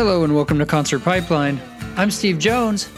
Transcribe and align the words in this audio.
Hello 0.00 0.24
and 0.24 0.34
welcome 0.34 0.58
to 0.58 0.64
Concert 0.64 1.00
Pipeline. 1.00 1.60
I'm 1.94 2.10
Steve 2.10 2.38
Jones, 2.38 2.88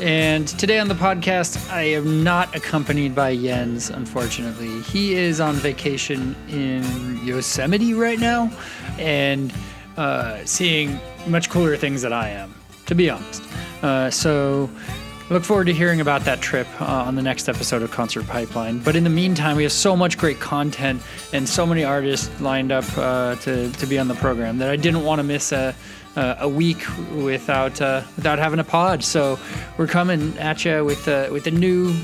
and 0.00 0.48
today 0.48 0.78
on 0.78 0.88
the 0.88 0.94
podcast, 0.94 1.70
I 1.70 1.82
am 1.82 2.24
not 2.24 2.56
accompanied 2.56 3.14
by 3.14 3.36
Jens, 3.36 3.90
unfortunately. 3.90 4.80
He 4.80 5.12
is 5.12 5.38
on 5.38 5.56
vacation 5.56 6.34
in 6.48 7.20
Yosemite 7.22 7.92
right 7.92 8.18
now 8.18 8.50
and 8.98 9.52
uh, 9.98 10.42
seeing 10.46 10.98
much 11.26 11.50
cooler 11.50 11.76
things 11.76 12.00
than 12.00 12.14
I 12.14 12.30
am, 12.30 12.54
to 12.86 12.94
be 12.94 13.10
honest. 13.10 13.42
Uh, 13.82 14.08
so, 14.08 14.70
look 15.28 15.44
forward 15.44 15.66
to 15.66 15.74
hearing 15.74 16.00
about 16.00 16.24
that 16.24 16.40
trip 16.40 16.66
uh, 16.80 16.86
on 16.86 17.16
the 17.16 17.22
next 17.22 17.50
episode 17.50 17.82
of 17.82 17.90
Concert 17.90 18.26
Pipeline. 18.26 18.78
But 18.78 18.96
in 18.96 19.04
the 19.04 19.10
meantime, 19.10 19.56
we 19.56 19.62
have 19.64 19.72
so 19.72 19.94
much 19.94 20.16
great 20.16 20.40
content 20.40 21.02
and 21.34 21.46
so 21.46 21.66
many 21.66 21.84
artists 21.84 22.40
lined 22.40 22.72
up 22.72 22.86
uh, 22.96 23.34
to, 23.36 23.70
to 23.70 23.86
be 23.86 23.98
on 23.98 24.08
the 24.08 24.14
program 24.14 24.56
that 24.56 24.70
I 24.70 24.76
didn't 24.76 25.04
want 25.04 25.18
to 25.18 25.22
miss 25.22 25.52
a 25.52 25.74
uh, 26.16 26.36
a 26.40 26.48
week 26.48 26.84
without 27.14 27.80
uh, 27.80 28.02
without 28.16 28.38
having 28.38 28.58
a 28.58 28.64
pod. 28.64 29.02
So 29.04 29.38
we're 29.78 29.86
coming 29.86 30.36
at 30.38 30.64
you 30.64 30.84
with 30.84 31.06
uh, 31.08 31.28
with 31.30 31.46
a 31.46 31.50
new 31.50 31.94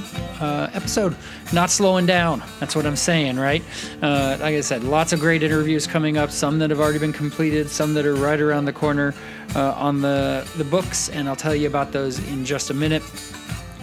uh, 0.41 0.71
episode, 0.73 1.17
not 1.53 1.71
slowing 1.71 2.07
down. 2.07 2.43
That's 2.61 2.77
what 2.77 2.87
I'm 2.87 2.97
saying, 2.97 3.37
right? 3.37 3.63
Uh, 4.03 4.37
like 4.41 4.55
I 4.55 4.61
said, 4.61 4.85
lots 4.85 5.13
of 5.13 5.21
great 5.21 5.43
interviews 5.43 5.87
coming 5.87 6.17
up. 6.17 6.31
Some 6.31 6.59
that 6.61 6.71
have 6.71 6.81
already 6.81 6.99
been 6.99 7.13
completed, 7.13 7.69
some 7.69 7.95
that 7.95 8.07
are 8.07 8.15
right 8.15 8.41
around 8.41 8.65
the 8.65 8.73
corner 8.73 9.15
uh, 9.55 9.73
on 9.73 10.01
the 10.01 10.49
the 10.57 10.65
books, 10.65 11.09
and 11.09 11.29
I'll 11.29 11.37
tell 11.37 11.55
you 11.55 11.67
about 11.67 11.93
those 11.93 12.19
in 12.29 12.45
just 12.45 12.71
a 12.71 12.75
minute. 12.75 13.03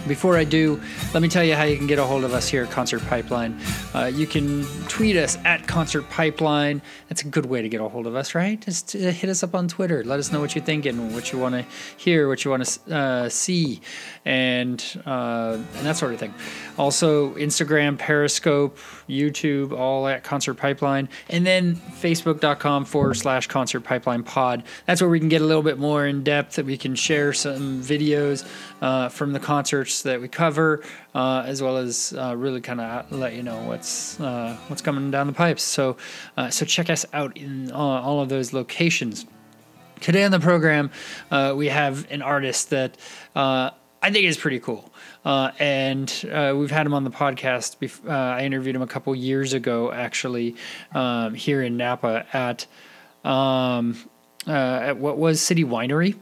Before 0.06 0.36
I 0.36 0.44
do, 0.44 0.82
let 1.14 1.22
me 1.22 1.28
tell 1.28 1.42
you 1.42 1.54
how 1.54 1.64
you 1.64 1.78
can 1.78 1.86
get 1.86 1.98
a 1.98 2.04
hold 2.04 2.24
of 2.24 2.34
us 2.34 2.46
here 2.46 2.64
at 2.64 2.70
Concert 2.70 3.00
Pipeline. 3.06 3.58
Uh, 3.94 4.04
you 4.04 4.26
can 4.26 4.64
tweet 4.86 5.16
us 5.16 5.38
at 5.46 5.66
Concert 5.66 6.10
Pipeline. 6.10 6.82
That's 7.08 7.22
a 7.22 7.26
good 7.26 7.46
way 7.46 7.62
to 7.62 7.70
get 7.70 7.80
a 7.80 7.88
hold 7.88 8.06
of 8.06 8.14
us, 8.14 8.34
right? 8.34 8.60
Just 8.60 8.94
uh, 8.94 8.98
hit 8.98 9.30
us 9.30 9.42
up 9.42 9.54
on 9.54 9.66
Twitter. 9.66 10.04
Let 10.04 10.18
us 10.18 10.30
know 10.30 10.40
what 10.40 10.54
you're 10.54 10.64
thinking, 10.64 11.14
what 11.14 11.32
you 11.32 11.38
want 11.38 11.54
to 11.54 11.64
hear, 11.96 12.28
what 12.28 12.44
you 12.44 12.50
want 12.50 12.66
to 12.66 12.94
uh, 12.94 13.28
see, 13.30 13.80
and 14.24 15.02
uh, 15.04 15.58
and 15.76 15.86
that 15.86 15.96
sort 15.96 16.14
of 16.14 16.20
thing. 16.20 16.34
Also, 16.78 17.34
Instagram, 17.34 17.98
Periscope, 17.98 18.78
YouTube, 19.08 19.72
all 19.72 20.08
at 20.08 20.24
Concert 20.24 20.54
Pipeline, 20.54 21.08
and 21.28 21.46
then 21.46 21.76
Facebook.com 21.76 22.86
forward 22.86 23.14
slash 23.14 23.46
Concert 23.48 23.80
Pipeline 23.80 24.22
Pod. 24.22 24.64
That's 24.86 25.00
where 25.00 25.10
we 25.10 25.18
can 25.18 25.28
get 25.28 25.42
a 25.42 25.44
little 25.44 25.62
bit 25.62 25.78
more 25.78 26.06
in 26.06 26.24
depth. 26.24 26.56
That 26.56 26.64
we 26.64 26.78
can 26.78 26.94
share 26.94 27.32
some 27.32 27.82
videos 27.82 28.48
uh, 28.80 29.08
from 29.10 29.32
the 29.32 29.40
concerts 29.40 30.02
that 30.02 30.20
we 30.20 30.28
cover, 30.28 30.82
uh, 31.14 31.44
as 31.46 31.62
well 31.62 31.76
as 31.76 32.14
uh, 32.16 32.34
really 32.36 32.60
kind 32.60 32.80
of 32.80 33.12
let 33.12 33.34
you 33.34 33.42
know 33.42 33.60
what's 33.64 34.18
uh, 34.20 34.56
what's 34.68 34.82
coming 34.82 35.10
down 35.10 35.26
the 35.26 35.32
pipes. 35.34 35.62
So, 35.62 35.96
uh, 36.36 36.48
so 36.48 36.64
check 36.64 36.88
us 36.88 37.04
out 37.12 37.36
in 37.36 37.70
all 37.72 38.20
of 38.20 38.30
those 38.30 38.52
locations. 38.52 39.26
Today 40.00 40.24
on 40.24 40.32
the 40.32 40.40
program, 40.40 40.90
we 41.54 41.68
have 41.68 42.10
an 42.10 42.22
artist 42.22 42.70
that 42.70 42.96
I 44.04 44.10
think 44.10 44.26
is 44.26 44.36
pretty 44.36 44.60
cool. 44.60 44.92
Uh, 45.24 45.50
and 45.58 46.12
uh, 46.30 46.52
we've 46.54 46.70
had 46.70 46.84
him 46.84 46.92
on 46.92 47.04
the 47.04 47.10
podcast. 47.10 47.78
Bef- 47.78 48.06
uh, 48.06 48.12
I 48.12 48.44
interviewed 48.44 48.76
him 48.76 48.82
a 48.82 48.86
couple 48.86 49.14
years 49.14 49.54
ago, 49.54 49.90
actually, 49.90 50.56
um, 50.92 51.32
here 51.32 51.62
in 51.62 51.78
Napa 51.78 52.26
at 52.34 52.66
um, 53.24 53.96
uh, 54.46 54.50
at 54.50 54.98
what 54.98 55.16
was 55.16 55.40
City 55.40 55.64
Winery, 55.64 56.18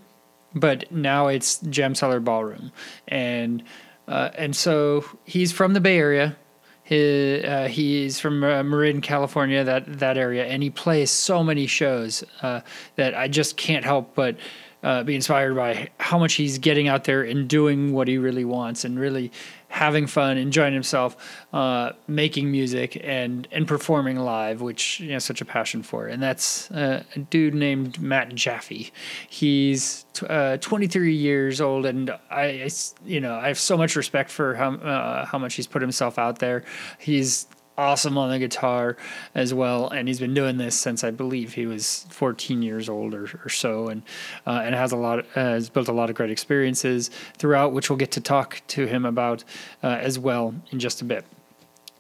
but 0.55 0.93
now 0.93 1.27
it's 1.27 1.59
JaM 1.59 1.97
Cellar 1.97 2.21
Ballroom, 2.21 2.71
and 3.09 3.65
uh, 4.07 4.31
and 4.39 4.55
so 4.55 5.05
he's 5.25 5.51
from 5.51 5.75
the 5.75 5.81
Bay 5.81 5.99
Area. 5.99 6.37
He, 6.85 7.43
uh, 7.43 7.67
he's 7.67 8.21
from 8.21 8.45
uh, 8.45 8.63
Marin, 8.63 9.01
California, 9.01 9.65
that 9.65 9.99
that 9.99 10.17
area, 10.17 10.45
and 10.45 10.63
he 10.63 10.71
plays 10.71 11.11
so 11.11 11.43
many 11.43 11.67
shows 11.67 12.23
uh, 12.43 12.61
that 12.95 13.17
I 13.17 13.27
just 13.27 13.57
can't 13.57 13.85
help 13.85 14.15
but 14.15 14.37
uh, 14.83 15.03
be 15.03 15.15
inspired 15.15 15.55
by 15.55 15.91
how 15.99 16.19
much 16.19 16.35
he's 16.35 16.59
getting 16.59 16.89
out 16.89 17.05
there 17.05 17.23
and 17.23 17.49
doing 17.49 17.93
what 17.93 18.09
he 18.09 18.19
really 18.19 18.45
wants, 18.45 18.85
and 18.85 18.99
really 18.99 19.31
having 19.69 20.07
fun, 20.07 20.37
enjoying 20.37 20.75
himself, 20.75 21.17
uh, 21.53 21.93
making 22.07 22.51
music 22.51 23.01
and 23.03 23.49
and 23.51 23.67
performing 23.67 24.19
live, 24.19 24.61
which 24.61 25.01
you 25.01 25.11
know 25.11 25.19
such 25.19 25.41
a 25.41 25.45
passion 25.45 25.83
for. 25.83 26.07
And 26.07 26.23
that's 26.23 26.71
uh, 26.71 27.03
a 27.17 27.19
dude 27.19 27.55
named 27.55 28.01
Matt 28.01 28.35
Jaffe. 28.35 28.93
He's 29.29 30.05
t- 30.13 30.27
uh, 30.27 30.59
23 30.59 31.15
years 31.15 31.61
old, 31.61 31.87
and 31.87 32.11
I, 32.31 32.43
I 32.43 32.71
you 33.05 33.21
know 33.21 33.35
I 33.35 33.49
have 33.49 33.59
so 33.59 33.77
much 33.77 33.97
respect 33.97 34.31
for 34.31 34.55
how 34.55 34.75
uh, 34.75 35.25
how 35.25 35.39
much 35.39 35.55
he's 35.55 35.67
put 35.67 35.83
himself 35.83 36.19
out 36.19 36.39
there. 36.39 36.65
He's 36.99 37.47
awesome 37.79 38.19
on 38.19 38.31
the 38.31 38.39
guitar 38.39 38.97
as 39.35 39.55
well 39.55 39.89
and 39.89 40.07
he's 40.07 40.21
been 40.21 40.35
doing 40.35 40.59
this 40.59 40.79
since 40.79 41.03
i 41.03 41.11
believe 41.11 41.55
he 41.55 41.67
was 41.67 42.07
14 42.11 42.63
years 42.63 42.89
old 42.89 43.15
or, 43.15 43.25
or 43.45 43.49
so 43.49 43.89
and 43.89 44.03
uh, 44.47 44.61
and 44.63 44.75
has 44.75 44.93
a 44.93 44.97
lot 44.97 45.21
uh, 45.21 45.25
has 45.35 45.71
built 45.71 45.89
a 45.89 45.93
lot 45.93 46.11
of 46.11 46.17
great 46.17 46.31
experiences 46.31 47.11
throughout 47.39 47.73
which 47.73 47.89
we'll 47.89 47.97
get 47.97 48.11
to 48.11 48.21
talk 48.21 48.61
to 48.67 48.87
him 48.87 49.07
about 49.07 49.43
uh, 49.83 49.87
as 49.87 50.19
well 50.19 50.55
in 50.71 50.79
just 50.79 51.01
a 51.01 51.05
bit 51.05 51.25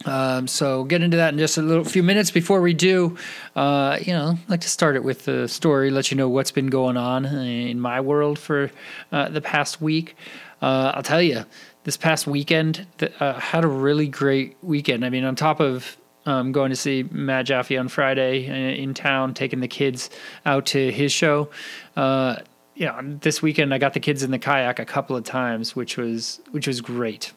um, 0.05 0.47
so 0.47 0.85
get 0.85 1.03
into 1.03 1.17
that 1.17 1.33
in 1.33 1.39
just 1.39 1.59
a 1.59 1.63
little 1.63 1.85
few 1.85 2.03
minutes. 2.03 2.31
Before 2.31 2.61
we 2.61 2.75
do, 2.75 3.17
uh, 3.55 3.99
you 4.01 4.13
know, 4.13 4.39
like 4.49 4.61
to 4.63 4.69
start 4.69 4.97
it 4.97 5.05
with 5.05 5.25
the 5.25 5.47
story, 5.49 5.91
let 5.91 6.11
you 6.11 6.17
know 6.17 6.29
what's 6.29 6.51
been 6.51 6.69
going 6.69 6.97
on 6.97 7.25
in 7.25 7.79
my 7.81 8.01
world 8.01 8.39
for 8.39 8.71
uh, 9.13 9.29
the 9.29 9.41
past 9.41 9.81
week. 9.81 10.17
Uh, 10.61 10.93
I'll 10.95 11.03
tell 11.03 11.23
you, 11.23 11.45
this 11.85 11.97
past 11.97 12.27
weekend 12.27 12.87
uh, 13.21 13.35
had 13.35 13.65
a 13.65 13.69
really 13.69 14.07
great 14.09 14.57
weekend. 14.63 15.05
I 15.05 15.11
mean, 15.11 15.25
on 15.25 15.37
top 15.37 15.61
of 15.61 15.97
um, 16.25 16.53
going 16.53 16.71
to 16.71 16.77
see 16.77 17.03
Matt 17.11 17.47
Jaffe 17.47 17.77
on 17.77 17.89
Friday 17.89 18.47
in, 18.47 18.55
in 18.55 18.95
town, 18.95 19.35
taking 19.35 19.61
the 19.61 19.69
kids 19.69 20.09
out 20.47 20.67
to 20.67 20.93
his 20.93 21.11
show. 21.11 21.51
Uh, 21.97 22.37
you 22.75 22.87
know, 22.87 23.19
this 23.21 23.43
weekend 23.43 23.75
I 23.75 23.79
got 23.79 23.93
the 23.93 24.01
kids 24.01 24.23
in 24.23 24.31
the 24.31 24.39
kayak 24.39 24.79
a 24.79 24.85
couple 24.85 25.17
of 25.17 25.25
times, 25.25 25.75
which 25.75 25.97
was 25.97 26.41
which 26.53 26.67
was 26.67 26.81
great 26.81 27.33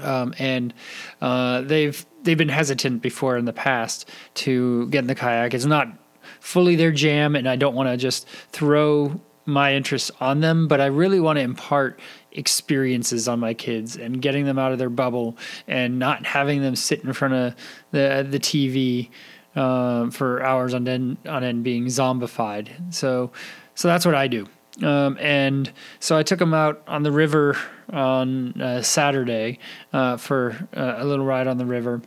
um, 0.00 0.34
and 0.38 0.74
uh, 1.20 1.62
they've 1.62 2.04
they've 2.22 2.38
been 2.38 2.48
hesitant 2.48 3.02
before 3.02 3.36
in 3.36 3.44
the 3.44 3.52
past 3.52 4.08
to 4.34 4.86
get 4.88 5.00
in 5.00 5.06
the 5.06 5.14
kayak. 5.14 5.54
It's 5.54 5.64
not 5.64 5.88
fully 6.40 6.76
their 6.76 6.92
jam, 6.92 7.34
and 7.34 7.48
I 7.48 7.56
don't 7.56 7.74
want 7.74 7.88
to 7.88 7.96
just 7.96 8.28
throw 8.52 9.20
my 9.46 9.74
interests 9.74 10.10
on 10.20 10.40
them, 10.40 10.68
but 10.68 10.80
I 10.80 10.86
really 10.86 11.20
want 11.20 11.38
to 11.38 11.42
impart 11.42 11.98
experiences 12.32 13.28
on 13.28 13.40
my 13.40 13.54
kids 13.54 13.96
and 13.96 14.20
getting 14.20 14.44
them 14.44 14.58
out 14.58 14.72
of 14.72 14.78
their 14.78 14.90
bubble 14.90 15.36
and 15.66 15.98
not 15.98 16.26
having 16.26 16.62
them 16.62 16.76
sit 16.76 17.02
in 17.04 17.12
front 17.12 17.34
of 17.34 17.54
the 17.90 18.26
the 18.28 18.38
TV 18.38 19.10
uh, 19.56 20.10
for 20.10 20.42
hours 20.42 20.74
on 20.74 20.86
end 20.86 21.16
on 21.26 21.42
end 21.42 21.64
being 21.64 21.86
zombified. 21.86 22.68
So 22.92 23.32
so 23.74 23.88
that's 23.88 24.06
what 24.06 24.14
I 24.14 24.28
do. 24.28 24.46
Um, 24.82 25.18
and 25.18 25.72
so 25.98 26.16
I 26.16 26.22
took 26.22 26.38
them 26.38 26.54
out 26.54 26.82
on 26.86 27.02
the 27.02 27.10
river 27.10 27.56
on 27.92 28.60
uh, 28.60 28.82
Saturday 28.82 29.58
uh, 29.92 30.16
for 30.16 30.68
uh, 30.76 30.96
a 30.98 31.04
little 31.04 31.24
ride 31.24 31.48
on 31.48 31.58
the 31.58 31.66
river, 31.66 32.00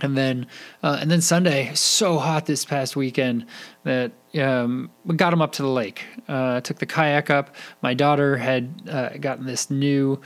and 0.00 0.16
then 0.16 0.46
uh, 0.82 0.98
and 1.00 1.10
then 1.10 1.20
Sunday. 1.20 1.72
So 1.74 2.18
hot 2.18 2.46
this 2.46 2.64
past 2.64 2.96
weekend 2.96 3.46
that 3.84 4.12
um, 4.40 4.90
we 5.04 5.16
got 5.16 5.30
them 5.30 5.42
up 5.42 5.52
to 5.52 5.62
the 5.62 5.68
lake. 5.68 6.04
Uh, 6.28 6.60
took 6.60 6.78
the 6.78 6.86
kayak 6.86 7.30
up. 7.30 7.54
My 7.82 7.94
daughter 7.94 8.36
had 8.36 8.82
uh, 8.88 9.10
gotten 9.18 9.46
this 9.46 9.70
new 9.70 10.20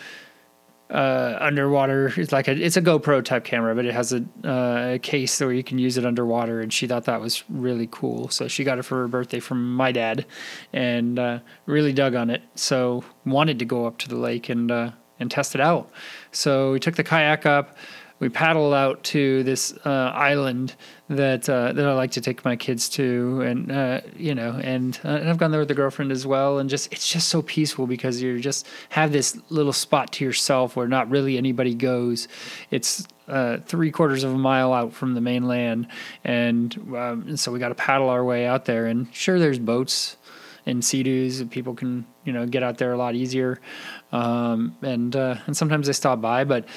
uh, 0.91 1.39
underwater. 1.41 2.13
It's 2.17 2.33
like 2.33 2.49
a 2.49 2.53
it's 2.53 2.77
a 2.77 2.83
GoPro 2.83 3.25
type 3.25 3.45
camera, 3.45 3.75
but 3.75 3.87
it 3.87 3.95
has 3.95 4.13
a, 4.13 4.25
uh, 4.45 4.95
a 4.95 4.99
case 4.99 5.41
where 5.41 5.53
you 5.53 5.63
can 5.63 5.79
use 5.79 5.97
it 5.97 6.05
underwater, 6.05 6.61
and 6.61 6.73
she 6.73 6.87
thought 6.87 7.05
that 7.05 7.21
was 7.21 7.45
really 7.49 7.89
cool. 7.91 8.29
So 8.29 8.49
she 8.49 8.65
got 8.65 8.79
it 8.79 8.83
for 8.83 8.97
her 8.99 9.09
birthday 9.09 9.41
from 9.41 9.75
my 9.75 9.93
dad, 9.93 10.27
and 10.73 11.19
uh, 11.19 11.39
really 11.67 11.93
dug 11.93 12.15
on 12.15 12.31
it. 12.31 12.43
So 12.55 13.05
wanted 13.25 13.59
to 13.61 13.65
go 13.65 13.87
up 13.87 13.99
to 13.99 14.09
the 14.09 14.17
lake 14.17 14.49
and 14.49 14.71
and 15.19 15.31
test 15.31 15.55
it 15.55 15.61
out. 15.61 15.91
So 16.33 16.73
we 16.73 16.81
took 16.81 16.97
the 16.97 17.05
kayak 17.05 17.47
up. 17.47 17.77
We 18.23 18.29
paddled 18.29 18.73
out 18.73 19.03
to 19.03 19.43
this 19.43 19.77
uh, 19.85 20.13
island 20.15 20.77
that 21.09 21.49
uh, 21.49 21.73
that 21.73 21.85
I 21.85 21.93
like 21.95 22.13
to 22.13 22.21
take 22.21 22.45
my 22.45 22.55
kids 22.55 22.89
to, 22.91 23.41
and 23.41 23.73
uh, 23.73 24.01
you 24.17 24.33
know, 24.33 24.61
and, 24.63 24.97
uh, 25.05 25.09
and 25.09 25.29
I've 25.29 25.39
gone 25.39 25.51
there 25.51 25.59
with 25.59 25.73
a 25.73 25.75
girlfriend 25.75 26.13
as 26.13 26.25
well, 26.25 26.61
and 26.61 26.71
just 26.71 26.93
it's 26.93 27.11
just 27.11 27.31
so 27.31 27.43
peaceful 27.43 27.89
because 27.89 28.23
you 28.23 28.39
just 28.39 28.69
have 28.91 29.11
this 29.11 29.37
little 29.51 29.73
spot 29.73 30.13
to 30.13 30.25
yourself 30.25 30.77
where 30.77 30.87
not 30.87 31.11
really 31.11 31.37
anybody 31.37 31.75
goes. 31.75 32.29
It's 32.71 33.09
uh, 33.27 33.57
three 33.67 33.91
quarters 33.91 34.23
of 34.23 34.33
a 34.33 34.39
mile 34.39 34.73
out 34.73 34.93
from 34.93 35.15
the 35.15 35.21
mainland, 35.21 35.89
and, 36.23 36.77
um, 36.97 37.25
and 37.27 37.41
so 37.41 37.51
we 37.51 37.59
got 37.59 37.71
to 37.71 37.75
paddle 37.75 38.09
our 38.09 38.25
way 38.25 38.47
out 38.47 38.67
there. 38.67 38.87
And 38.87 39.13
sure, 39.13 39.41
there's 39.41 39.59
boats 39.59 40.17
and 40.65 40.85
sea-doos, 40.85 41.41
and 41.41 41.51
people 41.51 41.75
can 41.75 42.07
you 42.25 42.33
know 42.33 42.47
get 42.47 42.63
out 42.63 42.79
there 42.79 42.93
a 42.93 42.97
lot 42.97 43.17
easier, 43.17 43.61
um, 44.13 44.77
and 44.81 45.17
uh, 45.17 45.39
and 45.47 45.57
sometimes 45.57 45.89
they 45.89 45.93
stop 45.93 46.21
by, 46.21 46.45
but. 46.45 46.69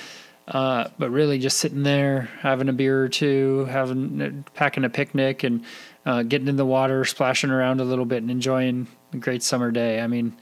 Uh, 0.48 0.90
but 1.00 1.10
really, 1.10 1.40
just 1.40 1.58
sitting 1.58 1.84
there, 1.84 2.30
having 2.42 2.70
a 2.70 2.74
beer 2.74 3.04
or 3.04 3.10
two, 3.10 3.66
having 3.66 4.46
packing 4.54 4.84
a 4.84 4.90
picnic, 4.90 5.44
and 5.44 5.66
uh, 6.06 6.22
getting 6.24 6.48
in 6.48 6.56
the 6.56 6.66
water, 6.66 7.04
splashing 7.04 7.50
around 7.50 7.82
a 7.82 7.84
little 7.84 8.06
bit, 8.06 8.22
and 8.22 8.30
enjoying 8.30 8.88
a 9.14 9.18
great 9.18 9.42
summer 9.42 9.72
day. 9.72 10.02
I 10.02 10.08
mean, 10.08 10.38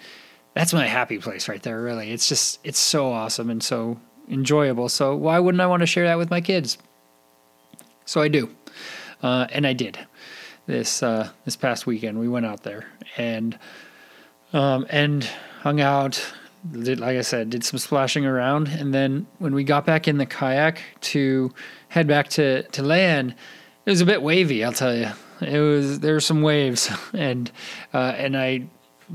that's 0.53 0.73
my 0.73 0.85
happy 0.87 1.19
place 1.19 1.47
right 1.47 1.63
there. 1.63 1.81
Really, 1.81 2.11
it's 2.11 2.27
just 2.27 2.59
it's 2.65 2.79
so 2.79 3.11
awesome 3.11 3.49
and 3.49 3.63
so 3.63 3.97
enjoyable. 4.29 4.89
So 4.89 5.15
why 5.15 5.39
wouldn't 5.39 5.61
I 5.61 5.67
want 5.67 5.81
to 5.81 5.87
share 5.87 6.05
that 6.05 6.17
with 6.17 6.29
my 6.29 6.41
kids? 6.41 6.77
So 8.05 8.21
I 8.21 8.27
do, 8.27 8.53
uh, 9.21 9.47
and 9.51 9.65
I 9.65 9.71
did. 9.71 9.97
this 10.65 11.03
uh, 11.03 11.29
this 11.45 11.55
past 11.55 11.85
weekend. 11.85 12.19
We 12.19 12.27
went 12.27 12.45
out 12.45 12.63
there 12.63 12.85
and 13.17 13.57
um, 14.53 14.85
and 14.89 15.23
hung 15.61 15.81
out. 15.81 16.33
Did 16.71 16.99
like 16.99 17.17
I 17.17 17.21
said, 17.21 17.49
did 17.49 17.63
some 17.63 17.77
splashing 17.77 18.25
around, 18.25 18.69
and 18.69 18.93
then 18.93 19.27
when 19.39 19.53
we 19.53 19.63
got 19.63 19.85
back 19.85 20.07
in 20.07 20.17
the 20.17 20.25
kayak 20.25 20.81
to 21.01 21.53
head 21.89 22.07
back 22.07 22.29
to 22.29 22.63
to 22.63 22.81
land, 22.81 23.35
it 23.85 23.89
was 23.89 24.01
a 24.01 24.05
bit 24.05 24.21
wavy. 24.21 24.63
I'll 24.63 24.71
tell 24.71 24.95
you, 24.95 25.09
it 25.41 25.59
was 25.59 25.99
there 25.99 26.13
were 26.13 26.21
some 26.21 26.41
waves, 26.41 26.89
and 27.13 27.51
uh, 27.93 28.13
and 28.17 28.37
I 28.37 28.67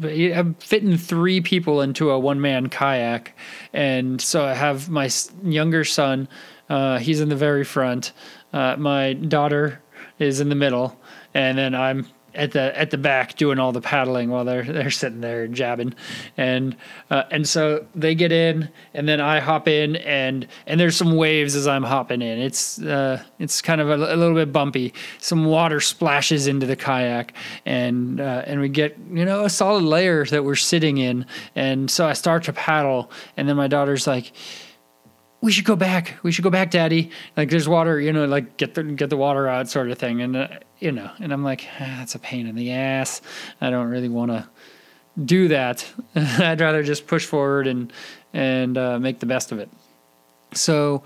I'm 0.03 0.55
fitting 0.55 0.97
three 0.97 1.41
people 1.41 1.81
into 1.81 2.11
a 2.11 2.19
one 2.19 2.41
man 2.41 2.69
kayak, 2.69 3.35
and 3.73 4.21
so 4.21 4.45
I 4.45 4.55
have 4.55 4.89
my 4.89 5.09
younger 5.43 5.85
son. 5.85 6.29
Uh, 6.69 6.99
he's 6.99 7.21
in 7.21 7.29
the 7.31 7.37
very 7.37 7.65
front. 7.65 8.13
Uh, 8.53 8.77
my 8.77 9.15
daughter 9.15 9.81
is 10.19 10.41
in 10.41 10.49
the 10.51 10.55
middle, 10.55 10.99
and 11.35 11.57
then 11.57 11.75
I'm 11.75 12.07
at 12.35 12.53
the 12.53 12.79
at 12.79 12.91
the 12.91 12.99
back 12.99 13.37
doing 13.37 13.59
all 13.59 13.73
the 13.73 13.81
paddling 13.81 14.31
while 14.31 14.45
they're 14.45 14.63
they're 14.73 14.91
sitting 14.91 15.21
there 15.21 15.47
jabbing, 15.49 15.95
and 16.37 16.77
uh, 17.11 17.25
and 17.31 17.49
so 17.49 17.87
they 17.95 18.15
get 18.15 18.33
in, 18.33 18.69
and 18.95 19.09
then 19.09 19.21
I 19.21 19.41
hop 19.41 19.69
in, 19.69 19.97
and 19.97 20.47
and 20.67 20.79
there's 20.79 20.97
some 20.97 21.17
waves 21.17 21.55
as 21.55 21.67
I'm 21.67 21.83
hopping 21.83 22.23
in. 22.23 22.39
It's 22.39 22.81
uh, 22.81 23.23
it's 23.39 23.61
kind 23.61 23.81
of 23.81 23.89
a, 23.91 23.95
a 23.95 24.17
little 24.17 24.35
bit 24.35 24.53
bumpy. 24.53 24.95
Some 25.19 25.45
water 25.45 25.81
splashes 25.81 26.47
into 26.47 26.67
the 26.67 26.77
kayak, 26.77 27.33
and 27.67 28.21
uh, 28.21 28.43
and 28.47 28.61
we 28.61 28.69
get 28.69 28.97
you 29.11 29.25
know 29.25 29.45
a 29.45 29.51
solid 29.51 29.85
layer 29.85 30.25
that 30.27 30.45
we're 30.45 30.57
sitting 30.57 30.99
in, 30.99 31.27
and 31.55 31.91
so 31.91 32.07
I 32.07 32.13
start 32.13 32.45
to 32.45 32.53
paddle, 32.53 33.11
and 33.37 33.49
then 33.49 33.57
my 33.57 33.69
daughter's 33.69 34.07
like 34.07 34.33
we 35.41 35.53
should 35.53 35.65
go 35.65 35.77
back. 35.77 36.17
We 36.23 36.33
should 36.33 36.43
go 36.43 36.51
back, 36.51 36.71
Daddy. 36.71 37.11
Like 37.37 37.51
there's 37.51 37.69
water, 37.69 38.01
you 38.01 38.13
know, 38.13 38.25
like 38.25 38.57
get 38.57 38.75
the 38.75 38.83
get 38.83 39.11
the 39.11 39.17
water 39.17 39.47
out, 39.47 39.69
sort 39.69 39.91
of 39.91 39.99
thing. 39.99 40.21
And 40.21 40.37
uh, 40.37 40.49
you 40.79 40.93
know, 40.93 41.11
and 41.21 41.33
I'm 41.33 41.45
like, 41.45 41.67
ah, 41.81 41.97
that's 41.99 42.15
a 42.15 42.19
pain 42.19 42.47
in 42.47 42.57
the 42.57 42.73
ass. 42.73 43.21
I 43.61 43.71
don't 43.71 43.89
really 43.89 44.09
want 44.09 44.33
to 44.33 44.49
do 45.25 45.49
that. 45.49 45.87
I'd 46.15 46.61
rather 46.61 46.83
just 46.83 47.07
push 47.07 47.25
forward 47.25 47.67
and 47.67 47.93
and 48.33 48.77
uh, 48.77 48.99
make 48.99 49.21
the 49.21 49.27
best 49.27 49.53
of 49.53 49.59
it. 49.59 49.71
So 50.55 51.05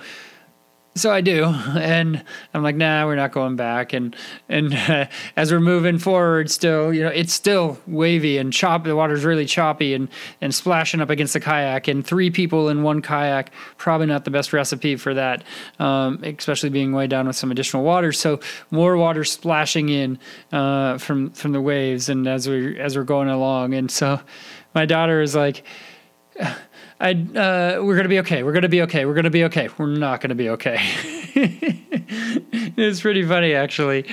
so 0.94 1.11
I 1.11 1.23
do, 1.23 1.44
and 1.44 2.23
I'm 2.53 2.62
like, 2.62 2.77
nah, 2.77 3.06
we're 3.06 3.17
not 3.17 3.33
going 3.33 3.56
back. 3.56 3.94
And 3.94 4.15
and 4.49 4.75
uh, 4.75 5.06
as 5.37 5.50
we're 5.50 5.61
moving 5.61 5.99
forward, 5.99 6.50
still, 6.50 6.93
you 6.93 7.03
know, 7.03 7.09
it's 7.09 7.33
still 7.33 7.79
wavy 7.87 8.37
and 8.37 8.53
choppy. 8.53 8.91
The 8.91 8.97
water's 8.97 9.25
really 9.25 9.47
choppy 9.47 9.94
and 9.94 10.09
and 10.41 10.55
splashing 10.55 11.00
up 11.00 11.09
against 11.09 11.33
the 11.33 11.41
kayak. 11.41 11.89
And 11.89 12.06
three 12.06 12.31
people 12.31 12.69
in 12.69 12.83
one 12.83 13.00
kayak, 13.00 13.53
probably 13.79 14.06
not 14.06 14.25
the 14.25 14.31
best 14.31 14.53
recipe 14.53 14.97
for 14.97 15.15
that, 15.15 15.44
um, 15.79 16.23
especially 16.23 16.69
being 16.71 16.93
way 16.93 17.06
down 17.06 17.27
with 17.27 17.37
some 17.37 17.50
additional 17.50 17.85
water. 17.85 18.12
So 18.12 18.41
more 18.71 18.97
water 18.97 19.25
splashing 19.25 19.88
in 19.88 20.19
uh, 20.53 20.99
from 20.99 21.31
from 21.31 21.53
the 21.53 21.61
waves, 21.62 22.11
and 22.11 22.29
as 22.29 22.49
we 22.49 22.79
as 22.79 22.97
we're 22.97 23.05
going 23.05 23.29
along, 23.29 23.73
and 23.73 23.91
so 23.91 24.21
my 24.75 24.85
daughter 24.85 25.23
is 25.23 25.35
like 25.35 25.65
I 27.00 27.12
uh, 27.14 27.82
we're 27.82 27.96
gonna 27.96 28.08
be 28.08 28.20
okay. 28.20 28.43
We're 28.43 28.52
gonna 28.52 28.69
be 28.69 28.82
okay. 28.82 29.05
We're 29.05 29.14
gonna 29.14 29.31
be 29.31 29.44
okay. 29.44 29.69
We're 29.76 29.87
not 29.87 30.20
gonna 30.20 30.34
be 30.34 30.50
okay. 30.50 30.79
it's 32.76 33.00
pretty 33.00 33.26
funny 33.26 33.55
actually, 33.55 34.06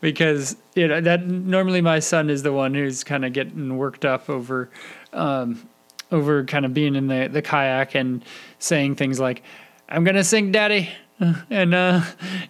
because 0.00 0.56
you 0.74 0.86
know 0.86 1.00
that 1.00 1.26
normally 1.26 1.80
my 1.80 2.00
son 2.00 2.28
is 2.28 2.42
the 2.42 2.52
one 2.52 2.74
who's 2.74 3.02
kind 3.02 3.24
of 3.24 3.32
getting 3.32 3.78
worked 3.78 4.04
up 4.04 4.28
over, 4.28 4.70
um, 5.12 5.68
over 6.12 6.44
kind 6.44 6.64
of 6.66 6.74
being 6.74 6.96
in 6.96 7.06
the 7.06 7.28
the 7.32 7.42
kayak 7.42 7.94
and 7.94 8.24
saying 8.58 8.96
things 8.96 9.18
like, 9.18 9.42
"I'm 9.88 10.04
gonna 10.04 10.24
sink, 10.24 10.52
Daddy." 10.52 10.90
and 11.50 11.74
uh, 11.74 12.02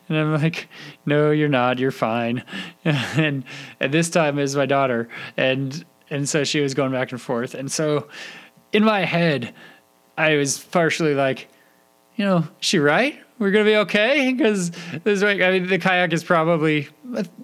and 0.09 0.19
I'm 0.19 0.43
like, 0.43 0.69
no, 1.07 1.31
you're 1.31 1.49
not. 1.49 1.79
You're 1.79 1.91
fine. 1.91 2.43
and 2.85 3.45
and 3.79 3.95
this 3.95 4.11
time 4.11 4.39
is 4.39 4.57
my 4.57 4.67
daughter, 4.67 5.09
and 5.37 5.85
and 6.11 6.29
so 6.29 6.45
she 6.45 6.61
was 6.61 6.75
going 6.75 6.93
back 6.93 7.13
and 7.13 7.21
forth, 7.21 7.55
and 7.55 7.71
so 7.71 8.09
in 8.75 8.85
my 8.85 9.05
head, 9.05 9.55
I 10.19 10.37
was 10.37 10.59
partially 10.59 11.15
like, 11.15 11.49
you 12.17 12.25
know, 12.25 12.47
she 12.61 12.79
right? 12.79 13.19
We're 13.39 13.51
gonna 13.51 13.65
be 13.65 13.77
okay 13.77 14.33
because 14.37 14.71
this 15.03 15.23
way. 15.23 15.43
I 15.43 15.59
mean, 15.59 15.69
the 15.69 15.79
kayak 15.79 16.13
is 16.13 16.23
probably 16.23 16.89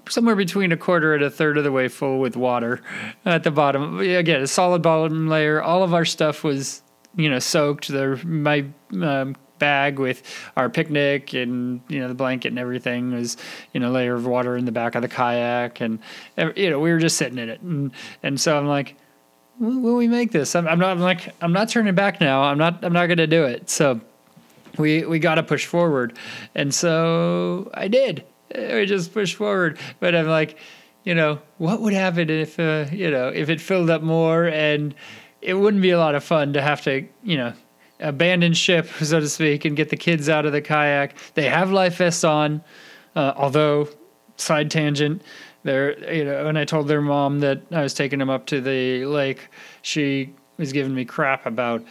somewhere 0.09 0.37
between 0.37 0.73
a 0.73 0.77
quarter 0.77 1.15
and 1.15 1.25
a 1.25 1.31
third 1.31 1.57
of 1.57 1.65
the 1.65 1.73
way 1.73 1.89
full 1.89 2.21
with 2.21 2.37
water 2.37 2.83
at 3.25 3.45
the 3.45 3.51
bottom. 3.51 3.99
Again, 3.99 4.43
a 4.43 4.47
solid 4.47 4.83
bottom 4.83 5.29
layer. 5.29 5.63
All 5.63 5.83
of 5.83 5.95
our 5.95 6.05
stuff 6.05 6.45
was, 6.45 6.83
you 7.17 7.29
know, 7.29 7.39
soaked. 7.39 7.89
There, 7.89 8.17
my 8.25 8.67
um, 8.93 9.35
bag 9.61 9.99
with 9.99 10.23
our 10.57 10.69
picnic 10.69 11.35
and 11.35 11.83
you 11.87 12.01
know 12.01 12.09
the 12.09 12.15
blanket 12.15 12.49
and 12.49 12.59
everything 12.59 13.13
was 13.13 13.37
you 13.73 13.79
know 13.79 13.91
layer 13.91 14.15
of 14.15 14.27
water 14.27 14.57
in 14.57 14.65
the 14.65 14.73
back 14.73 14.97
of 14.97 15.03
the 15.03 15.09
kayak 15.09 15.81
and 15.81 16.01
you 16.57 16.71
know 16.71 16.81
we 16.81 16.91
were 16.91 16.99
just 16.99 17.17
sitting 17.17 17.39
in 17.39 17.49
it 17.49 17.61
and 17.61 17.93
and 18.23 18.41
so 18.41 18.59
I'm 18.59 18.67
like 18.67 18.97
will 19.61 19.97
we 19.97 20.09
make 20.09 20.33
this? 20.33 20.57
I'm, 20.57 20.67
I'm 20.67 20.79
not 20.79 20.91
I'm 20.91 21.01
like 21.01 21.35
I'm 21.41 21.53
not 21.53 21.69
turning 21.69 21.95
back 21.95 22.21
now. 22.21 22.43
I'm 22.43 22.59
not 22.59 22.83
I'm 22.85 22.93
not 22.93 23.07
going 23.07 23.19
to 23.19 23.27
do 23.27 23.45
it. 23.45 23.71
So 23.71 24.01
we 24.79 25.05
we 25.05 25.19
got 25.19 25.37
to 25.37 25.43
push 25.43 25.67
forward, 25.67 26.19
and 26.55 26.75
so 26.75 27.71
I 27.75 27.89
did. 27.89 28.25
We 28.55 28.87
just 28.87 29.13
pushed 29.13 29.37
forward. 29.37 29.79
But 30.01 30.15
I'm 30.15 30.27
like, 30.27 30.59
you 31.05 31.15
know, 31.15 31.41
what 31.59 31.81
would 31.81 31.93
happen 31.93 32.31
if 32.31 32.59
uh, 32.59 32.87
you 32.91 33.11
know 33.11 33.29
if 33.29 33.51
it 33.51 33.61
filled 33.61 33.91
up 33.91 34.03
more 34.03 34.49
and 34.49 34.95
it 35.43 35.55
wouldn't 35.55 35.83
be 35.83 35.91
a 35.91 35.99
lot 35.99 36.15
of 36.15 36.25
fun 36.25 36.53
to 36.55 36.63
have 36.63 36.83
to 36.83 37.07
you 37.23 37.37
know 37.37 37.53
abandon 38.01 38.55
ship 38.55 38.89
so 39.03 39.21
to 39.21 39.29
speak 39.29 39.65
and 39.67 39.77
get 39.77 39.91
the 39.91 39.97
kids 39.97 40.29
out 40.29 40.47
of 40.47 40.53
the 40.53 40.63
kayak. 40.63 41.15
They 41.35 41.49
have 41.49 41.71
life 41.71 41.97
vests 41.97 42.25
on, 42.25 42.63
uh, 43.15 43.35
although 43.37 43.89
side 44.37 44.71
tangent 44.71 45.23
they're 45.63 46.13
you 46.13 46.25
know 46.25 46.45
when 46.45 46.57
I 46.57 46.65
told 46.65 46.89
their 46.89 47.01
mom 47.01 47.41
that 47.41 47.63
I 47.71 47.83
was 47.83 47.95
taking 47.95 48.19
them 48.19 48.31
up 48.31 48.47
to 48.47 48.61
the 48.61 49.05
lake, 49.05 49.49
she 49.83 50.35
was 50.57 50.73
giving 50.73 50.95
me 50.95 51.05
crap 51.05 51.47
about 51.47 51.85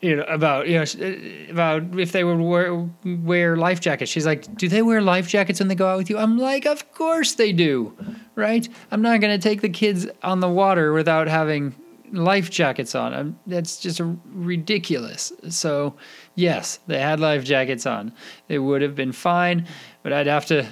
you 0.00 0.16
know 0.16 0.24
about 0.24 0.68
you 0.68 0.78
know 0.78 1.50
about 1.50 1.98
if 1.98 2.12
they 2.12 2.24
would 2.24 2.40
wear 2.40 2.88
wear 3.04 3.56
life 3.56 3.80
jackets. 3.80 4.10
She's 4.10 4.26
like, 4.26 4.54
"Do 4.56 4.68
they 4.68 4.82
wear 4.82 5.00
life 5.00 5.28
jackets 5.28 5.58
when 5.58 5.68
they 5.68 5.74
go 5.74 5.88
out 5.88 5.98
with 5.98 6.10
you?" 6.10 6.18
I'm 6.18 6.38
like, 6.38 6.66
"Of 6.66 6.92
course 6.94 7.34
they 7.34 7.52
do." 7.52 7.96
Right? 8.34 8.68
I'm 8.90 9.02
not 9.02 9.20
going 9.20 9.38
to 9.38 9.42
take 9.42 9.62
the 9.62 9.68
kids 9.68 10.06
on 10.22 10.40
the 10.40 10.48
water 10.48 10.92
without 10.92 11.26
having 11.26 11.74
life 12.12 12.50
jackets 12.50 12.94
on. 12.94 13.14
I'm, 13.14 13.38
that's 13.46 13.78
just 13.78 14.00
ridiculous. 14.26 15.32
So, 15.48 15.96
yes, 16.34 16.78
they 16.86 17.00
had 17.00 17.20
life 17.20 17.44
jackets 17.44 17.86
on. 17.86 18.12
They 18.48 18.58
would 18.58 18.82
have 18.82 18.94
been 18.94 19.12
fine, 19.12 19.66
but 20.02 20.12
I'd 20.12 20.26
have 20.26 20.46
to 20.46 20.66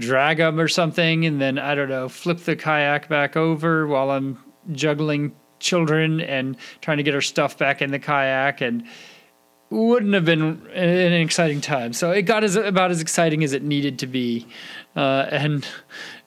drag 0.00 0.38
them 0.38 0.58
or 0.58 0.68
something, 0.68 1.26
and 1.26 1.40
then 1.40 1.58
I 1.58 1.74
don't 1.74 1.88
know, 1.88 2.08
flip 2.08 2.38
the 2.38 2.56
kayak 2.56 3.08
back 3.08 3.36
over 3.36 3.86
while 3.86 4.10
I'm 4.10 4.38
juggling 4.72 5.32
children 5.58 6.20
and 6.20 6.56
trying 6.80 6.96
to 6.96 7.02
get 7.02 7.14
our 7.14 7.20
stuff 7.20 7.58
back 7.58 7.82
in 7.82 7.90
the 7.90 7.98
kayak, 7.98 8.60
and 8.60 8.86
wouldn't 9.70 10.14
have 10.14 10.24
been 10.24 10.66
an 10.72 11.12
exciting 11.12 11.60
time. 11.60 11.92
So 11.92 12.10
it 12.10 12.22
got 12.22 12.42
as 12.42 12.56
about 12.56 12.90
as 12.90 13.00
exciting 13.00 13.44
as 13.44 13.52
it 13.52 13.62
needed 13.62 14.00
to 14.00 14.06
be, 14.06 14.46
uh, 14.96 15.26
and 15.30 15.66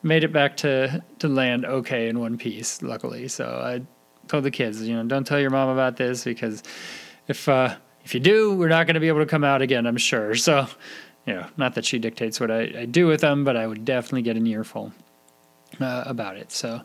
made 0.01 0.24
it 0.24 0.32
back 0.32 0.58
to 0.58 1.03
to 1.20 1.27
land 1.27 1.65
okay 1.65 2.08
in 2.08 2.20
one 2.20 2.38
piece. 2.38 2.82
Luckily, 2.82 3.27
so 3.27 3.46
I 3.46 3.82
told 4.27 4.46
the 4.46 4.51
kids, 4.51 4.82
you 4.82 4.96
know, 4.96 5.03
don't 5.03 5.25
tell 5.25 5.39
your 5.39 5.50
mom 5.50 5.70
about 5.70 5.98
this 5.98 6.24
because 6.24 6.63
if 7.27 7.50
uh, 7.50 7.75
if 8.03 8.13
you 8.13 8.20
do, 8.20 8.56
we're 8.56 8.70
not 8.70 8.88
going 8.88 8.96
to 8.96 9.00
be 9.00 9.08
able 9.08 9.20
to 9.20 9.25
come 9.25 9.44
out 9.44 9.62
again. 9.62 9.86
I'm 9.86 9.98
sure. 9.98 10.36
So 10.36 10.68
you 11.25 11.34
know, 11.34 11.48
not 11.58 11.75
that 11.75 11.86
she 11.86 12.00
dictates 12.00 12.39
what 12.39 12.51
I, 12.51 12.74
I 12.80 12.86
do 12.86 13.08
with 13.08 13.22
them, 13.22 13.44
but 13.44 13.56
I 13.56 13.65
would 13.68 13.86
definitely 13.86 14.24
get 14.24 14.36
an 14.36 14.46
earful 14.46 14.92
uh, 15.80 16.03
about 16.06 16.38
it. 16.38 16.51
So, 16.51 16.82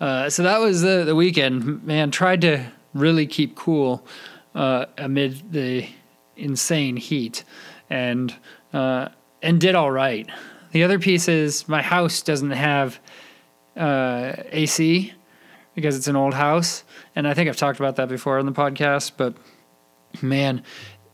uh, 0.00 0.30
so 0.30 0.42
that 0.42 0.58
was 0.58 0.82
the 0.82 1.04
the 1.04 1.14
weekend. 1.14 1.84
Man, 1.84 2.10
tried 2.10 2.40
to 2.42 2.64
really 2.94 3.26
keep 3.26 3.56
cool 3.56 4.06
uh, 4.54 4.86
amid 4.98 5.52
the 5.52 5.88
insane 6.36 6.96
heat, 6.96 7.44
and 7.90 8.34
uh, 8.72 9.08
and 9.42 9.60
did 9.60 9.74
all 9.74 9.90
right. 9.90 10.28
The 10.72 10.84
other 10.84 10.98
piece 10.98 11.28
is 11.28 11.68
my 11.68 11.82
house 11.82 12.22
doesn't 12.22 12.50
have 12.50 13.00
uh, 13.76 14.34
AC 14.50 15.12
because 15.74 15.96
it's 15.96 16.08
an 16.08 16.16
old 16.16 16.34
house, 16.34 16.84
and 17.14 17.26
I 17.26 17.34
think 17.34 17.48
I've 17.48 17.56
talked 17.56 17.80
about 17.80 17.96
that 17.96 18.08
before 18.08 18.38
on 18.38 18.46
the 18.46 18.52
podcast, 18.52 19.12
but 19.16 19.34
man, 20.22 20.62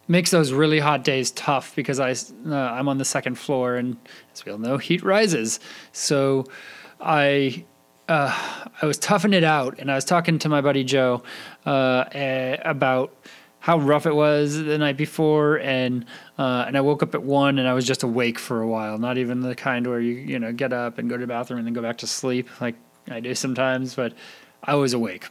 makes 0.08 0.30
those 0.30 0.52
really 0.52 0.78
hot 0.78 1.04
days 1.04 1.30
tough 1.32 1.74
because 1.76 2.00
I 2.00 2.12
uh, 2.50 2.54
I'm 2.54 2.88
on 2.88 2.98
the 2.98 3.04
second 3.04 3.36
floor 3.36 3.76
and 3.76 3.96
as 4.32 4.44
we 4.44 4.52
all 4.52 4.58
know 4.58 4.78
heat 4.78 5.02
rises. 5.02 5.60
So 5.92 6.46
I 7.00 7.64
uh, 8.08 8.36
I 8.80 8.86
was 8.86 8.98
toughing 8.98 9.32
it 9.32 9.44
out 9.44 9.78
and 9.78 9.90
I 9.90 9.94
was 9.94 10.04
talking 10.04 10.38
to 10.40 10.48
my 10.48 10.60
buddy 10.60 10.84
Joe 10.84 11.22
uh, 11.64 12.04
about 12.64 13.14
how 13.60 13.78
rough 13.78 14.06
it 14.06 14.14
was 14.14 14.56
the 14.56 14.76
night 14.76 14.96
before 14.96 15.60
and 15.60 16.04
uh, 16.36 16.64
and 16.66 16.76
I 16.76 16.80
woke 16.80 17.02
up 17.02 17.14
at 17.14 17.22
one 17.22 17.58
and 17.58 17.68
I 17.68 17.74
was 17.74 17.86
just 17.86 18.02
awake 18.02 18.38
for 18.38 18.60
a 18.60 18.66
while. 18.66 18.98
Not 18.98 19.18
even 19.18 19.40
the 19.40 19.54
kind 19.54 19.86
where 19.86 20.00
you 20.00 20.14
you 20.14 20.38
know 20.38 20.52
get 20.52 20.72
up 20.72 20.98
and 20.98 21.08
go 21.08 21.16
to 21.16 21.20
the 21.20 21.28
bathroom 21.28 21.58
and 21.58 21.66
then 21.66 21.74
go 21.74 21.82
back 21.82 21.98
to 21.98 22.06
sleep 22.06 22.48
like 22.60 22.74
I 23.10 23.20
do 23.20 23.34
sometimes, 23.34 23.94
but 23.94 24.12
I 24.62 24.74
was 24.74 24.92
awake. 24.92 25.28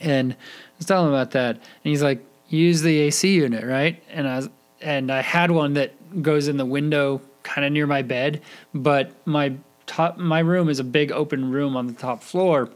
And 0.00 0.32
I 0.32 0.36
was 0.78 0.86
telling 0.86 1.08
him 1.08 1.14
about 1.14 1.32
that, 1.32 1.56
and 1.56 1.64
he's 1.82 2.02
like, 2.02 2.24
use 2.56 2.82
the 2.82 2.98
AC 2.98 3.34
unit, 3.34 3.64
right? 3.64 4.02
And 4.10 4.28
I 4.28 4.36
was, 4.36 4.48
and 4.80 5.10
I 5.10 5.22
had 5.22 5.50
one 5.50 5.74
that 5.74 6.22
goes 6.22 6.48
in 6.48 6.56
the 6.56 6.66
window 6.66 7.20
kind 7.42 7.64
of 7.64 7.72
near 7.72 7.86
my 7.86 8.02
bed, 8.02 8.42
but 8.74 9.12
my 9.26 9.54
top 9.86 10.16
my 10.16 10.38
room 10.38 10.68
is 10.68 10.78
a 10.78 10.84
big 10.84 11.10
open 11.10 11.50
room 11.50 11.76
on 11.76 11.86
the 11.86 11.92
top 11.92 12.22
floor 12.22 12.70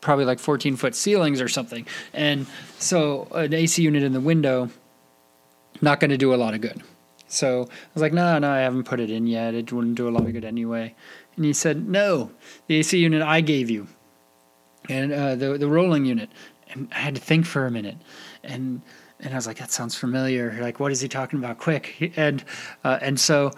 probably 0.00 0.24
like 0.24 0.38
14 0.38 0.76
foot 0.76 0.94
ceilings 0.94 1.40
or 1.40 1.48
something. 1.48 1.86
And 2.12 2.46
so 2.78 3.28
an 3.32 3.54
ac 3.54 3.82
unit 3.82 4.02
in 4.02 4.12
the 4.12 4.20
window 4.20 4.70
not 5.80 6.00
going 6.00 6.10
to 6.10 6.18
do 6.18 6.34
a 6.34 6.36
lot 6.36 6.54
of 6.54 6.60
good. 6.60 6.82
So 7.28 7.62
i 7.62 7.94
was 7.94 8.02
like 8.02 8.12
no 8.12 8.38
no 8.38 8.50
i 8.50 8.58
haven't 8.58 8.84
put 8.84 9.00
it 9.00 9.10
in 9.10 9.26
yet. 9.26 9.54
It 9.54 9.72
wouldn't 9.72 9.94
do 9.94 10.08
a 10.08 10.10
lot 10.10 10.26
of 10.26 10.32
good 10.32 10.44
anyway. 10.44 10.94
And 11.36 11.44
he 11.44 11.52
said 11.52 11.88
no 11.88 12.30
the 12.66 12.76
ac 12.76 12.98
unit 12.98 13.22
i 13.22 13.40
gave 13.40 13.70
you 13.70 13.86
and 14.88 15.12
uh, 15.12 15.34
the, 15.36 15.56
the 15.56 15.68
rolling 15.68 16.04
unit. 16.04 16.30
And 16.70 16.88
i 16.92 16.98
had 16.98 17.14
to 17.14 17.20
think 17.20 17.46
for 17.46 17.66
a 17.66 17.70
minute 17.70 17.96
and 18.44 18.82
and 19.20 19.32
i 19.32 19.36
was 19.36 19.46
like 19.46 19.58
that 19.58 19.70
sounds 19.70 19.96
familiar 19.96 20.56
like 20.60 20.80
what 20.80 20.92
is 20.92 21.00
he 21.00 21.08
talking 21.08 21.38
about 21.38 21.58
quick 21.58 22.12
and 22.16 22.44
uh, 22.84 22.98
and 23.00 23.18
so 23.18 23.50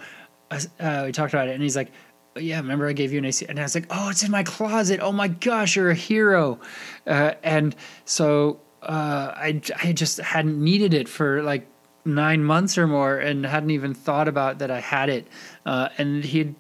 uh, 0.81 1.03
we 1.07 1.13
talked 1.13 1.33
about 1.33 1.49
it 1.49 1.53
and 1.53 1.63
he's 1.63 1.77
like 1.77 1.91
yeah, 2.37 2.57
remember 2.59 2.89
I 2.89 2.93
gave 2.93 3.13
you 3.13 3.19
an 3.19 3.27
AC, 3.27 3.47
and 3.49 3.59
I 3.59 3.63
was 3.63 3.75
like, 3.75 3.87
oh, 3.91 4.09
it's 4.09 4.23
in 4.23 4.31
my 4.31 4.43
closet. 4.43 5.01
Oh 5.03 5.13
my 5.13 5.29
gosh, 5.29 5.77
you're 5.77 5.91
a 5.91 5.95
hero. 5.95 6.59
Uh, 7.07 7.33
and 7.43 7.77
so 8.05 8.61
uh, 8.83 9.33
I 9.37 9.61
I 9.83 9.93
just 9.93 10.19
hadn't 10.19 10.63
needed 10.63 10.95
it 10.95 11.09
for 11.09 11.43
like 11.43 11.67
nine 12.05 12.43
months 12.45 12.79
or 12.79 12.87
more, 12.87 13.19
and 13.19 13.45
hadn't 13.45 13.71
even 13.71 13.95
thought 13.95 14.29
about 14.29 14.59
that 14.59 14.71
I 14.71 14.81
had 14.81 15.09
it. 15.09 15.27
Uh, 15.67 15.89
and 15.99 16.25
he 16.25 16.55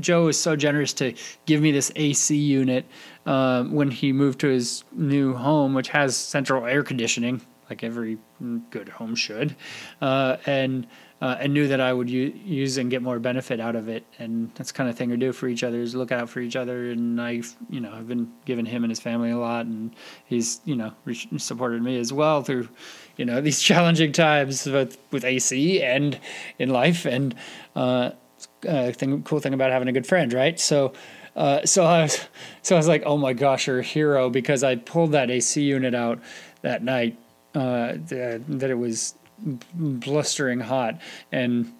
Joe 0.00 0.26
was 0.26 0.38
so 0.38 0.56
generous 0.56 0.92
to 0.94 1.14
give 1.46 1.62
me 1.62 1.70
this 1.70 1.92
AC 1.94 2.36
unit 2.36 2.84
uh, 3.26 3.64
when 3.64 3.90
he 3.90 4.12
moved 4.12 4.40
to 4.40 4.48
his 4.48 4.84
new 4.92 5.34
home, 5.34 5.72
which 5.72 5.88
has 5.88 6.16
central 6.16 6.66
air 6.66 6.82
conditioning, 6.82 7.40
like 7.72 7.82
every 7.82 8.18
good 8.68 8.90
home 8.90 9.14
should, 9.14 9.56
uh, 10.02 10.36
and 10.44 10.86
uh, 11.22 11.36
and 11.40 11.54
knew 11.54 11.68
that 11.68 11.80
I 11.80 11.90
would 11.90 12.10
u- 12.10 12.38
use 12.44 12.76
and 12.76 12.90
get 12.90 13.00
more 13.00 13.18
benefit 13.18 13.60
out 13.60 13.76
of 13.76 13.88
it. 13.88 14.04
And 14.18 14.50
that's 14.56 14.72
kind 14.72 14.90
of 14.90 14.96
thing 14.96 15.08
we 15.08 15.16
do 15.16 15.32
for 15.32 15.48
each 15.48 15.64
other 15.64 15.80
is 15.80 15.94
look 15.94 16.12
out 16.12 16.28
for 16.28 16.40
each 16.40 16.54
other. 16.54 16.90
And 16.90 17.18
I've, 17.18 17.56
you 17.70 17.80
know, 17.80 17.92
I've 17.92 18.08
been 18.08 18.30
giving 18.44 18.66
him 18.66 18.84
and 18.84 18.90
his 18.90 19.00
family 19.00 19.30
a 19.30 19.38
lot, 19.38 19.64
and 19.64 19.94
he's, 20.26 20.60
you 20.66 20.76
know, 20.76 20.92
re- 21.06 21.28
supported 21.38 21.82
me 21.82 21.98
as 21.98 22.12
well 22.12 22.42
through, 22.42 22.68
you 23.16 23.24
know, 23.24 23.40
these 23.48 23.62
challenging 23.62 24.12
times 24.12 24.66
with 24.66 24.98
with 25.10 25.24
AC 25.24 25.82
and 25.82 26.20
in 26.58 26.68
life. 26.68 27.06
And 27.06 27.34
uh, 27.74 28.10
uh, 28.68 28.92
thing, 28.92 29.22
cool 29.22 29.40
thing 29.40 29.54
about 29.54 29.70
having 29.70 29.88
a 29.88 29.92
good 29.92 30.06
friend, 30.06 30.32
right? 30.32 30.60
So. 30.60 30.92
Uh, 31.34 31.64
so 31.64 31.84
I 31.84 32.02
was, 32.02 32.28
so 32.60 32.76
I 32.76 32.78
was 32.78 32.88
like, 32.88 33.04
oh 33.06 33.16
my 33.16 33.32
gosh, 33.32 33.66
you're 33.66 33.78
a 33.78 33.82
hero 33.82 34.28
because 34.28 34.62
I 34.62 34.76
pulled 34.76 35.12
that 35.12 35.30
AC 35.30 35.62
unit 35.62 35.94
out 35.94 36.20
that 36.60 36.82
night. 36.82 37.18
Uh, 37.54 37.98
that, 38.06 38.42
that 38.48 38.70
it 38.70 38.78
was 38.78 39.14
blustering 39.74 40.60
hot 40.60 40.98
and 41.30 41.70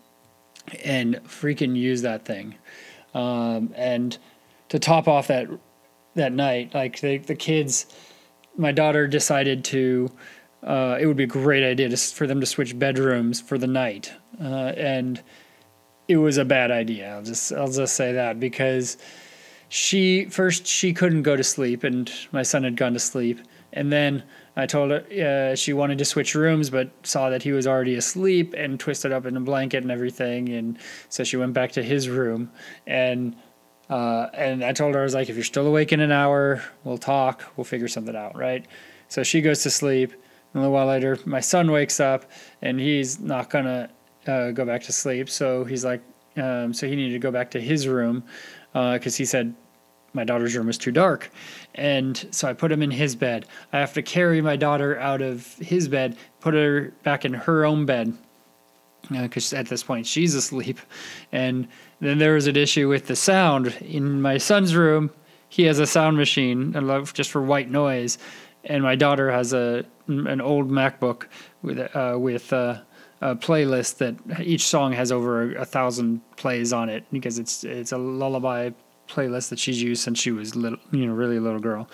and 0.85 1.17
freaking 1.25 1.75
use 1.75 2.03
that 2.03 2.25
thing. 2.25 2.55
Um, 3.15 3.73
and 3.75 4.17
to 4.69 4.79
top 4.79 5.09
off 5.09 5.29
that 5.29 5.49
that 6.15 6.33
night, 6.33 6.75
like 6.75 7.01
the 7.01 7.19
the 7.19 7.35
kids, 7.35 7.87
my 8.57 8.73
daughter 8.73 9.07
decided 9.07 9.65
to. 9.67 10.11
Uh, 10.63 10.97
it 11.01 11.07
would 11.07 11.17
be 11.17 11.25
a 11.25 11.27
great 11.27 11.65
idea 11.65 11.89
to, 11.89 11.97
for 11.97 12.25
them 12.29 12.39
to 12.39 12.47
switch 12.47 12.79
bedrooms 12.79 13.41
for 13.41 13.59
the 13.59 13.67
night, 13.67 14.13
uh, 14.41 14.73
and 14.77 15.21
it 16.07 16.19
was 16.19 16.39
a 16.39 16.45
bad 16.45 16.71
idea. 16.71 17.13
I'll 17.15 17.25
just 17.25 17.53
I'll 17.53 17.71
just 17.71 17.95
say 17.95 18.13
that 18.13 18.39
because 18.39 18.97
she 19.69 20.27
first 20.27 20.67
she 20.67 20.93
couldn't 20.93 21.23
go 21.23 21.35
to 21.35 21.43
sleep, 21.43 21.83
and 21.83 22.13
my 22.31 22.43
son 22.43 22.63
had 22.63 22.77
gone 22.77 22.93
to 22.93 23.01
sleep, 23.01 23.41
and 23.73 23.91
then 23.91 24.23
I 24.57 24.67
told 24.67 24.91
her 24.91 25.53
uh, 25.53 25.55
she 25.55 25.73
wanted 25.73 25.99
to 25.99 26.05
switch 26.05 26.35
rooms, 26.35 26.69
but 26.69 26.91
saw 27.05 27.31
that 27.31 27.43
he 27.43 27.53
was 27.53 27.67
already 27.67 27.95
asleep 27.95 28.55
and 28.57 28.79
twisted 28.79 29.11
up 29.11 29.25
in 29.25 29.37
a 29.37 29.41
blanket 29.41 29.83
and 29.83 29.91
everything, 29.91 30.51
and 30.51 30.79
so 31.09 31.25
she 31.25 31.37
went 31.37 31.55
back 31.55 31.73
to 31.73 31.83
his 31.83 32.09
room. 32.09 32.51
And 32.87 33.37
uh, 33.89 34.29
and 34.35 34.65
I 34.65 34.73
told 34.73 34.95
her 34.95 35.01
I 35.01 35.05
was 35.05 35.15
like, 35.15 35.29
if 35.29 35.37
you're 35.37 35.45
still 35.45 35.67
awake 35.67 35.93
in 35.93 36.01
an 36.01 36.13
hour, 36.13 36.63
we'll 36.85 36.99
talk. 36.99 37.43
We'll 37.57 37.65
figure 37.65 37.89
something 37.89 38.17
out, 38.17 38.37
right? 38.37 38.67
So 39.09 39.23
she 39.23 39.41
goes 39.41 39.63
to 39.65 39.71
sleep. 39.71 40.13
A 40.55 40.59
little 40.59 40.73
while 40.73 40.87
later, 40.87 41.19
my 41.25 41.41
son 41.41 41.71
wakes 41.71 41.99
up, 41.99 42.31
and 42.61 42.79
he's 42.79 43.21
not 43.21 43.49
gonna 43.49 43.91
uh, 44.27 44.51
go 44.51 44.65
back 44.65 44.83
to 44.85 44.93
sleep. 44.93 45.31
So 45.31 45.65
he's 45.65 45.85
like, 45.85 46.03
um, 46.37 46.73
so 46.75 46.87
he 46.87 46.95
needed 46.97 47.15
to 47.15 47.19
go 47.19 47.31
back 47.31 47.51
to 47.53 47.61
his 47.61 47.89
room 47.89 48.25
because 48.73 49.15
uh, 49.15 49.19
he 49.19 49.25
said 49.25 49.55
my 50.15 50.25
daughter's 50.25 50.55
room 50.57 50.67
was 50.67 50.79
too 50.79 50.93
dark. 50.93 51.31
And 51.75 52.27
so 52.31 52.49
I 52.49 52.53
put 52.53 52.71
him 52.71 52.83
in 52.83 52.91
his 52.91 53.17
bed. 53.17 53.47
I 53.73 53.79
have 53.79 53.95
to 53.95 54.03
carry 54.03 54.41
my 54.43 54.57
daughter 54.57 54.99
out 54.99 55.23
of 55.23 55.55
his 55.55 55.89
bed, 55.89 56.17
put 56.41 56.55
her 56.55 56.93
back 57.03 57.25
in 57.25 57.33
her 57.33 57.65
own 57.65 57.87
bed 57.87 58.17
because 59.11 59.53
uh, 59.53 59.57
at 59.57 59.67
this 59.67 59.83
point 59.83 60.07
she's 60.07 60.35
asleep. 60.35 60.79
And 61.33 61.69
then 62.01 62.19
there 62.19 62.35
was 62.35 62.47
an 62.47 62.57
issue 62.57 62.89
with 62.89 63.07
the 63.07 63.17
sound 63.17 63.69
in 63.81 64.21
my 64.21 64.39
son's 64.39 64.75
room. 64.75 65.11
He 65.49 65.65
has 65.65 65.79
a 65.79 65.87
sound 65.87 66.17
machine 66.17 66.73
just 67.13 67.31
for 67.31 67.43
white 67.43 67.71
noise, 67.71 68.17
and 68.65 68.83
my 68.83 68.95
daughter 68.95 69.31
has 69.31 69.53
a 69.53 69.85
an 70.09 70.41
old 70.41 70.71
MacBook 70.71 71.27
with 71.63 71.79
uh, 71.95 72.17
with 72.19 72.53
uh, 72.53 72.81
a 73.21 73.37
playlist 73.37 73.99
that 73.99 74.41
each 74.41 74.67
song 74.67 74.93
has 74.93 75.13
over 75.13 75.53
a, 75.53 75.63
a 75.63 75.65
thousand 75.65 76.23
plays 76.37 76.73
on 76.73 76.89
it 76.89 77.05
because 77.13 77.39
it's 77.39 77.65
it's 77.65 77.93
a 77.93 77.99
lullaby 77.99 78.71
playlist 79.09 79.51
that 79.51 79.59
she's 79.59 79.83
used 79.83 80.03
since 80.03 80.19
she 80.19 80.33
was 80.33 80.57
little, 80.57 80.79
you 80.91 81.07
know, 81.07 81.13
really 81.13 81.37
a 81.37 81.41
little 81.41 81.61
girl, 81.61 81.89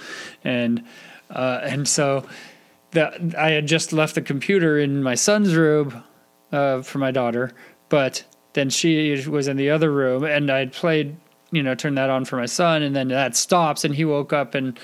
and 0.45 0.85
uh, 1.31 1.61
and 1.62 1.87
so 1.87 2.27
that 2.93 3.35
I 3.37 3.50
had 3.50 3.67
just 3.67 3.93
left 3.93 4.15
the 4.15 4.23
computer 4.23 4.79
in 4.79 5.03
my 5.03 5.15
son's 5.15 5.55
room 5.55 6.03
uh, 6.53 6.83
for 6.83 6.99
my 6.99 7.11
daughter, 7.11 7.53
but 7.88 8.25
then 8.55 8.71
she 8.71 9.27
was 9.29 9.49
in 9.49 9.57
the 9.57 9.71
other 9.71 9.93
room, 9.93 10.25
and 10.25 10.50
I'd 10.50 10.73
played, 10.73 11.17
you 11.50 11.62
know, 11.62 11.75
turned 11.75 11.99
that 11.99 12.11
on 12.11 12.25
for 12.25 12.37
my 12.37 12.47
son, 12.47 12.83
and 12.83 12.97
then 12.97 13.09
that 13.09 13.37
stops, 13.37 13.85
and 13.85 13.95
he 13.95 14.05
woke 14.05 14.33
up 14.33 14.55
and 14.55 14.79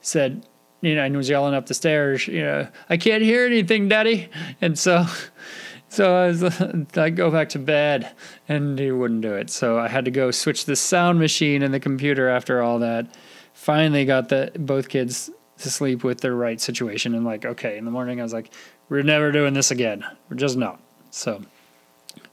said, 0.00 0.46
you 0.80 0.94
know, 0.94 1.02
and 1.02 1.16
was 1.16 1.28
yelling 1.28 1.54
up 1.54 1.66
the 1.66 1.74
stairs, 1.74 2.26
you 2.26 2.42
know, 2.42 2.68
I 2.90 2.96
can't 2.96 3.22
hear 3.22 3.46
anything, 3.46 3.88
Daddy, 3.88 4.28
and 4.60 4.78
so 4.78 5.06
so 5.94 6.16
I 6.16 6.26
was 6.26 6.42
I 6.96 7.10
go 7.10 7.30
back 7.30 7.50
to 7.50 7.58
bed, 7.58 8.12
and 8.48 8.78
he 8.78 8.90
wouldn't 8.90 9.20
do 9.20 9.34
it. 9.34 9.50
So 9.50 9.78
I 9.78 9.88
had 9.88 10.04
to 10.06 10.10
go 10.10 10.30
switch 10.30 10.64
the 10.64 10.76
sound 10.76 11.18
machine 11.18 11.62
and 11.62 11.72
the 11.72 11.80
computer 11.80 12.28
after 12.28 12.60
all 12.60 12.80
that. 12.80 13.14
Finally, 13.52 14.04
got 14.04 14.28
the 14.28 14.50
both 14.58 14.88
kids 14.88 15.30
to 15.58 15.70
sleep 15.70 16.02
with 16.02 16.20
the 16.20 16.32
right 16.32 16.60
situation, 16.60 17.14
and 17.14 17.24
like, 17.24 17.44
okay, 17.44 17.78
in 17.78 17.84
the 17.84 17.90
morning 17.90 18.18
I 18.20 18.24
was 18.24 18.32
like, 18.32 18.50
we're 18.88 19.02
never 19.02 19.30
doing 19.30 19.54
this 19.54 19.70
again. 19.70 20.04
We're 20.28 20.36
just 20.36 20.56
not. 20.56 20.80
So 21.10 21.42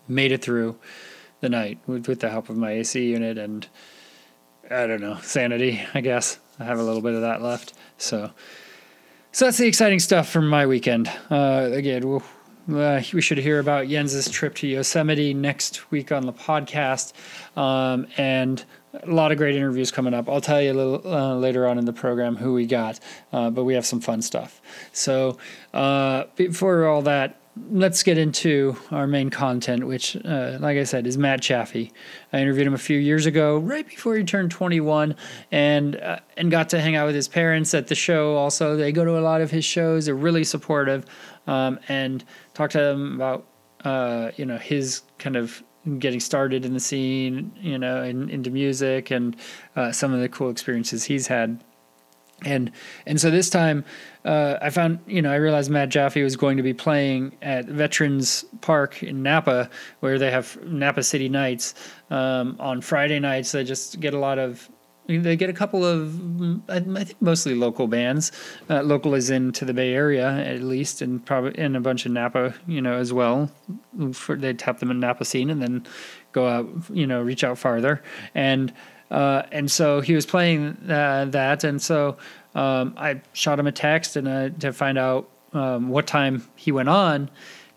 made 0.07 0.31
it 0.31 0.41
through 0.41 0.77
the 1.41 1.49
night 1.49 1.77
with, 1.85 2.07
with 2.07 2.19
the 2.19 2.29
help 2.29 2.49
of 2.49 2.57
my 2.57 2.71
AC 2.71 3.03
unit 3.03 3.37
and 3.37 3.67
I 4.69 4.87
don't 4.87 5.01
know 5.01 5.17
sanity. 5.21 5.81
I 5.93 6.01
guess 6.01 6.39
I 6.59 6.63
have 6.65 6.79
a 6.79 6.83
little 6.83 7.01
bit 7.01 7.13
of 7.13 7.21
that 7.21 7.41
left. 7.41 7.73
So. 7.97 8.31
So 9.33 9.45
that's 9.45 9.57
the 9.57 9.65
exciting 9.65 9.99
stuff 9.99 10.27
from 10.27 10.49
my 10.49 10.67
weekend. 10.67 11.09
Uh, 11.29 11.69
again, 11.71 12.05
we'll, 12.05 12.21
uh, 12.69 13.01
we 13.13 13.21
should 13.21 13.37
hear 13.37 13.59
about 13.59 13.87
Jens's 13.87 14.29
trip 14.29 14.55
to 14.55 14.67
Yosemite 14.67 15.33
next 15.33 15.91
week 15.91 16.11
on 16.11 16.25
the 16.25 16.33
podcast, 16.33 17.13
um, 17.57 18.07
and 18.17 18.63
a 18.93 19.11
lot 19.11 19.31
of 19.31 19.37
great 19.37 19.55
interviews 19.55 19.91
coming 19.91 20.13
up. 20.13 20.29
I'll 20.29 20.41
tell 20.41 20.61
you 20.61 20.71
a 20.71 20.73
little 20.73 21.13
uh, 21.13 21.35
later 21.35 21.67
on 21.67 21.77
in 21.77 21.85
the 21.85 21.93
program 21.93 22.35
who 22.35 22.53
we 22.53 22.65
got, 22.65 22.99
uh, 23.31 23.49
but 23.49 23.63
we 23.63 23.73
have 23.73 23.85
some 23.85 24.01
fun 24.01 24.21
stuff. 24.21 24.61
So 24.91 25.37
uh, 25.73 26.25
before 26.35 26.85
all 26.87 27.01
that, 27.03 27.41
let's 27.69 28.03
get 28.03 28.17
into 28.17 28.75
our 28.91 29.07
main 29.07 29.29
content, 29.29 29.85
which, 29.85 30.15
uh, 30.25 30.57
like 30.59 30.77
I 30.77 30.83
said, 30.83 31.05
is 31.05 31.17
Matt 31.17 31.41
Jaffe. 31.41 31.91
I 32.31 32.39
interviewed 32.39 32.67
him 32.67 32.73
a 32.73 32.79
few 32.79 32.97
years 32.97 33.25
ago, 33.25 33.57
right 33.57 33.87
before 33.87 34.15
he 34.15 34.23
turned 34.23 34.51
21, 34.51 35.15
and 35.51 35.95
uh, 35.97 36.19
and 36.37 36.49
got 36.49 36.69
to 36.69 36.81
hang 36.81 36.95
out 36.95 37.07
with 37.07 37.15
his 37.15 37.27
parents 37.27 37.73
at 37.73 37.87
the 37.87 37.95
show. 37.95 38.35
Also, 38.35 38.75
they 38.77 38.91
go 38.91 39.03
to 39.03 39.17
a 39.17 39.21
lot 39.21 39.41
of 39.41 39.51
his 39.51 39.65
shows. 39.65 40.05
They're 40.05 40.15
really 40.15 40.43
supportive, 40.43 41.05
um, 41.47 41.79
and 41.89 42.23
talk 42.61 42.71
to 42.71 42.81
him 42.81 43.15
about 43.15 43.45
uh, 43.83 44.31
you 44.37 44.45
know 44.45 44.57
his 44.57 45.01
kind 45.17 45.35
of 45.35 45.63
getting 45.97 46.19
started 46.19 46.63
in 46.63 46.73
the 46.73 46.79
scene, 46.79 47.51
you 47.59 47.77
know, 47.77 48.03
in, 48.03 48.29
into 48.29 48.51
music 48.51 49.09
and 49.09 49.35
uh, 49.75 49.91
some 49.91 50.13
of 50.13 50.19
the 50.19 50.29
cool 50.29 50.51
experiences 50.51 51.03
he's 51.03 51.27
had. 51.27 51.63
And 52.43 52.71
and 53.05 53.21
so 53.21 53.29
this 53.29 53.51
time, 53.51 53.85
uh, 54.25 54.57
I 54.61 54.71
found 54.71 54.99
you 55.05 55.21
know 55.21 55.31
I 55.31 55.35
realized 55.35 55.69
Matt 55.69 55.89
Jaffe 55.89 56.23
was 56.23 56.35
going 56.35 56.57
to 56.57 56.63
be 56.63 56.73
playing 56.73 57.37
at 57.43 57.65
Veterans 57.65 58.45
Park 58.61 59.03
in 59.03 59.21
Napa, 59.21 59.69
where 59.99 60.17
they 60.17 60.31
have 60.31 60.57
Napa 60.65 61.03
City 61.03 61.29
Nights 61.29 61.75
um, 62.09 62.55
on 62.59 62.81
Friday 62.81 63.19
nights. 63.19 63.51
They 63.51 63.63
just 63.63 63.99
get 63.99 64.15
a 64.15 64.19
lot 64.19 64.39
of 64.39 64.69
they 65.07 65.35
get 65.35 65.49
a 65.49 65.53
couple 65.53 65.83
of 65.83 66.69
I 66.69 66.79
think 66.79 67.21
mostly 67.21 67.55
local 67.55 67.87
bands, 67.87 68.31
uh, 68.69 68.81
local 68.81 69.13
is 69.15 69.29
into 69.29 69.65
the 69.65 69.73
Bay 69.73 69.93
Area 69.93 70.29
at 70.29 70.61
least, 70.61 71.01
and 71.01 71.25
probably 71.25 71.57
in 71.59 71.75
a 71.75 71.81
bunch 71.81 72.05
of 72.05 72.11
Napa, 72.11 72.53
you 72.67 72.81
know, 72.81 72.97
as 72.97 73.11
well. 73.11 73.51
For, 74.13 74.35
they 74.35 74.53
tap 74.53 74.79
them 74.79 74.91
in 74.91 74.99
Napa 74.99 75.25
scene 75.25 75.49
and 75.49 75.61
then 75.61 75.85
go 76.31 76.47
out, 76.47 76.69
you 76.91 77.07
know, 77.07 77.21
reach 77.21 77.43
out 77.43 77.57
farther, 77.57 78.01
and 78.35 78.73
uh, 79.09 79.43
and 79.51 79.69
so 79.69 80.01
he 80.01 80.13
was 80.13 80.25
playing 80.25 80.77
uh, 80.89 81.25
that, 81.29 81.63
and 81.63 81.81
so 81.81 82.17
um, 82.55 82.93
I 82.97 83.21
shot 83.33 83.59
him 83.59 83.67
a 83.67 83.71
text 83.71 84.15
and 84.15 84.27
uh, 84.27 84.49
to 84.59 84.71
find 84.71 84.97
out 84.97 85.29
um, 85.53 85.89
what 85.89 86.07
time 86.07 86.47
he 86.55 86.71
went 86.71 86.89
on. 86.89 87.29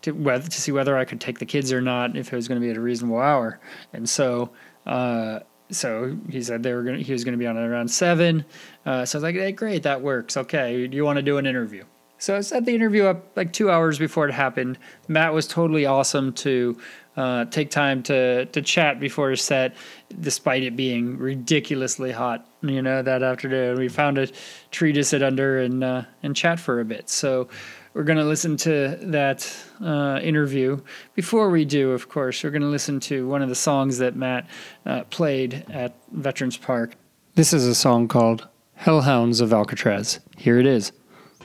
To, 0.03 0.13
whether, 0.13 0.47
to 0.47 0.61
see 0.61 0.71
whether 0.71 0.99
I 0.99 1.07
could 1.07 1.19
take 1.19 1.39
the 1.39 1.47
kids 1.47 1.73
or 1.73 1.81
not, 1.81 2.15
if 2.15 2.31
it 2.31 2.37
was 2.37 2.47
going 2.47 2.61
to 2.61 2.65
be 2.65 2.71
at 2.71 2.77
a 2.77 2.81
reasonable 2.81 3.19
hour, 3.19 3.59
and 3.95 4.07
so 4.07 4.51
uh, 4.85 5.41
so 5.71 6.17
he 6.31 6.43
said 6.43 6.63
they 6.63 6.73
were 6.73 6.83
gonna 6.83 6.99
he 6.99 7.13
was 7.13 7.25
gonna 7.25 7.37
be 7.37 7.47
on 7.47 7.57
around 7.57 7.89
seven. 7.89 8.45
Uh, 8.85 9.05
so 9.05 9.17
I 9.17 9.19
was 9.19 9.23
like, 9.23 9.35
hey, 9.35 9.53
great, 9.53 9.83
that 9.85 10.03
works. 10.03 10.37
Okay, 10.37 10.87
do 10.87 10.97
you 10.97 11.05
want 11.05 11.17
to 11.17 11.23
do 11.23 11.39
an 11.39 11.47
interview? 11.47 11.85
So 12.19 12.37
I 12.37 12.41
set 12.41 12.65
the 12.65 12.75
interview 12.75 13.05
up 13.05 13.37
like 13.37 13.53
two 13.53 13.71
hours 13.71 13.99
before 13.99 14.27
it 14.29 14.33
happened. 14.33 14.79
Matt 15.09 15.35
was 15.35 15.47
totally 15.47 15.85
awesome 15.85 16.33
to 16.35 16.79
uh, 17.17 17.45
take 17.47 17.71
time 17.71 18.03
to 18.05 18.47
to 18.47 18.63
chat 18.63 19.01
before 19.01 19.31
his 19.31 19.43
set, 19.43 19.75
despite 20.21 20.63
it 20.63 20.77
being 20.77 21.19
ridiculously 21.19 22.13
hot. 22.13 22.47
You 22.63 22.83
know 22.83 23.03
that 23.03 23.23
afternoon, 23.23 23.79
we 23.79 23.89
found 23.89 24.19
a 24.19 24.29
tree 24.71 24.93
to 24.93 25.05
sit 25.05 25.23
under 25.23 25.59
and 25.59 25.85
uh, 25.85 26.03
and 26.23 26.35
chat 26.35 26.59
for 26.59 26.81
a 26.81 26.85
bit. 26.85 27.09
So 27.11 27.49
we're 27.95 28.03
going 28.03 28.19
to 28.19 28.25
listen 28.25 28.57
to 28.59 28.99
that 29.03 29.51
uh, 29.83 30.21
interview. 30.23 30.81
Before 31.15 31.49
we 31.49 31.65
do, 31.65 31.93
of 31.93 32.09
course, 32.09 32.43
we're 32.43 32.51
going 32.51 32.63
to 32.63 32.69
listen 32.69 33.01
to 33.01 33.27
one 33.27 33.41
of 33.41 33.49
the 33.49 33.55
songs 33.55 33.99
that 33.99 34.17
Matt 34.17 34.47
uh, 34.85 35.05
played 35.05 35.65
at 35.71 35.95
Veterans 36.11 36.57
Park. 36.57 36.97
This 37.37 37.53
is 37.53 37.67
a 37.67 37.75
song 37.75 38.09
called 38.09 38.49
Hellhounds 38.81 39.41
of 39.41 39.53
Alcatraz. 39.53 40.21
Here 40.37 40.59
it 40.59 40.67
is. 40.67 40.93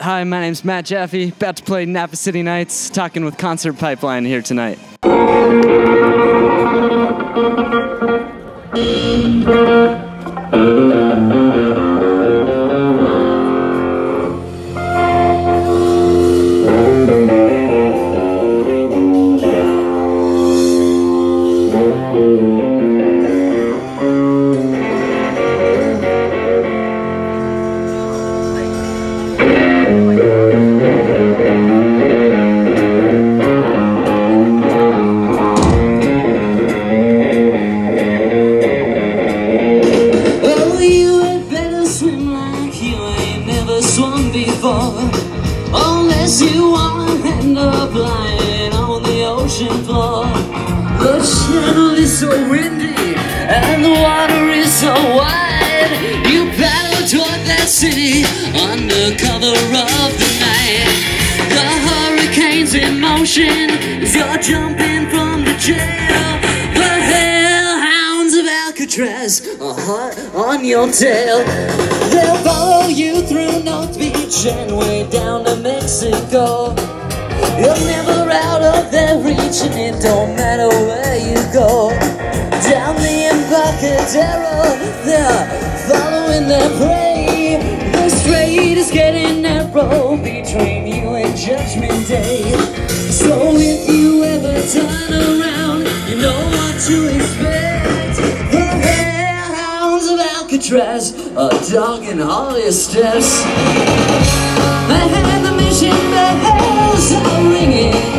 Hi, 0.01 0.23
my 0.23 0.41
name's 0.41 0.63
Matt 0.63 0.85
Jaffe, 0.85 1.29
about 1.29 1.57
to 1.57 1.63
play 1.63 1.85
Napa 1.85 2.15
City 2.15 2.41
Nights, 2.41 2.89
talking 2.89 3.25
with 3.25 3.37
Concert 3.37 3.73
Pipeline 3.73 4.25
here 4.25 4.41
tonight. 4.41 4.79
of 59.67 60.11
the 60.21 60.31
night. 60.39 60.87
The 61.55 61.67
hurricane's 61.87 62.73
in 62.75 62.99
motion 62.99 63.69
as 64.01 64.15
you're 64.15 64.37
jumping 64.37 65.09
from 65.09 65.43
the 65.43 65.55
jail. 65.59 66.39
The 66.73 66.93
hellhounds 67.11 68.33
of 68.35 68.45
Alcatraz 68.47 69.47
are 69.59 69.73
hot 69.73 70.17
on 70.35 70.65
your 70.65 70.91
tail. 70.91 71.43
They'll 72.11 72.43
follow 72.43 72.87
you 72.87 73.21
through 73.21 73.63
North 73.63 73.97
Beach 73.99 74.45
and 74.45 74.77
way 74.77 75.07
down 75.09 75.45
to 75.45 75.55
Mexico. 75.57 76.73
You're 77.59 77.83
never 77.93 78.31
out 78.31 78.61
of 78.61 78.91
their 78.91 79.17
reach, 79.17 79.61
and 79.67 79.75
it 79.75 80.01
don't 80.01 80.35
matter 80.35 80.69
where 80.69 81.17
you 81.17 81.39
go. 81.53 81.89
Down 82.63 82.95
the 82.95 83.15
Embarcadero, 83.33 84.77
they're 85.03 85.45
following 85.89 86.47
their 86.47 86.69
prey. 86.77 87.59
The 87.91 88.09
strait 88.09 88.77
is 88.77 88.91
getting 88.91 89.28
Judgment 91.49 92.07
Day. 92.07 92.43
So 93.09 93.55
if 93.55 93.89
you 93.89 94.23
ever 94.23 94.53
turn 94.71 95.11
around, 95.11 95.81
you 96.07 96.21
know 96.21 96.39
what 96.53 96.79
to 96.81 97.07
expect. 97.07 98.17
The 98.51 98.65
hellhounds 98.85 100.05
of 100.11 100.19
Alcatraz 100.19 101.17
are 101.35 101.49
dogging 101.71 102.21
all 102.21 102.55
your 102.55 102.71
steps. 102.71 103.41
I 103.41 105.07
had 105.09 105.43
the 105.43 105.53
mission 105.57 105.89
bells 106.11 107.13
are 107.13 107.43
ringing. 107.49 108.18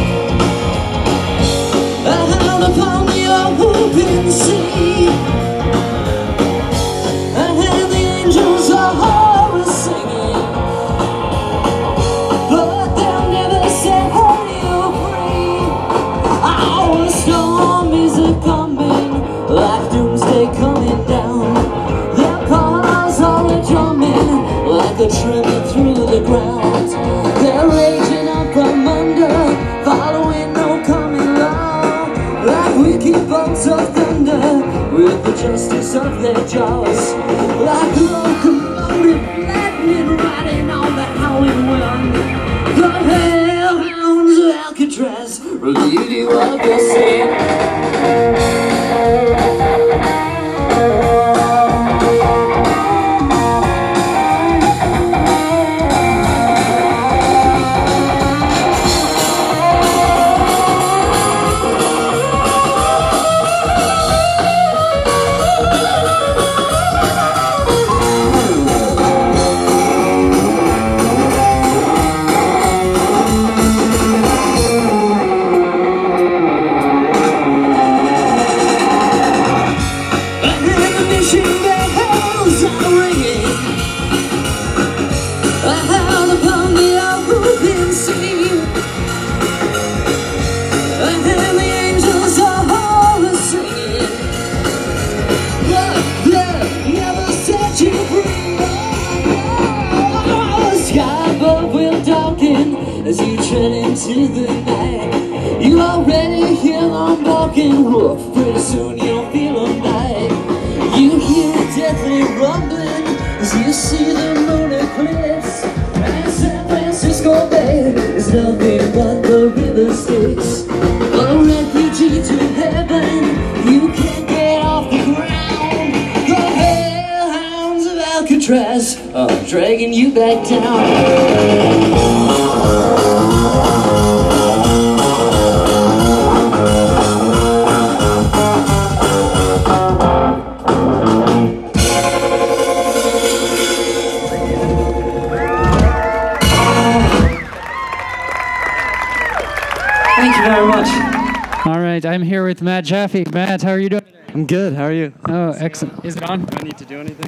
Jaffe. 152.90 153.24
Matt, 153.32 153.62
how 153.62 153.70
are 153.70 153.78
you 153.78 153.88
doing? 153.88 154.02
I'm 154.34 154.46
good. 154.46 154.74
How 154.74 154.82
are 154.82 154.92
you? 154.92 155.12
Oh, 155.28 155.52
excellent. 155.52 156.04
Is 156.04 156.16
it 156.16 156.24
on? 156.24 156.44
Do 156.44 156.56
I 156.58 156.62
need 156.64 156.76
to 156.76 156.84
do 156.84 156.98
anything? 156.98 157.24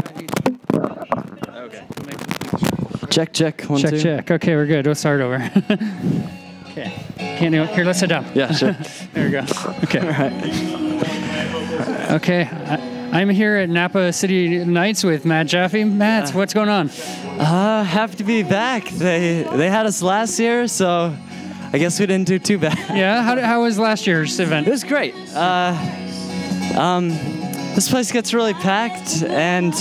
Okay. 1.54 1.86
Check, 3.10 3.32
check. 3.32 3.62
One, 3.62 3.80
check, 3.80 3.90
two. 3.90 4.02
check. 4.02 4.28
Okay, 4.32 4.56
we're 4.56 4.66
good. 4.66 4.86
We'll 4.86 4.96
start 4.96 5.20
over. 5.20 5.36
okay. 6.70 6.92
Can't 7.16 7.54
do 7.54 7.62
it. 7.62 7.70
Here, 7.70 7.84
let's 7.84 8.00
sit 8.00 8.08
down. 8.08 8.26
Yeah, 8.34 8.50
sure. 8.50 8.76
There 9.12 9.24
we 9.24 9.30
go. 9.30 9.44
Okay. 9.84 10.00
All 10.00 10.08
right. 10.08 10.32
Okay. 12.14 12.48
I, 12.50 13.20
I'm 13.20 13.28
here 13.30 13.54
at 13.54 13.68
Napa 13.68 14.12
City 14.12 14.64
Nights 14.64 15.04
with 15.04 15.24
Matt 15.24 15.46
Jaffe. 15.46 15.84
Matt, 15.84 16.34
what's 16.34 16.54
going 16.54 16.70
on? 16.70 16.90
Uh, 17.38 17.84
happy 17.84 18.16
to 18.16 18.24
be 18.24 18.42
back. 18.42 18.88
They 18.88 19.44
they 19.44 19.70
had 19.70 19.86
us 19.86 20.02
last 20.02 20.40
year, 20.40 20.66
so 20.66 21.16
I 21.74 21.78
guess 21.78 21.98
we 21.98 22.06
didn't 22.06 22.26
do 22.26 22.38
too 22.38 22.58
bad. 22.58 22.78
Yeah. 22.96 23.22
How, 23.22 23.40
how 23.40 23.62
was 23.62 23.78
last 23.78 24.06
year's 24.06 24.38
event? 24.38 24.66
It 24.66 24.70
was 24.70 24.84
great. 24.84 25.14
Uh, 25.34 25.74
um, 26.76 27.08
this 27.74 27.88
place 27.88 28.12
gets 28.12 28.34
really 28.34 28.54
packed, 28.54 29.22
and 29.22 29.72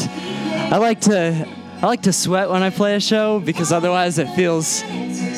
I 0.71 0.77
like 0.77 1.01
to 1.01 1.47
I 1.81 1.85
like 1.87 2.03
to 2.03 2.13
sweat 2.13 2.49
when 2.49 2.63
I 2.63 2.69
play 2.69 2.95
a 2.95 2.99
show 2.99 3.39
because 3.39 3.71
otherwise 3.71 4.17
it 4.19 4.27
feels 4.35 4.83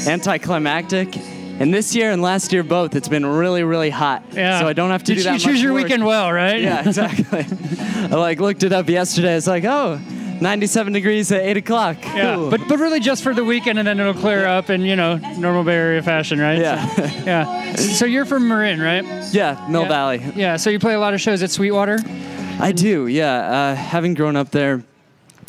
anticlimactic. 0.07 1.17
And 1.59 1.73
this 1.73 1.95
year 1.95 2.11
and 2.11 2.21
last 2.21 2.51
year 2.51 2.63
both, 2.63 2.95
it's 2.95 3.07
been 3.07 3.25
really 3.25 3.63
really 3.63 3.89
hot. 3.89 4.23
Yeah. 4.33 4.59
So 4.59 4.67
I 4.67 4.73
don't 4.73 4.91
have 4.91 5.03
to 5.05 5.13
you, 5.13 5.19
do 5.19 5.23
that 5.23 5.33
You 5.33 5.39
choose 5.39 5.61
your 5.61 5.73
work. 5.73 5.83
weekend 5.83 6.05
well, 6.05 6.31
right? 6.31 6.61
Yeah, 6.61 6.87
exactly. 6.87 7.45
I 8.11 8.15
like 8.15 8.39
looked 8.39 8.63
it 8.63 8.73
up 8.73 8.87
yesterday. 8.89 9.35
It's 9.35 9.47
like, 9.47 9.63
oh, 9.65 9.99
97 10.41 10.93
degrees 10.93 11.31
at 11.31 11.41
8 11.43 11.57
o'clock. 11.57 11.97
Yeah, 12.03 12.35
Cool. 12.35 12.49
but 12.49 12.67
but 12.67 12.79
really 12.79 12.99
just 12.99 13.23
for 13.23 13.33
the 13.33 13.43
weekend, 13.43 13.79
and 13.79 13.87
then 13.87 13.99
it'll 13.99 14.13
clear 14.13 14.45
up 14.45 14.69
in 14.69 14.81
you 14.81 14.95
know 14.95 15.17
normal 15.37 15.63
Bay 15.63 15.75
Area 15.75 16.01
fashion, 16.03 16.39
right? 16.39 16.57
Yeah. 16.59 16.87
So, 16.95 17.03
yeah. 17.25 17.75
So 17.75 18.05
you're 18.05 18.25
from 18.25 18.47
Marin, 18.47 18.81
right? 18.81 19.03
yeah, 19.33 19.65
Mill 19.69 19.83
Yeah. 19.83 19.87
Valley. 19.87 20.21
Yeah. 20.35 20.57
So 20.57 20.69
you 20.69 20.79
play 20.79 20.93
a 20.93 20.99
lot 20.99 21.13
of 21.13 21.21
shows 21.21 21.41
at 21.43 21.51
Sweetwater. 21.51 21.99
I 22.59 22.71
do, 22.71 23.07
yeah. 23.07 23.33
Uh, 23.35 23.75
having 23.75 24.13
grown 24.13 24.35
up 24.35 24.51
there, 24.51 24.83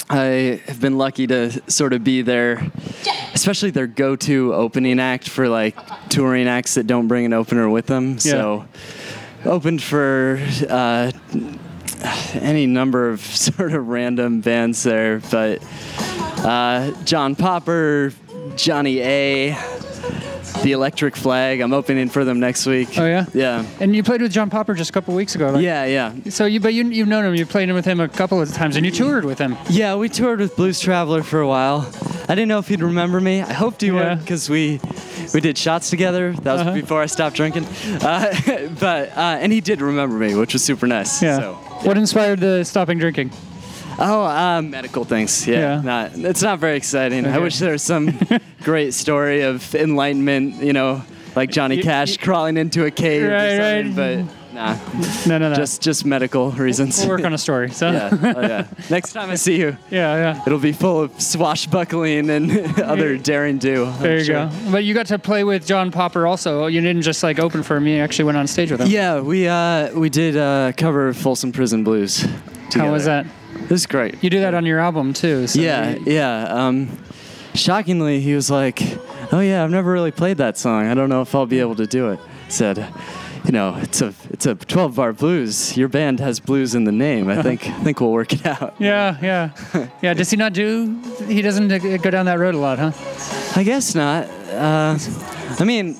I 0.08 0.60
have 0.66 0.80
been 0.80 0.96
lucky 0.98 1.26
to 1.26 1.50
sort 1.70 1.92
of 1.92 2.02
be 2.02 2.22
their, 2.22 2.70
especially 3.34 3.70
their 3.70 3.86
go-to 3.86 4.54
opening 4.54 4.98
act 5.00 5.28
for 5.28 5.48
like 5.48 5.76
touring 6.08 6.48
acts 6.48 6.74
that 6.74 6.86
don't 6.86 7.06
bring 7.08 7.24
an 7.26 7.32
opener 7.34 7.68
with 7.68 7.86
them. 7.86 8.18
So, 8.18 8.66
opened 9.44 9.82
for 9.82 10.38
uh, 10.70 11.12
any 12.34 12.66
number 12.66 13.10
of 13.10 13.20
sort 13.24 13.72
of 13.72 13.88
random 13.88 14.40
bands 14.40 14.82
there, 14.82 15.20
but 15.30 15.62
uh, 16.44 16.90
John 17.04 17.34
Popper, 17.36 18.12
Johnny 18.56 19.00
A. 19.00 19.56
The 20.62 20.72
Electric 20.72 21.16
Flag. 21.16 21.60
I'm 21.60 21.72
opening 21.74 22.08
for 22.08 22.24
them 22.24 22.38
next 22.40 22.64
week. 22.64 22.96
Oh, 22.96 23.04
yeah? 23.04 23.26
Yeah. 23.34 23.66
And 23.80 23.94
you 23.94 24.02
played 24.02 24.22
with 24.22 24.32
John 24.32 24.48
Popper 24.50 24.72
just 24.74 24.88
a 24.90 24.92
couple 24.92 25.14
weeks 25.14 25.34
ago. 25.34 25.50
Like, 25.50 25.62
Yeah, 25.62 25.84
yeah. 25.84 26.14
So 26.30 26.46
you, 26.46 26.60
but 26.60 26.72
you, 26.72 26.84
you've 26.88 27.08
known 27.08 27.24
him. 27.24 27.34
You've 27.34 27.48
played 27.50 27.70
with 27.72 27.84
him 27.84 27.98
a 28.00 28.08
couple 28.08 28.40
of 28.40 28.50
times, 28.54 28.76
and 28.76 28.86
you 28.86 28.92
toured 28.92 29.24
with 29.24 29.38
him. 29.38 29.56
Yeah, 29.68 29.96
we 29.96 30.08
toured 30.08 30.38
with 30.40 30.54
Blues 30.56 30.80
Traveler 30.80 31.22
for 31.22 31.40
a 31.40 31.48
while. 31.48 31.90
I 32.28 32.34
didn't 32.34 32.48
know 32.48 32.60
if 32.60 32.68
he'd 32.68 32.80
remember 32.82 33.20
me. 33.20 33.42
I 33.42 33.52
hoped 33.52 33.80
he 33.82 33.88
Yeah. 33.88 34.10
would 34.14 34.20
because 34.20 34.48
we 34.48 34.80
we 35.34 35.40
did 35.40 35.58
shots 35.58 35.90
together. 35.90 36.32
That 36.32 36.52
was 36.52 36.60
Uh-huh. 36.62 36.72
before 36.74 37.02
I 37.02 37.06
stopped 37.06 37.36
drinking. 37.36 37.66
Uh, 38.00 38.68
but 38.80 39.10
uh, 39.16 39.38
and 39.40 39.52
he 39.52 39.60
did 39.60 39.80
remember 39.82 40.16
me, 40.16 40.34
which 40.34 40.52
was 40.54 40.62
super 40.64 40.86
nice. 40.86 41.20
Yeah. 41.22 41.38
So. 41.40 41.58
What 41.82 41.98
inspired 41.98 42.40
the 42.40 42.64
stopping 42.64 42.98
drinking? 42.98 43.30
Oh, 43.98 44.24
uh, 44.24 44.62
medical 44.62 45.04
things. 45.04 45.46
Yeah. 45.46 45.76
Yeah. 45.76 45.80
Not. 45.82 46.12
It's 46.16 46.42
not 46.42 46.58
very 46.58 46.76
exciting. 46.76 47.26
I 47.26 47.38
wish 47.38 47.58
there 47.58 47.72
was 47.72 47.82
some 47.82 48.18
great 48.62 48.94
story 48.94 49.42
of 49.42 49.74
enlightenment. 49.74 50.62
You 50.62 50.72
know, 50.72 51.02
like 51.36 51.50
Johnny 51.50 51.82
Cash 51.82 52.12
you- 52.12 52.18
crawling 52.18 52.56
into 52.56 52.84
a 52.86 52.90
cave 52.90 53.28
Right, 53.30 53.44
or 53.44 53.84
something. 53.84 53.96
right. 54.18 54.26
But 54.26 54.34
nah, 54.54 54.76
No, 55.26 55.38
no, 55.38 55.48
no. 55.50 55.54
just 55.54 55.82
just 55.82 56.04
medical 56.06 56.50
reasons. 56.52 56.98
we'll 57.00 57.08
work 57.08 57.24
on 57.24 57.34
a 57.34 57.38
story. 57.38 57.70
So 57.70 57.90
yeah. 57.90 58.10
Oh, 58.36 58.40
yeah. 58.40 58.66
Next 58.90 59.12
time 59.12 59.30
I 59.30 59.34
see 59.34 59.58
you. 59.58 59.76
yeah, 59.90 60.16
yeah. 60.34 60.42
It'll 60.46 60.58
be 60.58 60.72
full 60.72 61.00
of 61.02 61.20
swashbuckling 61.20 62.30
and 62.30 62.80
other 62.80 63.16
daring 63.18 63.58
do. 63.58 63.86
I'm 63.86 64.02
There 64.02 64.18
you 64.18 64.24
sure. 64.24 64.46
go. 64.46 64.70
But 64.70 64.84
you 64.84 64.94
got 64.94 65.06
to 65.06 65.18
play 65.18 65.44
with 65.44 65.66
John 65.66 65.90
Popper 65.90 66.26
also. 66.26 66.66
You 66.66 66.80
didn't 66.80 67.02
just 67.02 67.22
like 67.22 67.38
open 67.38 67.62
for 67.62 67.76
him. 67.76 67.86
You 67.86 67.98
actually 68.00 68.26
went 68.26 68.38
on 68.38 68.46
stage 68.46 68.70
with 68.70 68.80
him. 68.80 68.88
Yeah, 68.88 69.20
we 69.20 69.48
uh, 69.48 69.92
we 69.98 70.08
did 70.10 70.36
uh, 70.36 70.72
cover 70.76 71.12
Folsom 71.12 71.52
Prison 71.52 71.84
Blues. 71.84 72.24
How 72.74 72.90
was 72.90 73.04
that? 73.04 73.26
It 73.54 73.70
was 73.70 73.86
great. 73.86 74.22
You 74.22 74.30
do 74.30 74.40
that 74.40 74.54
on 74.54 74.66
your 74.66 74.78
album 74.80 75.12
too. 75.12 75.46
So 75.46 75.60
yeah, 75.60 75.96
yeah. 76.04 76.44
Um, 76.44 76.98
shockingly, 77.54 78.20
he 78.20 78.34
was 78.34 78.50
like, 78.50 78.82
"Oh 79.32 79.40
yeah, 79.40 79.62
I've 79.64 79.70
never 79.70 79.90
really 79.92 80.10
played 80.10 80.38
that 80.38 80.58
song. 80.58 80.86
I 80.86 80.94
don't 80.94 81.08
know 81.08 81.22
if 81.22 81.34
I'll 81.34 81.46
be 81.46 81.60
able 81.60 81.76
to 81.76 81.86
do 81.86 82.10
it." 82.10 82.20
Said, 82.48 82.86
"You 83.44 83.52
know, 83.52 83.76
it's 83.82 84.00
a 84.02 84.12
it's 84.30 84.46
a 84.46 84.54
12 84.54 84.94
bar 84.96 85.12
blues. 85.12 85.76
Your 85.76 85.88
band 85.88 86.20
has 86.20 86.40
blues 86.40 86.74
in 86.74 86.84
the 86.84 86.92
name. 86.92 87.28
I 87.28 87.42
think 87.42 87.66
I 87.80 87.82
think 87.84 88.00
we'll 88.00 88.12
work 88.12 88.32
it 88.32 88.46
out." 88.46 88.74
Yeah, 88.78 89.16
yeah, 89.22 89.50
yeah. 90.02 90.14
Does 90.14 90.30
he 90.30 90.36
not 90.36 90.52
do? 90.52 91.00
He 91.26 91.42
doesn't 91.42 91.70
uh, 91.70 91.78
go 91.98 92.10
down 92.10 92.26
that 92.26 92.38
road 92.38 92.54
a 92.54 92.58
lot, 92.58 92.78
huh? 92.78 92.92
I 93.56 93.62
guess 93.64 93.94
not. 93.94 94.24
Uh, 94.50 94.98
I 95.58 95.64
mean. 95.64 95.96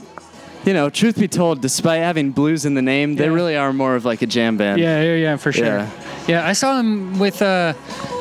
You 0.66 0.72
know, 0.72 0.88
truth 0.88 1.18
be 1.20 1.28
told, 1.28 1.60
despite 1.60 2.00
having 2.00 2.30
blues 2.30 2.64
in 2.64 2.72
the 2.72 2.80
name, 2.80 3.16
they 3.16 3.28
really 3.28 3.54
are 3.54 3.70
more 3.70 3.96
of 3.96 4.06
like 4.06 4.22
a 4.22 4.26
jam 4.26 4.56
band. 4.56 4.80
Yeah, 4.80 5.02
yeah, 5.02 5.14
yeah, 5.14 5.36
for 5.36 5.52
sure. 5.52 5.66
Yeah. 5.66 5.90
Yeah, 6.26 6.48
I 6.48 6.54
saw 6.54 6.78
him 6.80 7.18
with 7.18 7.42
uh, 7.42 7.74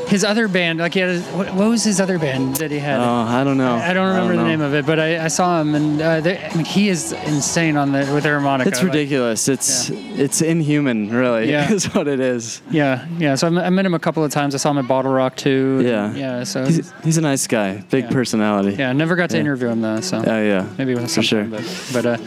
his 0.07 0.23
other 0.23 0.47
band. 0.47 0.79
Like 0.79 0.93
he 0.93 0.99
had, 0.99 1.09
a, 1.17 1.21
what, 1.37 1.53
what 1.53 1.69
was 1.69 1.83
his 1.83 1.99
other 1.99 2.19
band 2.19 2.57
that 2.57 2.71
he 2.71 2.79
had? 2.79 2.99
Oh, 2.99 3.03
I 3.03 3.43
don't 3.43 3.57
know. 3.57 3.75
I 3.75 3.93
don't 3.93 4.07
remember 4.07 4.35
the 4.35 4.43
name 4.43 4.61
of 4.61 4.73
it, 4.73 4.85
but 4.85 4.99
I, 4.99 5.25
I 5.25 5.27
saw 5.27 5.59
him, 5.61 5.75
and 5.75 6.01
uh, 6.01 6.21
they, 6.21 6.37
I 6.43 6.53
mean, 6.55 6.65
he 6.65 6.89
is 6.89 7.11
insane 7.11 7.77
on 7.77 7.91
the 7.91 7.99
with 8.13 8.23
the 8.23 8.29
harmonica. 8.29 8.69
It's 8.69 8.79
Like, 8.79 8.87
ridiculous. 8.93 9.47
It's 9.47 9.89
it's 9.91 10.41
inhuman, 10.41 11.09
really. 11.09 11.49
Yeah. 11.53 11.71
is 11.71 11.85
what 11.93 12.07
it 12.07 12.19
is. 12.19 12.61
yeah, 12.71 13.07
yeah. 13.17 13.35
So 13.35 13.47
I 13.47 13.69
met, 13.69 13.85
him 13.85 13.93
a 13.93 13.99
couple 13.99 14.23
of 14.23 14.31
times. 14.31 14.55
I 14.55 14.57
saw 14.57 14.71
him 14.71 14.77
at 14.79 14.87
Bottle 14.87 15.11
Rock 15.11 15.35
too. 15.35 15.77
and- 15.79 15.87
Yeah. 15.87 16.13
yeah. 16.13 16.43
So 16.43 16.65
He's, 16.65 16.91
he's 17.03 17.17
a 17.17 17.21
nice 17.21 17.45
guy, 17.47 17.77
big 17.89 18.05
Yeah. 18.05 18.11
personality. 18.11 18.75
yeah, 18.77 18.89
I 18.89 18.93
never 18.93 19.15
got 19.15 19.29
to 19.31 19.35
Yeah. 19.37 19.41
interview 19.41 19.67
him 19.69 19.81
though. 19.81 20.01
So 20.01 20.23
Oh 20.25 20.41
yeah. 20.41 20.67
maybe 20.77 20.95
with 20.95 21.13
for 21.13 21.21
sure. 21.21 21.43
but, 21.45 21.63
but 21.93 22.05
uh, 22.05 22.17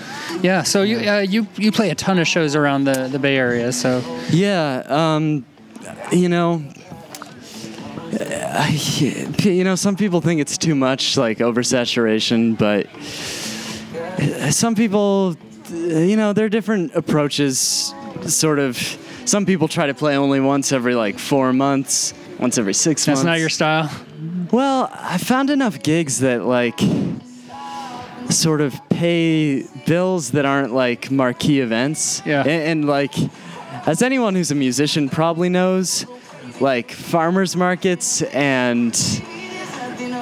yeah. 0.42 0.62
So 0.62 0.82
you 0.82 0.98
uh, 1.10 1.18
you 1.20 1.46
you 1.56 1.72
play 1.72 1.90
a 1.90 1.94
ton 1.94 2.18
of 2.18 2.26
shows 2.28 2.54
around 2.54 2.84
the, 2.84 3.08
the 3.08 3.18
Bay 3.18 3.36
Area. 3.36 3.72
So 3.72 4.02
Yeah. 4.30 4.82
Um, 4.86 5.44
you 6.12 6.28
know. 6.28 6.62
I, 8.12 8.68
you 9.40 9.64
know, 9.64 9.74
some 9.74 9.96
people 9.96 10.20
think 10.20 10.40
it's 10.40 10.56
too 10.56 10.74
much, 10.74 11.16
like 11.16 11.38
oversaturation, 11.38 12.56
but 12.56 12.86
uh, 14.22 14.50
some 14.50 14.74
people, 14.74 15.36
uh, 15.70 15.74
you 15.74 16.16
know, 16.16 16.32
there 16.32 16.46
are 16.46 16.48
different 16.48 16.94
approaches. 16.94 17.92
Sort 18.26 18.58
of, 18.58 18.76
some 19.24 19.44
people 19.44 19.68
try 19.68 19.86
to 19.86 19.94
play 19.94 20.16
only 20.16 20.40
once 20.40 20.72
every 20.72 20.94
like 20.94 21.18
four 21.18 21.52
months, 21.52 22.14
once 22.38 22.58
every 22.58 22.74
six 22.74 23.04
that's 23.04 23.18
months. 23.18 23.26
not 23.26 23.38
your 23.38 23.48
style. 23.48 23.90
Well, 24.50 24.90
I 24.92 25.18
found 25.18 25.50
enough 25.50 25.82
gigs 25.82 26.20
that 26.20 26.44
like 26.44 26.80
sort 28.30 28.60
of 28.60 28.74
pay 28.88 29.64
bills 29.86 30.30
that 30.30 30.46
aren't 30.46 30.72
like 30.72 31.10
marquee 31.10 31.60
events. 31.60 32.22
Yeah. 32.24 32.40
And, 32.40 32.48
and 32.48 32.84
like, 32.86 33.14
as 33.86 34.02
anyone 34.02 34.34
who's 34.34 34.50
a 34.50 34.54
musician 34.54 35.08
probably 35.08 35.48
knows, 35.48 36.06
like 36.60 36.90
farmers 36.90 37.54
markets 37.56 38.22
and 38.22 38.94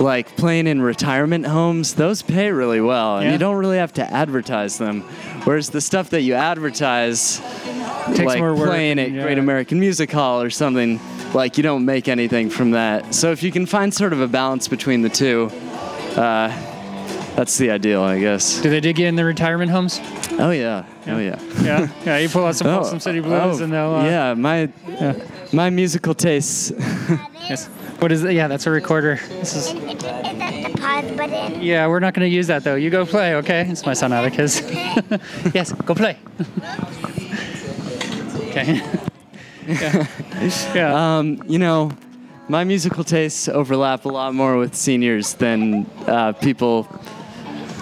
like 0.01 0.37
playing 0.37 0.67
in 0.67 0.83
retirement 0.83 1.47
homes, 1.47 1.95
those 1.95 2.23
pay 2.23 2.51
really 2.51 2.81
well, 2.81 3.17
and 3.19 3.27
Yeah. 3.27 3.33
you 3.33 3.39
don't 3.39 3.57
really 3.57 3.77
have 3.79 3.93
to 3.95 4.13
advertise 4.13 4.79
them. 4.79 5.03
Whereas 5.45 5.71
the 5.71 5.81
stuff 5.81 6.11
that 6.11 6.23
you 6.23 6.35
advertise, 6.35 7.41
Takes 8.09 8.19
like 8.25 8.39
more 8.39 8.55
work 8.55 8.69
playing 8.69 8.99
at 8.99 9.09
and- 9.09 9.21
Great. 9.23 9.39
American 9.39 9.79
Music 9.79 10.11
Hall 10.11 10.43
or 10.43 10.51
something, 10.51 10.99
like 11.33 11.57
you 11.57 11.63
don't 11.63 11.85
make 11.85 12.09
anything 12.09 12.51
from 12.51 12.73
that. 12.73 13.15
So 13.15 13.31
if 13.31 13.43
you 13.43 13.53
can 13.53 13.67
find 13.67 13.95
sort 13.95 14.13
of 14.13 14.21
a 14.21 14.27
balance 14.27 14.67
between 14.69 15.03
the 15.03 15.09
two, 15.09 15.51
uh, 16.17 16.51
that's 17.37 17.59
the 17.59 17.71
ideal, 17.71 18.03
I 18.03 18.21
guess. 18.21 18.61
Do 18.61 18.71
they 18.71 18.81
dig 18.81 18.99
you 18.99 19.07
in 19.07 19.17
the 19.17 19.25
retirement 19.25 19.71
homes? 19.71 20.01
Oh 20.39 20.51
yeah, 20.51 20.87
oh 21.07 21.19
yeah. 21.19 21.41
Yeah, 21.63 21.89
yeah. 22.05 22.19
You 22.19 22.29
pull 22.29 22.45
out 22.45 22.55
some 22.55 22.67
Oh, 22.69 22.77
Folsom 22.77 23.01
City 23.01 23.21
Blues, 23.21 23.61
oh, 23.61 23.65
and 23.65 23.73
they'll. 23.73 23.95
Uh, 23.95 24.05
yeah, 24.05 24.35
my 24.35 24.73
yeah. 24.89 25.25
my 25.53 25.71
musical 25.71 26.15
tastes. 26.15 26.73
Yes. 27.45 27.67
What 27.99 28.11
is 28.11 28.25
it? 28.25 28.33
Yeah, 28.33 28.49
that's 28.49 28.67
a 28.67 28.71
recorder. 28.71 29.17
This 29.29 29.55
is. 29.55 29.67
Is 29.75 29.99
that 30.03 30.73
pause 30.77 31.11
button? 31.15 31.63
Yeah, 31.63 31.87
we're 31.89 32.01
not 32.01 32.15
going 32.15 32.27
to 32.27 32.35
use 32.35 32.47
that 32.47 32.65
though. 32.65 32.75
You 32.75 32.89
go 32.89 33.05
play, 33.05 33.35
okay? 33.35 33.67
It's 33.69 33.85
my 33.85 33.93
son 33.93 34.15
Atticus. 34.15 34.63
yes, 35.55 35.73
go 35.73 35.95
play. 35.95 36.17
okay. 38.49 38.81
yeah. 39.67 40.07
yeah. 40.75 41.19
Um, 41.19 41.43
you 41.47 41.59
know, 41.59 41.93
my 42.49 42.65
musical 42.65 43.05
tastes 43.05 43.49
overlap 43.49 44.05
a 44.05 44.09
lot 44.09 44.35
more 44.35 44.57
with 44.57 44.75
seniors 44.75 45.35
than 45.35 45.85
uh, 46.07 46.33
people 46.33 46.89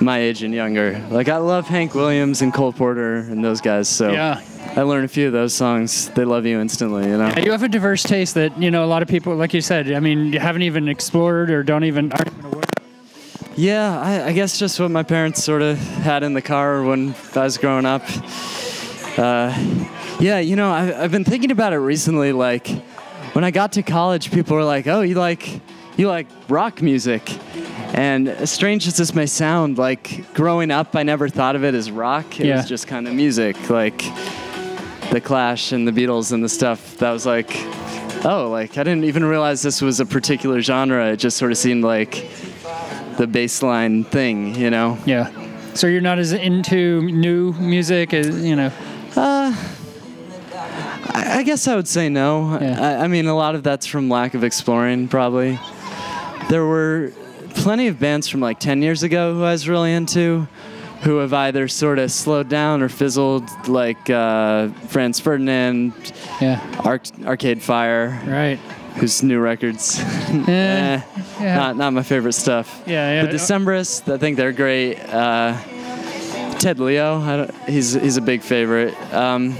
my 0.03 0.19
age 0.19 0.43
and 0.43 0.53
younger. 0.55 0.99
Like 1.11 1.29
I 1.29 1.37
love 1.39 1.67
Hank 1.67 1.95
Williams 1.95 2.43
and 2.43 2.53
Cole 2.53 2.73
Porter 2.73 3.17
and 3.17 3.45
those 3.45 3.61
guys. 3.61 3.89
So 3.89 4.11
yeah. 4.11 4.41
I 4.77 4.83
learned 4.83 5.05
a 5.05 5.09
few 5.09 5.27
of 5.27 5.33
those 5.33 5.55
songs. 5.55 6.09
They 6.11 6.25
love 6.25 6.47
you 6.47 6.61
instantly. 6.61 7.05
You 7.05 7.19
know. 7.19 7.29
Yeah, 7.29 7.41
You 7.41 7.53
have 7.53 7.63
a 7.63 7.69
diverse 7.69 8.03
taste 8.03 8.35
that 8.35 8.57
you 8.61 8.71
know 8.71 8.85
a 8.85 8.87
lot 8.87 9.03
of 9.03 9.09
people, 9.09 9.35
like 9.37 9.53
you 9.55 9.61
said. 9.61 9.91
I 9.93 10.01
mean, 10.01 10.33
you 10.33 10.39
haven't 10.39 10.63
even 10.63 10.89
explored 10.89 11.51
or 11.51 11.63
don't 11.63 11.85
even 11.85 12.11
aren't 12.13 12.29
even 12.29 12.45
aware. 12.47 12.63
Yeah, 13.55 14.01
I, 14.01 14.29
I 14.29 14.33
guess 14.33 14.59
just 14.59 14.81
what 14.81 14.91
my 14.91 15.03
parents 15.03 15.45
sort 15.45 15.61
of 15.61 15.79
had 15.79 16.23
in 16.23 16.33
the 16.33 16.41
car 16.41 16.83
when 16.83 17.15
I 17.35 17.45
was 17.45 17.59
growing 17.59 17.85
up. 17.85 18.03
Uh, 19.19 19.55
yeah, 20.19 20.39
you 20.39 20.57
know, 20.57 20.73
I've, 20.73 20.95
I've 20.97 21.11
been 21.11 21.25
thinking 21.25 21.51
about 21.51 21.75
it 21.75 21.79
recently. 21.79 22.33
Like, 22.33 22.67
when 23.35 23.45
I 23.45 23.51
got 23.51 23.73
to 23.73 23.83
college, 23.83 24.31
people 24.31 24.57
were 24.57 24.65
like, 24.65 24.87
"Oh, 24.87 25.03
you 25.03 25.17
like 25.17 25.61
you 25.99 26.09
like 26.09 26.29
rock 26.49 26.81
music," 26.81 27.29
and 27.93 28.29
as 28.29 28.51
strange 28.51 28.87
as 28.87 28.97
this 28.97 29.15
may 29.15 29.27
sound, 29.27 29.79
like 29.79 30.33
growing 30.35 30.71
up, 30.71 30.97
I 30.97 31.03
never 31.03 31.29
thought 31.29 31.57
of 31.57 31.65
it 31.65 31.75
as 31.75 31.91
rock. 31.91 32.41
It 32.41 32.47
Yeah. 32.47 32.57
was 32.57 32.69
just 32.69 32.87
kind 32.87 33.07
of 33.07 33.15
music, 33.15 33.69
like 33.71 34.03
the 35.11 35.21
Clash 35.21 35.73
and 35.73 35.87
the 35.87 35.93
Beatles 35.93 36.33
and 36.33 36.43
the 36.43 36.49
stuff. 36.49 36.97
That 36.99 37.11
was 37.13 37.27
like, 37.27 37.55
oh, 38.25 38.49
like 38.51 38.79
I 38.79 38.83
didn't 38.83 39.05
even 39.05 39.25
realize 39.25 39.63
this 39.63 39.83
was 39.83 40.01
a 40.01 40.07
particular 40.07 40.61
genre. 40.63 41.13
It 41.13 41.17
just 41.19 41.37
sort 41.37 41.53
of 41.53 41.59
seemed 41.59 41.85
like 41.85 42.13
the 43.19 43.27
baseline 43.27 44.07
thing, 44.07 44.55
you 44.55 44.71
know. 44.71 44.97
Yeah. 45.05 45.31
So 45.75 45.87
you're 45.87 46.01
not 46.01 46.19
as 46.19 46.33
into 46.33 47.03
new 47.03 47.53
music 47.55 48.13
as 48.15 48.43
you 48.45 48.57
know. 48.57 48.73
Uh, 49.17 49.55
I, 51.15 51.39
I 51.39 51.43
guess 51.43 51.69
I 51.69 51.77
would 51.77 51.89
say 51.89 52.09
no. 52.09 52.59
Yeah. 52.61 52.99
I, 53.01 53.05
I 53.05 53.09
mean, 53.09 53.27
a 53.27 53.35
lot 53.37 53.55
of 53.55 53.63
that's 53.63 53.87
from 53.87 54.09
lack 54.09 54.35
of 54.35 54.45
exploring, 54.45 55.09
probably. 55.09 55.59
There 56.49 56.65
were 56.65 57.13
plenty 57.53 57.89
of 57.89 57.99
bands 57.99 58.29
from 58.29 58.41
like 58.41 58.59
10 58.61 58.83
years 58.83 59.03
ago 59.03 59.35
who 59.35 59.43
I 59.45 59.53
was 59.53 59.69
really 59.69 59.93
into 59.93 60.47
who 61.03 61.17
have 61.17 61.33
either 61.33 61.67
sort 61.67 61.99
of 61.99 62.13
slowed 62.13 62.49
down 62.49 62.81
or 62.81 62.89
fizzled, 62.89 63.49
like 63.69 64.09
uh, 64.09 64.69
Franz 64.89 65.19
Ferdinand, 65.19 65.93
Yeah. 66.41 66.61
Arc- 66.85 67.07
Arcade 67.25 67.61
Fire, 67.61 68.21
Right. 68.25 68.59
whose 68.97 69.21
new 69.23 69.41
records, 69.41 69.99
Eh, 70.01 70.03
eh, 70.49 71.01
yeah. 71.41 71.57
not, 71.57 71.77
not 71.77 71.93
my 71.93 72.03
favorite 72.05 72.35
stuff. 72.35 72.83
Yeah, 72.87 73.15
yeah. 73.23 73.27
The 73.27 73.37
Decemberists, 73.37 74.13
I 74.13 74.17
think 74.17 74.37
they're 74.37 74.53
great. 74.53 74.97
Uh, 75.01 75.59
Ted 76.61 76.79
Leo, 76.79 77.19
I 77.21 77.37
don't, 77.39 77.55
he's 77.69 77.95
he's 77.95 78.17
a 78.17 78.21
big 78.21 78.41
favorite. 78.43 78.95
Um, 79.13 79.57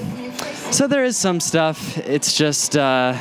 so 0.71 0.87
there 0.87 1.05
is 1.05 1.17
some 1.17 1.41
stuff. 1.41 1.99
It's 1.99 2.35
just 2.37 2.77
uh, 2.77 3.15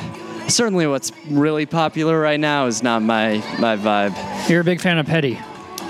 certainly 0.47 0.87
what's 0.87 1.11
really 1.29 1.65
popular 1.65 2.19
right 2.19 2.39
now 2.39 2.65
is 2.67 2.83
not 2.83 3.01
my 3.01 3.35
my 3.59 3.77
vibe. 3.77 4.49
You're 4.49 4.61
a 4.61 4.65
big 4.65 4.81
fan 4.81 4.97
of 4.97 5.05
Petty. 5.05 5.39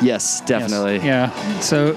Yes, 0.02 0.42
definitely. 0.42 0.98
Yeah. 0.98 1.32
So 1.60 1.96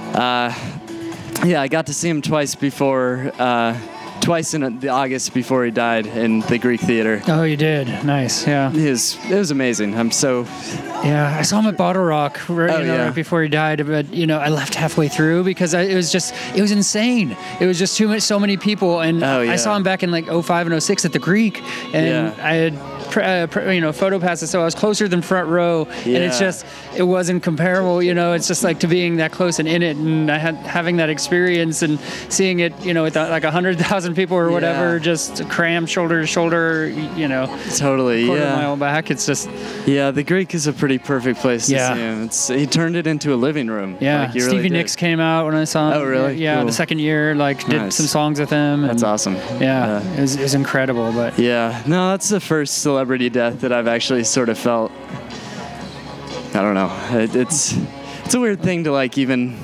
Yeah, 1.44 1.60
I 1.60 1.68
got 1.68 1.86
to 1.86 1.94
see 1.94 2.08
him 2.08 2.22
twice 2.22 2.54
before, 2.54 3.30
uh, 3.38 3.78
twice 4.24 4.54
in 4.54 4.80
the 4.80 4.88
August 4.88 5.34
before 5.34 5.64
he 5.64 5.70
died 5.70 6.06
in 6.06 6.40
the 6.40 6.58
Greek 6.58 6.80
Theater. 6.80 7.22
oh, 7.28 7.42
you 7.42 7.56
did. 7.56 7.86
Nice. 8.04 8.46
Yeah. 8.46 8.72
It 8.72 8.90
was 8.90 9.16
it 9.30 9.34
was 9.36 9.50
amazing. 9.50 9.94
I'm 9.96 10.10
so 10.10 10.46
Yeah, 11.04 11.36
I 11.38 11.42
saw 11.42 11.58
him 11.60 11.66
at 11.66 11.76
Bottle 11.76 12.02
Rock 12.04 12.40
right, 12.48 12.70
Oh, 12.70 12.78
you 12.78 12.86
know, 12.86 12.94
yeah. 12.94 13.04
right 13.04 13.14
before 13.14 13.42
he 13.42 13.48
died. 13.48 13.86
But 13.86 14.12
you 14.12 14.26
know, 14.26 14.38
I 14.38 14.48
left 14.48 14.74
halfway 14.74 15.08
through 15.08 15.44
because 15.44 15.74
I, 15.74 15.82
it 15.82 15.94
was 15.94 16.10
just 16.10 16.34
it 16.56 16.62
was 16.62 16.70
insane. 16.72 17.36
It 17.60 17.66
was 17.66 17.78
just 17.78 17.96
too 17.98 18.08
much, 18.08 18.22
so 18.22 18.40
many 18.40 18.56
people, 18.56 19.00
and 19.00 19.22
Oh, 19.22 19.40
I 19.40 19.56
saw 19.56 19.76
him 19.76 19.82
back 19.82 20.02
in 20.02 20.10
like 20.10 20.26
05 20.26 20.66
and 20.68 20.82
06 20.82 21.04
at 21.04 21.12
the 21.12 21.18
Greek, 21.18 21.60
and 21.94 22.06
Yeah. 22.06 22.34
I 22.42 22.54
had. 22.54 22.93
Uh, 23.16 23.46
you 23.70 23.80
know, 23.80 23.92
photo 23.92 24.18
passes, 24.18 24.50
so 24.50 24.60
I 24.60 24.64
was 24.64 24.74
closer 24.74 25.06
than 25.08 25.22
front 25.22 25.48
row, 25.48 25.84
and 26.04 26.16
it's 26.16 26.38
just, 26.38 26.64
it 26.96 27.02
wasn't 27.04 27.42
comparable. 27.42 28.02
You 28.02 28.14
know, 28.14 28.32
it's 28.32 28.48
just 28.48 28.64
like 28.64 28.80
to 28.80 28.86
being 28.88 29.16
that 29.16 29.30
close 29.32 29.58
and 29.58 29.68
in 29.68 29.82
it, 29.82 29.96
and 29.96 30.30
I 30.30 30.38
had 30.38 30.56
having 30.56 30.96
that 30.96 31.10
experience 31.10 31.82
and 31.82 31.98
seeing 32.28 32.60
it, 32.60 32.72
you 32.84 32.92
know, 32.94 33.02
with 33.04 33.16
uh, 33.16 33.28
like 33.28 33.44
a 33.44 33.50
hundred 33.50 33.78
thousand 33.78 34.14
people 34.14 34.36
or 34.36 34.50
whatever, 34.50 34.94
Yeah. 34.94 34.98
just 35.02 35.48
crammed 35.48 35.88
shoulder 35.90 36.20
to 36.22 36.26
shoulder, 36.26 36.88
you 37.16 37.28
know, 37.28 37.46
totally 37.76 38.26
quarter 38.26 38.42
yeah. 38.42 38.56
mile 38.56 38.76
back. 38.76 39.10
It's 39.10 39.26
just, 39.26 39.48
Yeah, 39.86 40.10
the 40.10 40.22
Greek 40.24 40.54
is 40.54 40.66
a 40.66 40.72
pretty 40.72 40.98
perfect 40.98 41.40
place 41.40 41.66
to 41.66 41.72
Yeah. 41.74 41.94
see 41.94 42.00
him. 42.00 42.22
It's, 42.24 42.48
he 42.48 42.66
turned 42.66 42.96
it 42.96 43.06
into 43.06 43.32
a 43.34 43.36
living 43.36 43.68
room. 43.68 43.96
Yeah, 44.00 44.22
like 44.22 44.30
Stevie 44.30 44.46
really. 44.56 44.68
Nicks 44.70 44.96
came 44.96 45.20
out 45.20 45.44
when 45.46 45.54
I 45.54 45.64
saw 45.64 45.92
him. 45.92 45.98
Oh, 45.98 46.04
really? 46.04 46.36
Yeah, 46.36 46.56
Cool. 46.56 46.66
the 46.66 46.72
second 46.72 46.98
year, 47.00 47.34
like 47.34 47.60
did 47.66 47.76
Nice. 47.82 47.94
some 47.96 48.06
songs 48.06 48.40
with 48.40 48.50
him. 48.50 48.82
That's 48.82 49.02
awesome. 49.02 49.34
Yeah, 49.60 50.00
It, 50.16 50.20
was, 50.20 50.36
it 50.36 50.42
was 50.42 50.54
incredible. 50.54 51.12
But 51.12 51.38
Yeah, 51.38 51.82
no, 51.86 52.10
that's 52.10 52.28
the 52.30 52.40
first 52.40 52.78
celebrity 52.94 53.28
death 53.28 53.62
that 53.62 53.72
I've 53.72 53.88
actually 53.88 54.22
sort 54.22 54.48
of 54.48 54.56
felt. 54.56 54.92
I 56.54 56.62
don't 56.62 56.74
know. 56.74 56.92
It, 57.10 57.34
it's 57.34 57.76
it's 58.24 58.34
a 58.34 58.38
weird 58.40 58.62
thing 58.62 58.84
to 58.84 58.92
like 58.92 59.18
even. 59.18 59.58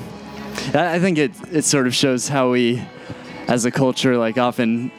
I 0.73 0.95
I 0.95 0.99
think 0.99 1.17
it 1.17 1.31
it 1.49 1.63
sort 1.63 1.87
of 1.87 1.95
shows 1.95 2.27
how 2.27 2.51
we, 2.51 2.83
as 3.47 3.63
a 3.63 3.71
culture, 3.71 4.17
like 4.17 4.37
often 4.37 4.91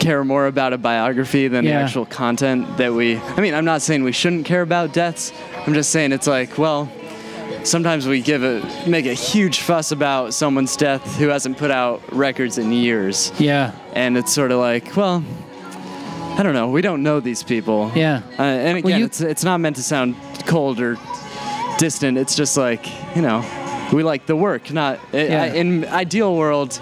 care 0.00 0.22
more 0.22 0.46
about 0.46 0.74
a 0.74 0.78
biography 0.78 1.48
than 1.48 1.64
the 1.64 1.72
actual 1.72 2.04
content 2.04 2.76
that 2.76 2.92
we. 2.92 3.16
I 3.16 3.40
mean, 3.40 3.54
I'm 3.54 3.64
not 3.64 3.80
saying 3.80 4.04
we 4.04 4.12
shouldn't 4.12 4.44
care 4.44 4.60
about 4.60 4.92
deaths. 4.92 5.32
I'm 5.66 5.72
just 5.72 5.90
saying 5.90 6.12
it's 6.12 6.26
like, 6.26 6.58
well, 6.58 6.92
sometimes 7.64 8.06
we 8.06 8.20
give 8.20 8.42
a 8.42 8.60
make 8.86 9.06
a 9.06 9.14
huge 9.14 9.60
fuss 9.60 9.92
about 9.92 10.34
someone's 10.34 10.76
death 10.76 11.16
who 11.16 11.28
hasn't 11.28 11.56
put 11.56 11.70
out 11.70 12.02
records 12.12 12.58
in 12.58 12.70
years 12.70 13.32
yeah, 13.38 13.72
and 13.94 14.18
it's 14.18 14.30
sort 14.30 14.52
of 14.52 14.58
like, 14.58 14.94
well, 14.94 15.24
I 16.38 16.42
don't 16.42 16.54
know. 16.54 16.68
We 16.70 16.80
don't 16.82 17.02
know 17.02 17.20
these 17.20 17.42
people. 17.42 17.90
yeah, 17.94 18.22
Uh, 18.38 18.42
and 18.42 18.78
again, 18.78 18.90
Well, 18.90 18.98
you- 18.98 19.04
it's 19.06 19.20
it's 19.20 19.44
not 19.44 19.58
meant 19.60 19.76
to 19.76 19.82
sound 19.82 20.14
cold 20.46 20.80
or 20.80 20.96
distant. 21.78 22.16
It's 22.18 22.34
just 22.34 22.56
like 22.56 22.86
you 23.14 23.22
know, 23.22 23.44
we 23.92 24.02
like 24.02 24.26
the 24.26 24.36
work. 24.36 24.70
Not 24.72 24.98
Yeah. 25.12 25.42
I, 25.42 25.46
in 25.48 25.84
ideal 25.86 26.34
world, 26.34 26.80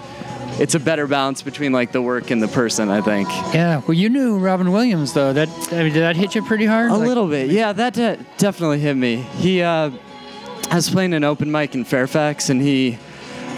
it's 0.59 0.75
a 0.75 0.79
better 0.79 1.05
balance 1.07 1.41
between 1.41 1.71
like 1.73 1.91
the 1.91 2.01
work 2.01 2.31
and 2.31 2.41
the 2.41 2.47
person. 2.47 2.89
I 2.89 3.01
think 3.01 3.27
yeah. 3.53 3.81
Well, 3.87 3.97
you 3.97 4.09
knew 4.09 4.37
Robin 4.37 4.71
Williams 4.71 5.13
though. 5.13 5.33
That 5.33 5.49
I 5.71 5.83
mean, 5.83 5.93
did 5.93 6.01
that 6.03 6.15
hit 6.15 6.33
you 6.35 6.43
pretty 6.43 6.65
hard? 6.65 6.91
a 6.91 6.95
Like- 6.95 7.07
little 7.07 7.27
bit. 7.27 7.49
Yeah, 7.51 7.73
that 7.73 7.93
de- 7.93 8.17
definitely 8.37 8.79
hit 8.79 8.95
me. 8.95 9.17
He 9.37 9.61
uh, 9.61 9.89
I 10.71 10.75
was 10.75 10.89
playing 10.89 11.13
an 11.13 11.23
open 11.25 11.51
mic 11.51 11.75
in 11.75 11.83
Fairfax, 11.83 12.49
and 12.49 12.61
he 12.61 12.97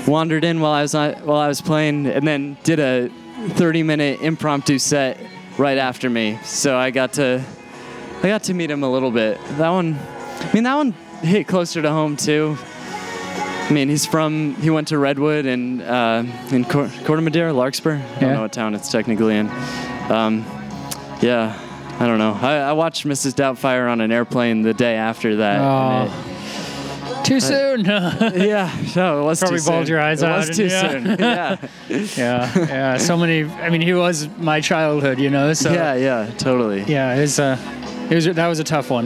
wandered 0.07 0.43
in 0.43 0.59
while 0.59 0.73
I 0.73 0.81
was 0.81 0.95
on, 0.95 1.13
while 1.23 1.37
I 1.39 1.47
was 1.47 1.61
playing, 1.61 2.07
and 2.07 2.27
then 2.27 2.57
did 2.63 2.79
a 2.79 3.09
30 3.49 3.83
minute 3.83 4.21
impromptu 4.21 4.79
set 4.79 5.17
right 5.57 5.77
after 5.77 6.09
me. 6.09 6.39
So 6.43 6.77
I 6.77 6.91
got 6.91 7.13
to 7.13 7.43
I 8.23 8.27
got 8.27 8.43
to 8.43 8.53
meet 8.53 8.71
him 8.71 8.83
a 8.83 8.89
little 8.91 9.11
bit. 9.11 9.37
That 9.57 9.69
one, 9.69 9.97
I 10.39 10.51
mean, 10.53 10.63
that 10.63 10.75
one 10.75 10.91
hit 11.21 11.47
closer 11.47 11.81
to 11.81 11.89
home 11.91 12.15
too. 12.17 12.57
I 12.59 13.69
mean, 13.71 13.89
he's 13.89 14.05
from 14.05 14.55
he 14.55 14.69
went 14.69 14.89
to 14.89 14.97
Redwood 14.97 15.45
and 15.45 15.81
uh, 15.81 16.23
in 16.51 16.65
Cor- 16.65 16.91
Corte 17.05 17.23
Madera, 17.23 17.53
Larkspur. 17.53 17.95
I 17.95 17.97
don't 18.19 18.21
Yeah. 18.21 18.33
know 18.35 18.41
what 18.41 18.53
town 18.53 18.75
it's 18.75 18.89
technically 18.91 19.35
in. 19.37 19.49
Um, 20.09 20.45
yeah, 21.21 21.57
I 21.99 22.07
don't 22.07 22.17
know. 22.17 22.37
I, 22.41 22.55
I 22.57 22.71
watched 22.73 23.05
Mrs. 23.05 23.33
Doubtfire 23.33 23.89
on 23.89 24.01
an 24.01 24.11
airplane 24.11 24.61
the 24.63 24.73
day 24.73 24.95
after 24.95 25.37
that. 25.37 25.61
and 25.61 26.32
Too 27.23 27.39
soon. 27.39 27.85
yeah, 27.85 28.69
So 28.87 29.21
it 29.21 29.23
was 29.25 29.39
Probably 29.39 29.59
too 29.59 29.65
bawled 29.65 29.85
soon. 29.85 29.91
your 29.93 30.01
eyes 30.01 30.21
it 30.21 30.29
out 30.29 30.47
was 30.47 30.55
too 30.57 30.67
and- 30.71 31.07
soon. 31.07 31.19
Yeah, 31.19 31.57
yeah, 32.17 32.57
yeah. 32.67 32.97
So 32.97 33.17
many. 33.17 33.43
I 33.45 33.69
mean, 33.69 33.81
he 33.81 33.93
was 33.93 34.27
my 34.37 34.59
childhood. 34.61 35.19
You 35.19 35.29
know. 35.29 35.53
So 35.53 35.71
yeah, 35.71 35.95
yeah, 35.95 36.29
totally. 36.37 36.83
yeah. 36.83 37.15
It 37.15 37.21
was. 37.21 37.39
Uh, 37.39 37.57
it 38.09 38.15
was. 38.15 38.25
That 38.25 38.47
was 38.47 38.59
a 38.59 38.63
tough 38.63 38.89
one. 38.89 39.05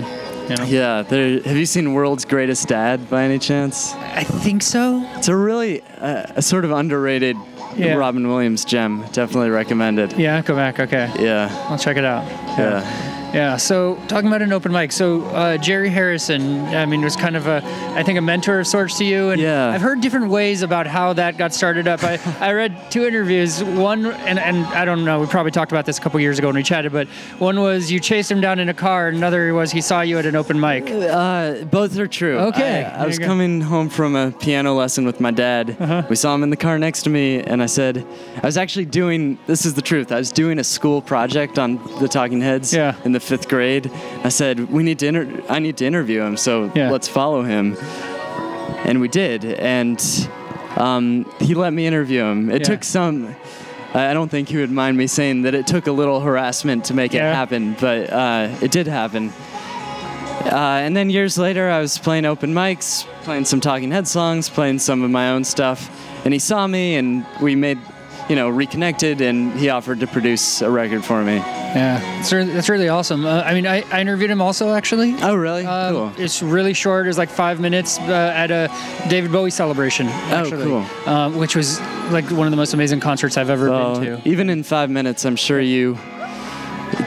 You 0.49 0.55
know. 0.55 0.63
Yeah, 0.65 1.01
there, 1.03 1.41
have 1.41 1.57
you 1.57 1.65
seen 1.65 1.93
World's 1.93 2.23
Greatest 2.25 2.67
Dad 2.69 3.09
by 3.09 3.23
any 3.23 3.37
chance? 3.37 3.93
I 3.95 4.23
think 4.23 4.63
so. 4.63 5.03
It's 5.17 5.27
a 5.27 5.35
really 5.35 5.81
uh, 5.99 6.25
a 6.37 6.41
sort 6.41 6.63
of 6.65 6.71
underrated 6.71 7.35
Yeah. 7.75 7.95
Robin 7.95 8.27
Williams 8.27 8.63
gem. 8.63 9.03
Definitely 9.11 9.49
recommended. 9.49 10.13
Yeah. 10.13 10.41
Go 10.41 10.55
back. 10.55 10.79
Okay. 10.79 11.11
Yeah, 11.19 11.49
I'll 11.69 11.77
check 11.77 11.97
it 11.97 12.05
out. 12.05 12.23
yeah. 12.57 12.81
Yeah. 12.81 13.13
So 13.57 13.95
talking 14.07 14.27
about 14.27 14.41
an 14.41 14.51
open 14.51 14.71
mic, 14.71 14.91
so 14.91 15.21
uh, 15.27 15.57
Jerry 15.57 15.89
Harrison, 15.89 16.65
I 16.67 16.85
mean, 16.85 17.01
was 17.01 17.15
kind 17.15 17.35
of 17.35 17.47
a, 17.47 17.61
I 17.95 18.03
think, 18.03 18.17
a 18.17 18.21
mentor 18.21 18.59
of 18.59 18.67
sorts 18.67 18.97
to 18.97 19.05
you, 19.05 19.29
and 19.29 19.39
Yeah. 19.41 19.69
I've 19.69 19.81
heard 19.81 20.01
different 20.01 20.29
ways 20.29 20.61
about 20.63 20.87
how 20.87 21.13
that 21.13 21.37
got 21.37 21.53
started 21.53 21.87
up. 21.87 22.03
I, 22.03 22.19
I 22.39 22.53
read 22.53 22.89
two 22.91 23.05
interviews. 23.05 23.63
One, 23.63 24.07
and, 24.07 24.39
and 24.39 24.65
I 24.67 24.85
don't 24.85 25.05
know, 25.05 25.19
we 25.19 25.27
probably 25.27 25.51
talked 25.51 25.71
about 25.71 25.85
this 25.85 25.97
a 25.97 26.01
couple 26.01 26.19
years 26.19 26.39
ago 26.39 26.47
when 26.47 26.55
we 26.55 26.63
chatted, 26.63 26.91
but 26.91 27.07
one 27.39 27.59
was 27.61 27.91
you 27.91 27.99
chased 27.99 28.31
him 28.31 28.41
down 28.41 28.59
in 28.59 28.69
a 28.69 28.73
car, 28.73 29.09
another 29.09 29.53
was 29.53 29.71
he 29.71 29.81
saw 29.81 30.01
you 30.01 30.17
at 30.17 30.25
an 30.25 30.35
open 30.35 30.59
mic. 30.59 30.89
Uh, 30.89 31.63
both 31.65 31.97
are 31.99 32.07
true. 32.07 32.37
Okay, 32.39 32.83
I, 32.85 33.03
I 33.03 33.05
was 33.05 33.19
coming 33.19 33.61
home 33.61 33.89
from 33.89 34.15
a 34.15 34.31
piano 34.31 34.73
lesson 34.73 35.05
with 35.05 35.19
my 35.19 35.31
dad. 35.31 35.75
Uh-huh. 35.79 36.03
We 36.09 36.15
saw 36.15 36.33
him 36.33 36.43
in 36.43 36.49
the 36.49 36.57
car 36.57 36.79
next 36.79 37.03
to 37.03 37.09
me, 37.09 37.41
and 37.41 37.61
I 37.61 37.67
said, 37.67 38.05
I 38.41 38.45
was 38.45 38.57
actually 38.57 38.85
doing, 38.85 39.37
this 39.47 39.65
is 39.65 39.73
the 39.75 39.81
truth, 39.81 40.11
I 40.11 40.17
was 40.17 40.31
doing 40.31 40.59
a 40.59 40.63
school 40.63 41.01
project 41.01 41.59
on 41.59 41.75
the 41.99 42.07
Talking 42.07 42.41
Heads 42.41 42.73
Yeah. 42.73 42.95
in 43.05 43.11
the 43.11 43.19
fifth 43.27 43.47
grade. 43.49 43.91
I 44.23 44.29
said, 44.29 44.69
we 44.71 44.83
need 44.83 44.99
to, 44.99 45.07
inter- 45.07 45.43
I 45.49 45.59
need 45.59 45.77
to 45.77 45.85
interview 45.85 46.21
him, 46.21 46.37
so 46.37 46.71
Yeah. 46.73 46.89
let's 46.91 47.07
follow 47.07 47.43
him. 47.43 47.75
And 48.85 49.01
we 49.01 49.07
did, 49.07 49.43
and 49.45 49.99
um, 50.77 51.25
he 51.39 51.53
let 51.53 51.73
me 51.73 51.85
interview 51.85 52.23
him. 52.23 52.49
It 52.49 52.61
Yeah. 52.61 52.67
took 52.75 52.83
some. 52.83 53.35
I 53.93 54.13
don't 54.13 54.29
think 54.29 54.49
he 54.49 54.57
would 54.57 54.71
mind 54.71 54.97
me 54.97 55.07
saying 55.07 55.41
that 55.43 55.55
it 55.55 55.65
took 55.67 55.87
a 55.87 55.91
little 55.91 56.19
harassment 56.19 56.85
to 56.85 56.93
make 56.93 57.13
Yeah. 57.13 57.31
it 57.31 57.35
happen, 57.35 57.75
but 57.79 58.11
uh, 58.11 58.49
it 58.61 58.71
did 58.71 58.87
happen. 58.87 59.31
Uh, 60.45 60.79
and 60.85 60.95
then 60.95 61.09
years 61.09 61.37
later, 61.37 61.69
I 61.69 61.79
was 61.81 61.97
playing 61.97 62.25
open 62.25 62.53
mics, 62.53 63.05
playing 63.23 63.45
some 63.45 63.59
Talking 63.59 63.91
Head 63.91 64.07
songs, 64.07 64.49
playing 64.49 64.79
some 64.79 65.03
of 65.03 65.09
my 65.11 65.31
own 65.31 65.43
stuff, 65.43 65.89
and 66.23 66.33
he 66.33 66.39
saw 66.39 66.67
me, 66.67 66.95
and 66.95 67.25
we 67.41 67.55
made, 67.55 67.79
you 68.29 68.35
know, 68.35 68.49
reconnected, 68.49 69.21
and 69.21 69.57
he 69.57 69.69
offered 69.69 69.99
to 70.01 70.07
produce 70.07 70.61
a 70.61 70.69
record 70.69 71.03
for 71.05 71.23
me. 71.23 71.35
Yeah, 71.37 72.19
it's 72.19 72.31
really, 72.33 72.51
that's 72.51 72.69
really 72.69 72.89
awesome. 72.89 73.25
Uh, 73.25 73.41
I 73.45 73.53
mean, 73.53 73.67
I, 73.67 73.83
I 73.91 74.01
interviewed 74.01 74.29
him 74.29 74.41
also 74.41 74.73
actually. 74.73 75.15
Oh, 75.21 75.35
really? 75.35 75.65
Um, 75.65 75.93
cool. 75.93 76.11
It's 76.17 76.41
really 76.41 76.73
short. 76.73 77.05
It 77.05 77.09
was 77.09 77.17
like 77.17 77.29
five 77.29 77.59
minutes 77.59 77.99
uh, 77.99 78.33
at 78.35 78.51
a 78.51 78.69
David 79.09 79.31
Bowie 79.31 79.51
celebration. 79.51 80.07
Actually, 80.07 80.63
cool. 80.65 80.85
Um, 81.05 81.37
which 81.37 81.55
was 81.55 81.79
like 82.11 82.29
one 82.31 82.47
of 82.47 82.51
the 82.51 82.57
most 82.57 82.73
amazing 82.73 82.99
concerts 82.99 83.37
I've 83.37 83.49
ever 83.49 83.69
Well, 83.69 83.99
been 83.99 84.21
to. 84.21 84.29
even 84.29 84.49
in 84.49 84.63
five 84.63 84.89
minutes, 84.89 85.25
I'm 85.25 85.35
sure 85.35 85.59
you 85.59 85.97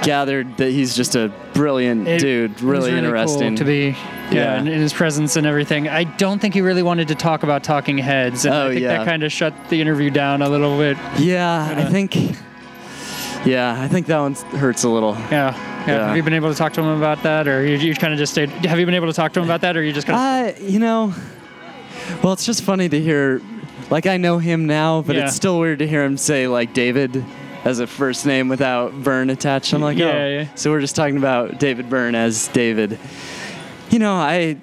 gathered 0.03 0.57
that 0.59 0.71
he's 0.71 0.95
just 0.95 1.15
a 1.15 1.33
brilliant 1.55 2.07
It 2.09 2.21
dude. 2.21 2.61
Really, 2.61 2.91
cool 2.91 2.99
interesting. 2.99 3.57
to 3.57 3.65
be. 3.65 3.97
Yeah, 4.31 4.33
Yeah. 4.33 4.61
in, 4.61 4.69
in 4.69 4.81
his 4.81 4.93
presence 4.93 5.37
and 5.37 5.47
everything. 5.47 5.89
I 5.89 6.05
don't 6.05 6.39
think 6.41 6.55
he 6.55 6.61
really 6.61 6.83
wanted 6.83 7.09
to 7.09 7.15
talk 7.15 7.43
about 7.43 7.65
Talking 7.65 7.99
Heads, 7.99 8.45
and 8.45 8.55
Oh, 8.55 8.67
I 8.67 8.71
think 8.71 8.83
yeah. 8.83 8.99
that 8.99 9.07
kind 9.07 9.23
of 9.23 9.33
shut 9.33 9.53
the 9.71 9.81
interview 9.81 10.11
down 10.11 10.43
a 10.43 10.49
little 10.49 10.79
bit. 10.79 10.97
Yeah, 11.19 11.75
I 11.77 11.83
uh, 11.83 11.91
think. 11.91 12.17
Yeah, 13.45 13.75
I 13.81 13.89
think 13.89 14.07
that 14.07 14.19
one 14.19 14.35
hurts 14.35 14.85
a 14.85 14.89
little. 14.89 15.15
Yeah. 15.15 15.31
Yeah. 15.31 15.87
Yeah. 15.87 16.07
Have 16.09 16.17
you 16.17 16.23
been 16.23 16.35
able 16.35 16.51
to 16.51 16.57
talk 16.59 16.75
to 16.75 16.81
him 16.83 16.89
about 16.99 17.23
that, 17.23 17.49
or 17.49 17.67
you, 17.67 17.77
you 17.77 17.95
kind 17.95 18.13
of 18.13 18.19
just 18.19 18.33
stayed? 18.33 18.51
Have 18.51 18.79
you 18.79 18.85
been 18.85 18.95
able 18.95 19.07
to 19.07 19.15
talk 19.15 19.33
to 19.33 19.41
him 19.41 19.47
about 19.47 19.63
that, 19.63 19.77
or 19.77 19.83
you 19.83 19.93
just 19.93 20.07
kind 20.07 20.51
of? 20.51 20.57
Uh, 20.57 20.63
you 20.63 20.79
know, 20.79 21.15
well, 22.23 22.35
it's 22.35 22.45
just 22.45 22.63
funny 22.63 22.89
to 22.89 23.01
hear. 23.01 23.41
Like 23.89 24.07
I 24.07 24.19
know 24.19 24.39
him 24.39 24.67
now, 24.67 25.03
but 25.03 25.17
it's 25.17 25.35
still 25.35 25.59
weird 25.59 25.81
to 25.81 25.89
hear 25.89 26.05
him 26.05 26.17
say 26.17 26.47
like 26.47 26.73
David 26.75 27.25
as 27.65 27.79
a 27.81 27.87
first 27.87 28.25
name 28.27 28.49
without 28.49 28.93
Byrne 29.03 29.31
attached. 29.31 29.73
I'm 29.73 29.83
like, 29.83 29.99
Yeah, 29.99 30.07
oh, 30.07 30.29
yeah. 30.29 30.55
so 30.55 30.71
we're 30.71 30.81
just 30.81 30.97
talking 30.97 31.17
about 31.17 31.59
David 31.59 31.91
Byrne 31.91 32.15
as 32.15 32.49
David. 32.49 32.99
You 33.91 33.99
know, 33.99 34.15
I, 34.15 34.57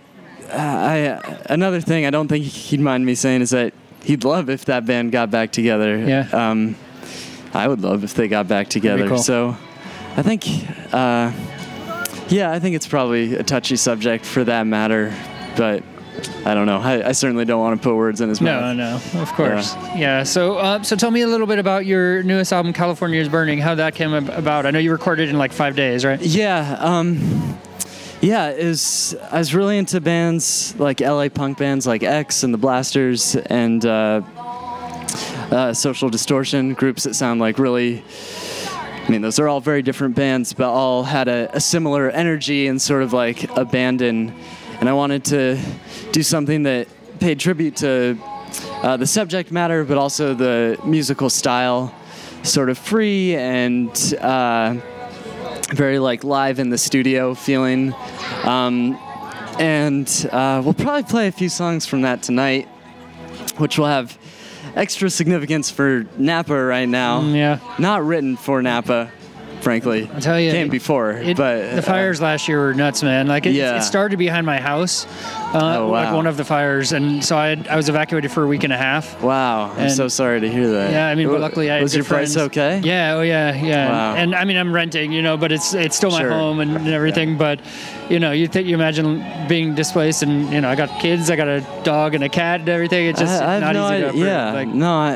uh, 0.50 0.56
I 0.56 1.42
another 1.50 1.82
thing 1.82 2.06
I 2.06 2.10
don't 2.10 2.28
think 2.28 2.46
he'd 2.46 2.80
mind 2.80 3.06
me 3.06 3.14
saying 3.16 3.42
is 3.42 3.50
that 3.52 3.74
he'd 4.04 4.24
love 4.24 4.50
if 4.50 4.66
that 4.66 4.86
band 4.86 5.12
got 5.12 5.30
back 5.30 5.52
together. 5.52 5.98
Yeah. 5.98 6.28
Um, 6.32 6.76
I 7.54 7.68
would 7.68 7.82
love 7.82 8.04
if 8.04 8.14
they 8.14 8.28
got 8.28 8.48
back 8.48 8.70
together. 8.70 9.08
cool. 9.08 9.18
So, 9.18 9.58
I 10.16 10.22
think, 10.24 10.46
uh, 10.94 11.32
yeah, 12.30 12.52
I 12.52 12.60
think 12.60 12.76
it's 12.76 12.88
probably 12.88 13.36
a 13.36 13.44
touchy 13.44 13.76
subject 13.76 14.26
for 14.26 14.44
that 14.44 14.64
matter, 14.66 15.14
but 15.56 15.84
I 16.46 16.54
don't 16.54 16.66
know. 16.66 16.80
I, 16.80 17.10
I 17.10 17.12
certainly 17.12 17.46
don't 17.46 17.60
want 17.60 17.82
to 17.82 17.84
put 17.88 17.96
words 17.96 18.22
in 18.22 18.30
his 18.30 18.40
mouth. 18.40 18.76
no, 18.78 19.00
no, 19.14 19.22
of 19.22 19.34
course. 19.34 19.76
Yeah. 19.96 20.24
So, 20.24 20.58
uh, 20.58 20.82
so 20.82 20.96
tell 20.96 21.12
me 21.12 21.22
a 21.22 21.28
little 21.28 21.48
bit 21.48 21.60
about 21.60 21.86
your 21.86 22.24
newest 22.24 22.54
album, 22.54 22.74
California 22.74 23.20
is 23.20 23.30
Burning. 23.30 23.60
How 23.60 23.76
that 23.76 23.96
came 23.96 24.14
about? 24.14 24.66
I 24.66 24.72
know 24.72 24.80
you 24.80 24.92
recorded 24.92 25.30
in 25.30 25.38
like 25.38 25.52
five 25.52 25.76
days, 25.76 26.06
right? 26.06 26.22
Yeah, 26.22 26.78
um, 26.80 27.58
yeah. 28.22 28.54
Was, 28.54 29.16
I 29.32 29.40
was 29.40 29.54
really 29.54 29.78
into 29.78 30.00
bands 30.00 30.74
like 30.80 31.02
LA 31.02 31.30
punk 31.30 31.58
bands 31.58 31.86
like 31.86 32.04
X 32.04 32.44
and 32.44 32.54
the 32.54 32.58
Blasters 32.58 33.36
and 33.36 33.86
uh, 33.86 34.22
uh, 35.52 35.74
Social 35.74 36.10
Distortion 36.10 36.74
groups 36.74 37.04
that 37.04 37.16
sound 37.16 37.40
like 37.40 37.60
really. 37.60 38.04
I 39.08 39.10
mean, 39.10 39.22
those 39.22 39.40
are 39.40 39.48
all 39.48 39.62
very 39.62 39.82
different 39.82 40.16
bands, 40.16 40.52
but 40.52 40.70
all 40.70 41.04
had 41.04 41.30
a, 41.30 41.50
a 41.56 41.62
similar 41.62 42.10
energy 42.10 42.68
and 42.68 42.82
sort 42.82 43.04
of 43.04 43.14
like 43.14 43.50
abandon. 43.56 44.34
And 44.80 44.88
I 44.88 44.94
wanted 44.94 45.26
to 45.26 45.60
do 46.12 46.24
something 46.24 46.64
that 46.64 46.88
paid 47.20 47.40
tribute 47.40 47.78
to 47.78 48.18
uh, 48.84 48.98
the 48.98 49.08
subject 49.08 49.52
matter, 49.52 49.84
but 49.84 49.98
also 49.98 50.34
the 50.34 50.80
musical 50.86 51.30
style, 51.30 51.94
sort 52.44 52.70
of 52.70 52.78
free 52.78 53.36
and. 53.36 53.92
Uh, 54.20 54.78
very 55.74 56.00
like 56.00 56.24
live 56.24 56.60
in 56.60 56.70
the 56.70 56.78
studio 56.78 57.34
feeling. 57.34 57.94
Um, 58.44 58.98
and 59.60 60.08
uh, 60.32 60.62
we'll 60.64 60.74
probably 60.74 61.04
play 61.04 61.28
a 61.28 61.32
few 61.32 61.50
songs 61.50 61.86
from 61.86 62.04
that 62.04 62.24
tonight, 62.24 62.68
which 63.58 63.78
will 63.78 63.88
have 63.88 64.18
extra 64.76 65.10
significance 65.10 65.70
for 65.70 66.06
Napa 66.18 66.64
right 66.64 66.88
now. 66.88 67.22
Mm, 67.22 67.36
yeah. 67.36 67.76
Not 67.80 68.06
written 68.06 68.38
for 68.38 68.62
Napa, 68.62 69.12
frankly. 69.62 70.10
I'll 70.14 70.22
tell 70.22 70.40
you, 70.40 70.52
came 70.52 70.68
it- 70.68 70.72
before, 70.72 71.12
It, 71.12 71.36
but 71.38 71.58
the 71.72 71.78
uh, 71.80 71.82
fires 71.82 72.22
last 72.22 72.48
year 72.48 72.60
were 72.60 72.74
nuts, 72.74 73.04
man. 73.04 73.28
Like 73.28 73.46
it, 73.46 73.54
Yeah. 73.54 73.78
it 73.78 73.82
started 73.82 74.18
behind 74.18 74.46
my 74.46 74.60
house, 74.60 75.06
uh, 75.54 75.78
Oh, 75.80 75.90
like 75.90 76.14
one 76.14 76.28
of 76.28 76.38
the 76.38 76.46
fires, 76.46 76.92
and 76.94 77.24
so 77.24 77.38
I, 77.38 77.48
had, 77.50 77.68
I 77.68 77.76
was 77.76 77.90
evacuated 77.90 78.32
for 78.32 78.44
a 78.44 78.48
week 78.48 78.64
and 78.64 78.72
a 78.74 78.78
half. 78.78 79.22
wow, 79.22 79.72
I'm 79.78 79.90
so 79.90 80.08
sorry 80.08 80.42
to 80.42 80.50
hear 80.50 80.70
that. 80.72 80.92
Yeah, 80.92 81.08
I 81.08 81.16
mean, 81.16 81.28
but 81.28 81.42
luckily 81.42 81.70
I 81.72 81.82
was 81.82 81.96
your 81.96 82.04
friends. 82.04 82.38
okay? 82.38 82.80
Yeah, 82.84 83.16
oh 83.16 83.22
yeah, 83.22 83.54
yeah. 83.56 83.90
Wow. 83.90 84.16
And 84.16 84.36
I 84.36 84.46
mean, 84.46 84.58
I'm 84.58 84.72
renting, 84.74 85.12
you 85.12 85.22
know, 85.22 85.38
but 85.38 85.52
it's 85.52 85.74
it's 85.74 85.96
still 85.96 86.12
my 86.12 86.20
Sure. 86.22 86.30
home 86.32 86.60
and, 86.60 86.76
and 86.78 86.88
everything. 86.90 87.38
But 87.38 87.60
you 88.10 88.20
know, 88.20 88.32
you 88.32 88.48
think 88.48 88.68
you 88.68 88.76
imagine 88.76 89.24
being 89.48 89.76
displaced, 89.76 90.24
and 90.24 90.52
you 90.54 90.62
know, 90.62 90.70
I 90.70 90.76
got 90.76 91.00
kids, 91.02 91.30
I 91.30 91.36
got 91.36 91.48
a 91.48 91.62
dog 91.84 92.14
and 92.16 92.24
a 92.24 92.30
cat 92.30 92.62
and 92.62 92.70
everything. 92.70 93.08
It's 93.08 93.20
just 93.20 93.42
I, 93.42 93.48
I 93.48 93.54
have 93.56 93.62
not 93.62 93.74
no 93.74 93.86
easy 93.88 94.02
to 94.04 94.10
idea. 94.10 94.10
uproot. 94.10 94.26
Yeah, 94.28 94.52
Like, 94.54 94.68
no, 94.70 94.92
I, 94.94 95.12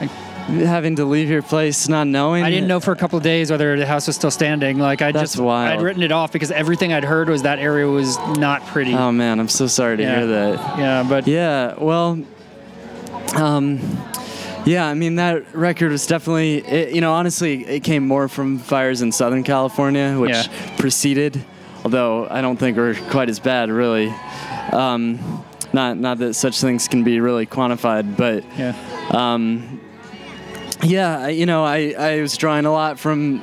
I, 0.00 0.08
having 0.46 0.96
to 0.96 1.04
leave 1.04 1.30
your 1.30 1.42
place, 1.42 1.88
not 1.88 2.06
knowing. 2.06 2.44
I 2.44 2.50
didn't 2.50 2.68
know 2.68 2.80
for 2.80 2.92
a 2.92 2.96
couple 2.96 3.16
of 3.16 3.22
days 3.22 3.50
whether 3.50 3.76
the 3.78 3.86
house 3.86 4.06
was 4.06 4.16
still 4.16 4.30
standing. 4.30 4.78
Like 4.78 5.00
I 5.02 5.10
That's 5.12 5.32
just, 5.32 5.42
wild. 5.42 5.78
I'd 5.78 5.82
written 5.82 6.02
it 6.02 6.12
off 6.12 6.32
because 6.32 6.50
everything 6.50 6.92
I'd 6.92 7.04
heard 7.04 7.28
was 7.28 7.42
that 7.42 7.58
area 7.58 7.86
was 7.86 8.18
not 8.38 8.66
pretty. 8.66 8.94
Oh 8.94 9.10
man, 9.12 9.40
I'm 9.40 9.48
so 9.48 9.66
sorry 9.66 9.96
to 9.96 10.02
Yeah. 10.02 10.16
hear 10.18 10.26
that. 10.26 10.78
yeah, 10.78 11.06
but 11.08 11.26
Yeah, 11.26 11.74
well, 11.78 12.18
um, 13.34 13.80
yeah, 14.64 14.86
I 14.86 14.94
mean 14.94 15.16
that 15.16 15.54
record 15.54 15.90
was 15.92 16.06
definitely, 16.06 16.58
it, 16.58 16.94
you 16.94 17.00
know, 17.00 17.12
honestly, 17.12 17.64
it 17.66 17.80
came 17.80 18.06
more 18.06 18.28
from 18.28 18.58
fires 18.58 19.02
in 19.02 19.12
Southern 19.12 19.42
California, 19.44 20.16
which 20.18 20.30
Yeah. 20.32 20.76
preceded, 20.76 21.42
although 21.84 22.26
I 22.30 22.40
don't 22.40 22.56
think 22.58 22.76
were 22.76 22.94
quite 23.10 23.28
as 23.28 23.38
bad, 23.40 23.70
really. 23.70 24.12
Um, 24.72 25.42
not, 25.72 25.96
not 25.98 26.18
that 26.18 26.34
such 26.34 26.60
things 26.60 26.86
can 26.88 27.02
be 27.02 27.20
really 27.20 27.46
quantified, 27.46 28.16
but 28.16 28.44
yeah, 28.56 28.74
um, 29.10 29.80
yeah, 30.84 31.18
I- 31.20 31.28
you 31.30 31.46
know, 31.46 31.64
I, 31.64 31.94
I 31.98 32.20
was 32.20 32.36
drawing 32.36 32.66
a 32.66 32.72
lot 32.72 32.98
from 32.98 33.40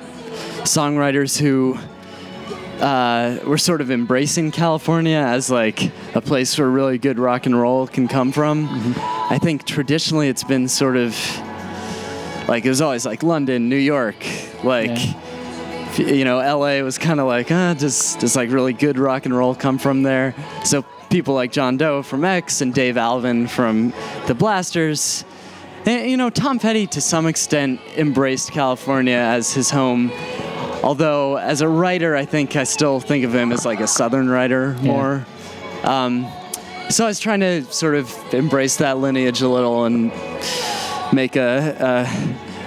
songwriters 0.64 1.40
who 1.40 1.78
uh, 2.84 3.38
were 3.46 3.58
sort 3.58 3.82
of 3.82 3.92
embracing 3.92 4.52
California 4.52 5.18
as 5.18 5.50
like 5.50 5.92
a 6.16 6.22
place 6.22 6.58
where 6.58 6.70
really 6.70 6.98
good 6.98 7.20
rock 7.20 7.46
and 7.46 7.60
roll 7.60 7.88
can 7.88 8.08
come 8.08 8.32
from. 8.32 8.68
I 9.30 9.38
think 9.42 9.66
traditionally 9.66 10.30
it's 10.30 10.44
been 10.44 10.68
sort 10.68 10.98
of 10.98 11.16
like 12.48 12.66
it 12.66 12.70
was 12.70 12.82
always 12.82 13.06
like 13.06 13.24
London, 13.24 13.70
New 13.70 13.76
York, 13.78 14.16
like. 14.64 14.92
f- 14.92 16.00
You 16.00 16.24
know, 16.24 16.38
LA 16.38 16.82
was 16.84 16.98
kind 16.98 17.20
of 17.20 17.28
like, 17.28 17.52
uh, 17.52 17.74
does 17.74 18.16
does 18.16 18.34
like 18.36 18.50
really 18.50 18.72
good 18.72 18.98
rock 18.98 19.26
and 19.26 19.36
roll 19.38 19.54
come 19.54 19.78
from 19.78 20.04
there? 20.04 20.34
So 20.64 20.84
people 21.10 21.34
like 21.34 21.52
John 21.52 21.76
Doe 21.76 22.02
from 22.02 22.24
X 22.24 22.62
and 22.62 22.74
Dave 22.74 22.96
Alvin 22.96 23.46
from 23.48 23.94
the 24.26 24.34
Blasters, 24.34 25.26
you 25.86 26.18
know, 26.18 26.30
Tom 26.30 26.60
Petty 26.60 26.88
to 26.88 27.02
some 27.02 27.26
extent 27.28 27.80
embraced 27.96 28.52
California 28.52 29.16
as 29.16 29.54
his 29.54 29.70
home. 29.70 30.12
Although, 30.84 31.38
as 31.38 31.62
a 31.62 31.68
writer, 31.68 32.16
I 32.16 32.26
think 32.26 32.56
I 32.56 32.64
still 32.64 33.00
think 33.00 33.24
of 33.24 33.34
him 33.36 33.52
as 33.52 33.66
like 33.66 33.80
a 33.80 33.88
Southern 33.88 34.30
writer 34.30 34.74
more. 34.82 35.26
Um, 35.84 36.28
so 36.90 37.06
I 37.06 37.08
was 37.08 37.20
trying 37.20 37.40
to 37.42 37.64
sort 37.66 37.96
of 37.96 38.34
embrace 38.34 38.78
that 38.78 38.98
lineage 38.98 39.42
a 39.42 39.48
little 39.48 39.86
and 39.86 40.12
make 41.14 41.36
a, 41.36 42.08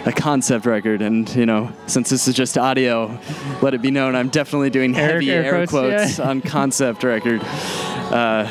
a, 0.05 0.09
a 0.11 0.13
concept 0.13 0.65
record. 0.65 1.03
And, 1.03 1.29
you 1.35 1.45
know, 1.45 1.73
since 1.87 2.11
this 2.11 2.29
is 2.29 2.35
just 2.35 2.57
audio, 2.57 3.19
let 3.63 3.75
it 3.75 3.83
be 3.83 3.91
known 3.91 4.15
I'm 4.15 4.29
definitely 4.29 4.71
doing 4.71 4.97
Air- 4.97 5.13
heavy 5.15 5.31
air 5.31 5.45
air, 5.45 5.67
quotes, 5.67 5.71
quotes 5.71 6.19
yeah. 6.19 6.29
on 6.29 6.41
concept 6.41 7.03
record. 7.03 7.43
Uh, 7.43 8.49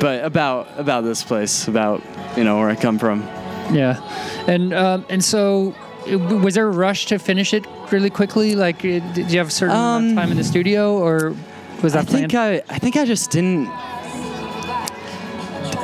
but 0.00 0.24
about 0.24 0.68
about 0.78 1.02
this 1.02 1.22
place, 1.22 1.68
about, 1.68 2.02
you 2.36 2.44
know, 2.44 2.58
where 2.58 2.68
I 2.68 2.76
come 2.76 2.98
from. 2.98 3.22
Yeah, 3.72 4.00
and 4.46 4.72
um, 4.74 5.04
and 5.08 5.22
so. 5.24 5.74
Was 6.08 6.54
there 6.54 6.68
a 6.68 6.70
rush 6.70 7.06
to 7.06 7.18
finish 7.18 7.52
it 7.52 7.66
really 7.90 8.10
quickly? 8.10 8.54
Like, 8.54 8.76
uh, 8.84 9.00
did 9.12 9.28
you 9.32 9.38
have 9.38 9.48
a 9.48 9.50
certain 9.50 9.74
amount 9.74 10.04
of 10.04 10.10
Um, 10.12 10.16
time 10.16 10.30
in 10.30 10.36
the 10.36 10.44
studio, 10.44 10.96
or 10.98 11.34
was 11.82 11.94
that 11.94 12.02
I 12.08 12.12
think? 12.12 12.32
I, 12.32 12.62
I 12.68 12.78
think 12.78 12.96
I 12.96 13.04
just 13.04 13.32
didn't. 13.32 13.66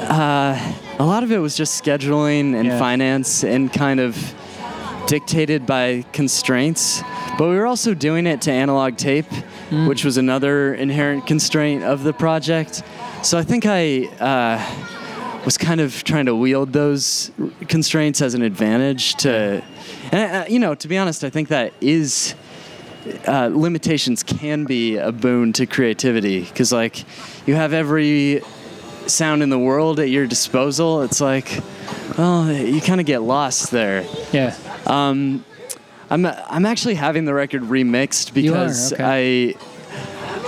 Uh, 0.08 0.56
a 0.98 1.04
lot 1.04 1.22
of 1.24 1.32
it 1.32 1.38
was 1.38 1.56
just 1.56 1.82
scheduling 1.82 2.54
and 2.54 2.66
Yeah. 2.66 2.78
finance 2.78 3.42
and 3.44 3.72
kind 3.72 3.98
of 3.98 4.16
dictated 5.08 5.66
by 5.66 6.04
constraints. 6.12 7.02
But 7.38 7.48
we 7.48 7.56
were 7.56 7.66
also 7.66 7.92
doing 7.92 8.26
it 8.28 8.40
to 8.42 8.52
analog 8.52 8.96
tape, 8.96 9.26
Mm. 9.72 9.88
which 9.88 10.04
was 10.04 10.16
another 10.18 10.74
inherent 10.74 11.26
constraint 11.26 11.82
of 11.82 12.04
the 12.04 12.12
project. 12.12 12.82
So 13.22 13.38
I 13.38 13.42
think 13.42 13.64
I 13.66 14.08
uh, 14.20 14.58
was 15.44 15.58
kind 15.58 15.80
of 15.80 16.04
trying 16.04 16.26
to 16.26 16.34
wield 16.34 16.72
those 16.72 17.30
constraints 17.68 18.22
as 18.22 18.34
an 18.34 18.42
advantage 18.42 19.14
to, 19.16 19.62
and 20.12 20.36
uh, 20.36 20.44
you 20.48 20.58
know, 20.58 20.74
to 20.74 20.88
be 20.88 20.96
honest, 20.98 21.24
I 21.24 21.30
think 21.30 21.48
that 21.48 21.72
is 21.80 22.34
uh, 23.26 23.50
limitations 23.52 24.22
can 24.22 24.64
be 24.64 24.96
a 24.96 25.12
boon 25.12 25.52
to 25.54 25.66
creativity. 25.66 26.44
Because 26.44 26.72
like 26.72 27.04
you 27.46 27.54
have 27.54 27.72
every 27.72 28.42
sound 29.06 29.42
in 29.42 29.50
the 29.50 29.58
world 29.58 29.98
at 29.98 30.10
your 30.10 30.26
disposal. 30.26 31.02
It's 31.02 31.20
like 31.20 31.60
well 32.16 32.50
you 32.52 32.80
kind 32.80 33.00
of 33.00 33.06
get 33.06 33.22
lost 33.22 33.70
there. 33.70 34.06
Yeah, 34.32 34.56
um, 34.86 35.44
I'm, 36.12 36.26
I'm 36.26 36.66
actually 36.66 36.94
having 36.94 37.24
the 37.24 37.32
record 37.32 37.62
remixed 37.62 38.34
because 38.34 38.92
okay. 38.92 39.54
I, 39.56 39.71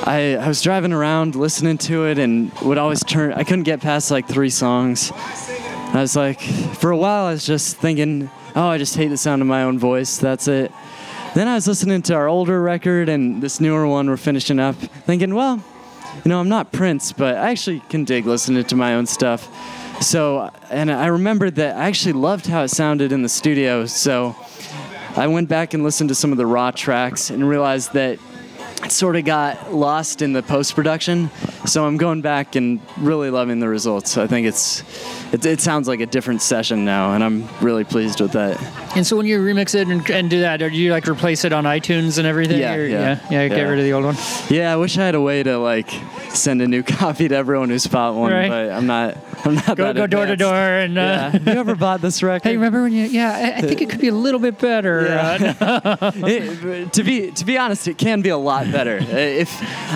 I 0.05 0.37
I 0.37 0.49
was 0.49 0.63
driving 0.63 0.93
around 0.93 1.35
listening 1.35 1.79
to 1.79 2.07
it 2.07 2.19
and 2.19 2.53
would 2.61 2.79
always 2.79 3.03
turn 3.05 3.33
I 3.33 3.45
couldn't 3.45 3.65
get 3.65 3.81
past 3.81 4.11
like 4.11 4.29
three 4.29 4.51
songs 4.51 5.11
I 5.13 6.01
was 6.01 6.15
like 6.15 6.41
for 6.41 6.91
a 6.91 6.97
while 6.97 7.27
I 7.27 7.33
was 7.33 7.47
just 7.47 7.77
thinking 7.77 8.31
oh 8.55 8.69
I 8.69 8.79
just 8.79 8.97
hate 8.97 9.09
the 9.09 9.17
sound 9.17 9.43
of 9.43 9.49
my 9.49 9.63
own 9.63 9.79
voice 9.79 10.19
that's 10.19 10.49
it 10.49 10.71
then 11.35 11.49
I 11.49 11.55
was 11.57 11.67
listening 11.67 12.01
to 12.03 12.15
our 12.15 12.29
older 12.29 12.63
record 12.63 13.09
and 13.09 13.43
this 13.43 13.61
newer 13.61 13.89
one 13.89 14.09
we're 14.09 14.17
finishing 14.17 14.61
up, 14.61 14.77
thinking, 14.77 15.35
well, 15.35 15.61
you 16.25 16.29
know, 16.29 16.39
I'm 16.39 16.49
not 16.49 16.71
Prince, 16.71 17.11
but 17.13 17.37
I 17.37 17.51
actually 17.51 17.81
can 17.89 18.05
dig 18.05 18.25
listening 18.25 18.63
to 18.67 18.77
my 18.77 18.95
own 18.95 19.05
stuff. 19.05 19.51
So, 20.01 20.49
and 20.71 20.93
I 20.93 21.07
remembered 21.07 21.57
that 21.57 21.77
I 21.77 21.87
actually 21.87 22.13
loved 22.13 22.47
how 22.47 22.63
it 22.63 22.69
sounded 22.69 23.11
in 23.11 23.23
the 23.23 23.29
studio. 23.29 23.85
So 23.87 24.37
I 25.17 25.27
went 25.27 25.49
back 25.49 25.75
and 25.75 25.83
listened 25.83 26.09
to 26.11 26.15
some 26.15 26.31
of 26.31 26.39
the 26.39 26.47
raw 26.47 26.71
tracks 26.71 27.31
and 27.31 27.49
realized 27.49 27.95
that 27.95 28.21
it 28.85 28.93
sort 28.93 29.17
of 29.17 29.25
got 29.25 29.73
lost 29.73 30.23
in 30.23 30.33
the 30.33 30.43
post 30.43 30.75
production. 30.75 31.31
So 31.67 31.87
I'm 31.87 31.97
going 31.97 32.21
back 32.21 32.55
and 32.57 32.81
really 32.99 33.31
loving 33.31 33.61
the 33.61 33.69
results. 33.69 34.19
I 34.19 34.27
think 34.27 34.47
it's 34.47 34.83
it, 35.33 35.45
it 35.45 35.61
sounds 35.61 35.89
like 35.89 36.01
a 36.01 36.07
different 36.07 36.43
session 36.43 36.85
now, 36.85 37.15
and 37.15 37.25
I'm 37.25 37.49
really 37.61 37.85
pleased 37.85 38.21
with 38.21 38.33
that. 38.33 38.61
And 38.97 39.07
so 39.07 39.17
when 39.17 39.27
you 39.27 39.39
remix 39.41 39.75
it 39.75 39.89
and, 39.89 40.09
and 40.11 40.29
do 40.29 40.41
that, 40.41 40.59
do 40.59 40.69
you 40.69 40.91
like 40.93 41.09
replace 41.09 41.45
it 41.45 41.53
on 41.53 41.65
iTunes 41.65 42.19
and 42.19 42.27
everything? 42.27 42.61
Yeah, 42.61 42.75
or, 42.75 42.87
yeah, 42.87 42.99
yeah, 42.99 43.21
yeah, 43.31 43.49
Get 43.49 43.59
yeah. 43.59 43.65
rid 43.65 43.79
of 43.79 43.85
the 43.85 43.93
old 43.93 44.05
one. 44.05 44.17
Yeah, 44.51 44.73
I 44.73 44.77
wish 44.77 44.99
I 44.99 45.07
had 45.07 45.15
a 45.15 45.21
way 45.21 45.43
to 45.43 45.59
like 45.59 45.91
send 46.35 46.61
a 46.63 46.67
new 46.69 46.83
copy 46.99 47.29
to 47.29 47.35
everyone 47.35 47.71
who's 47.71 47.87
bought 47.87 48.15
one, 48.15 48.33
Right. 48.33 48.49
but 48.49 48.71
I'm 48.71 48.87
not. 48.87 49.17
I'm 49.45 49.55
not 49.57 49.77
Go 49.77 49.93
go 49.93 50.07
door 50.07 50.27
to 50.27 50.37
door 50.37 50.55
and. 50.55 50.97
Uh, 50.99 51.01
Yeah. 51.01 51.31
Have 51.33 51.47
you 51.47 51.53
ever 51.61 51.75
bought 51.75 52.01
this 52.01 52.23
record? 52.23 52.49
Hey, 52.49 52.57
remember 52.57 52.83
when 52.83 52.93
you? 52.93 53.05
Yeah, 53.07 53.33
I, 53.55 53.59
I 53.59 53.61
think 53.61 53.83
it 53.83 53.91
could 53.91 54.01
be 54.01 54.09
a 54.09 54.15
little 54.15 54.41
bit 54.41 54.59
better. 54.59 55.07
Uh, 55.09 56.11
It- 56.15 56.93
to 56.95 57.03
be 57.03 57.31
to 57.33 57.45
be 57.45 57.59
honest, 57.59 57.87
it 57.89 57.99
can 57.99 58.23
be 58.23 58.31
a 58.31 58.37
lot 58.39 58.71
better. 58.73 58.97
If 58.99 59.51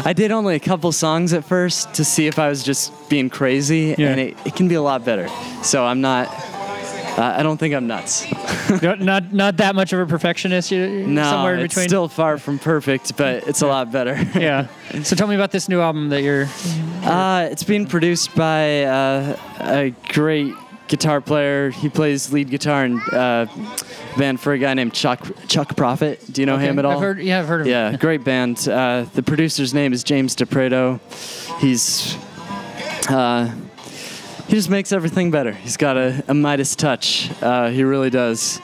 I 0.07 0.13
did 0.13 0.31
only 0.33 0.55
a 0.55 0.61
couple 0.61 0.93
songs 0.93 1.33
at 1.33 1.45
first 1.45 1.95
to 1.95 2.05
see 2.05 2.27
if 2.27 2.39
I 2.39 2.49
was 2.49 2.63
just 2.63 2.93
being 3.09 3.31
crazy, 3.31 3.95
Yeah. 3.99 4.11
and 4.11 4.21
it, 4.21 4.37
it 4.47 4.55
can 4.57 4.69
be 4.69 4.75
a 4.75 4.83
lot 4.83 5.05
better. 5.05 5.29
So 5.63 5.85
I'm 5.85 6.01
not. 6.01 6.29
Uh, 7.19 7.35
I 7.37 7.43
don't 7.43 7.57
think 7.57 7.75
I'm 7.75 7.89
nuts. 7.89 8.31
not 8.83 9.01
not 9.01 9.33
not 9.33 9.57
that 9.57 9.75
much 9.75 9.93
of 9.93 9.99
a 9.99 10.07
perfectionist. 10.07 10.71
You 10.71 11.05
No, 11.05 11.25
somewhere 11.25 11.55
in 11.55 11.61
it's 11.61 11.75
between. 11.75 11.89
still 11.89 12.07
far 12.07 12.39
from 12.39 12.61
perfect, 12.61 13.17
but 13.17 13.49
it's 13.49 13.61
a 13.61 13.67
lot 13.67 13.91
better. 13.91 14.15
yeah. 14.39 14.69
So 15.03 15.17
tell 15.17 15.27
me 15.27 15.35
about 15.35 15.51
this 15.51 15.69
new 15.69 15.81
album 15.81 16.11
that 16.11 16.23
you're. 16.23 16.47
Uh, 17.03 17.49
it's 17.51 17.65
being 17.65 17.87
produced 17.89 18.37
by 18.37 18.85
uh, 18.85 19.37
a 19.59 19.91
great 20.13 20.55
guitar 20.87 21.21
player. 21.21 21.71
He 21.71 21.89
plays 21.89 22.33
lead 22.33 22.51
guitar 22.51 22.85
in 22.85 23.01
uh, 23.13 23.47
a 24.15 24.19
band 24.19 24.41
for 24.41 24.53
a 24.53 24.59
guy 24.59 24.75
named 24.75 24.95
Chuck 24.95 25.27
Chuck 25.49 25.77
Prophet. 25.77 26.23
Do 26.31 26.41
you 26.41 26.47
know 26.47 26.57
him 26.57 26.79
at 26.79 26.85
all? 26.85 26.93
I've 26.93 27.01
heard. 27.01 27.19
Yeah, 27.21 27.41
I've 27.41 27.49
heard 27.49 27.63
of 27.63 27.67
him. 27.67 27.73
Yeah, 27.73 27.97
great 27.97 28.23
band. 28.23 28.69
Uh, 28.69 29.07
the 29.15 29.25
producer's 29.25 29.75
name 29.75 29.93
is 29.93 30.05
James 30.05 30.37
DePrato. 30.37 31.01
He's 31.61 32.17
uh, 33.11 33.53
he 34.49 34.55
just 34.55 34.69
makes 34.71 34.93
everything 34.93 35.31
better. 35.31 35.53
He's 35.53 35.77
got 35.77 35.97
a, 35.97 36.25
a 36.27 36.35
Midas 36.35 36.75
touch. 36.75 37.31
Uh, 37.41 37.69
he 37.71 37.85
really 37.85 38.11
does. 38.11 38.61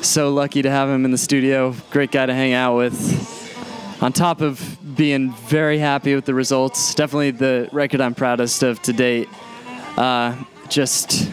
So 0.00 0.32
lucky 0.32 0.62
to 0.62 0.70
have 0.70 0.88
him 0.88 1.04
in 1.04 1.10
the 1.12 1.18
studio. 1.18 1.74
Great 1.90 2.10
guy 2.10 2.26
to 2.26 2.34
hang 2.34 2.52
out 2.54 2.76
with. 2.76 4.02
On 4.02 4.12
top 4.12 4.40
of 4.40 4.78
being 4.96 5.32
very 5.32 5.78
happy 5.78 6.14
with 6.16 6.24
the 6.24 6.34
results, 6.34 6.92
definitely 6.94 7.30
the 7.30 7.68
record 7.72 8.00
I'm 8.00 8.14
proudest 8.16 8.62
of 8.64 8.82
to 8.82 8.92
date. 8.92 9.28
Uh, 9.96 10.34
just 10.68 11.30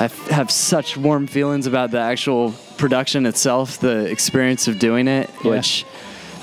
I 0.00 0.06
f- 0.06 0.26
have 0.28 0.50
such 0.50 0.96
warm 0.96 1.28
feelings 1.28 1.66
about 1.68 1.92
the 1.92 2.00
actual 2.00 2.52
production 2.78 3.26
itself, 3.26 3.78
the 3.78 4.06
experience 4.10 4.66
of 4.66 4.80
doing 4.80 5.06
it, 5.06 5.30
Yeah. 5.44 5.50
which 5.52 5.84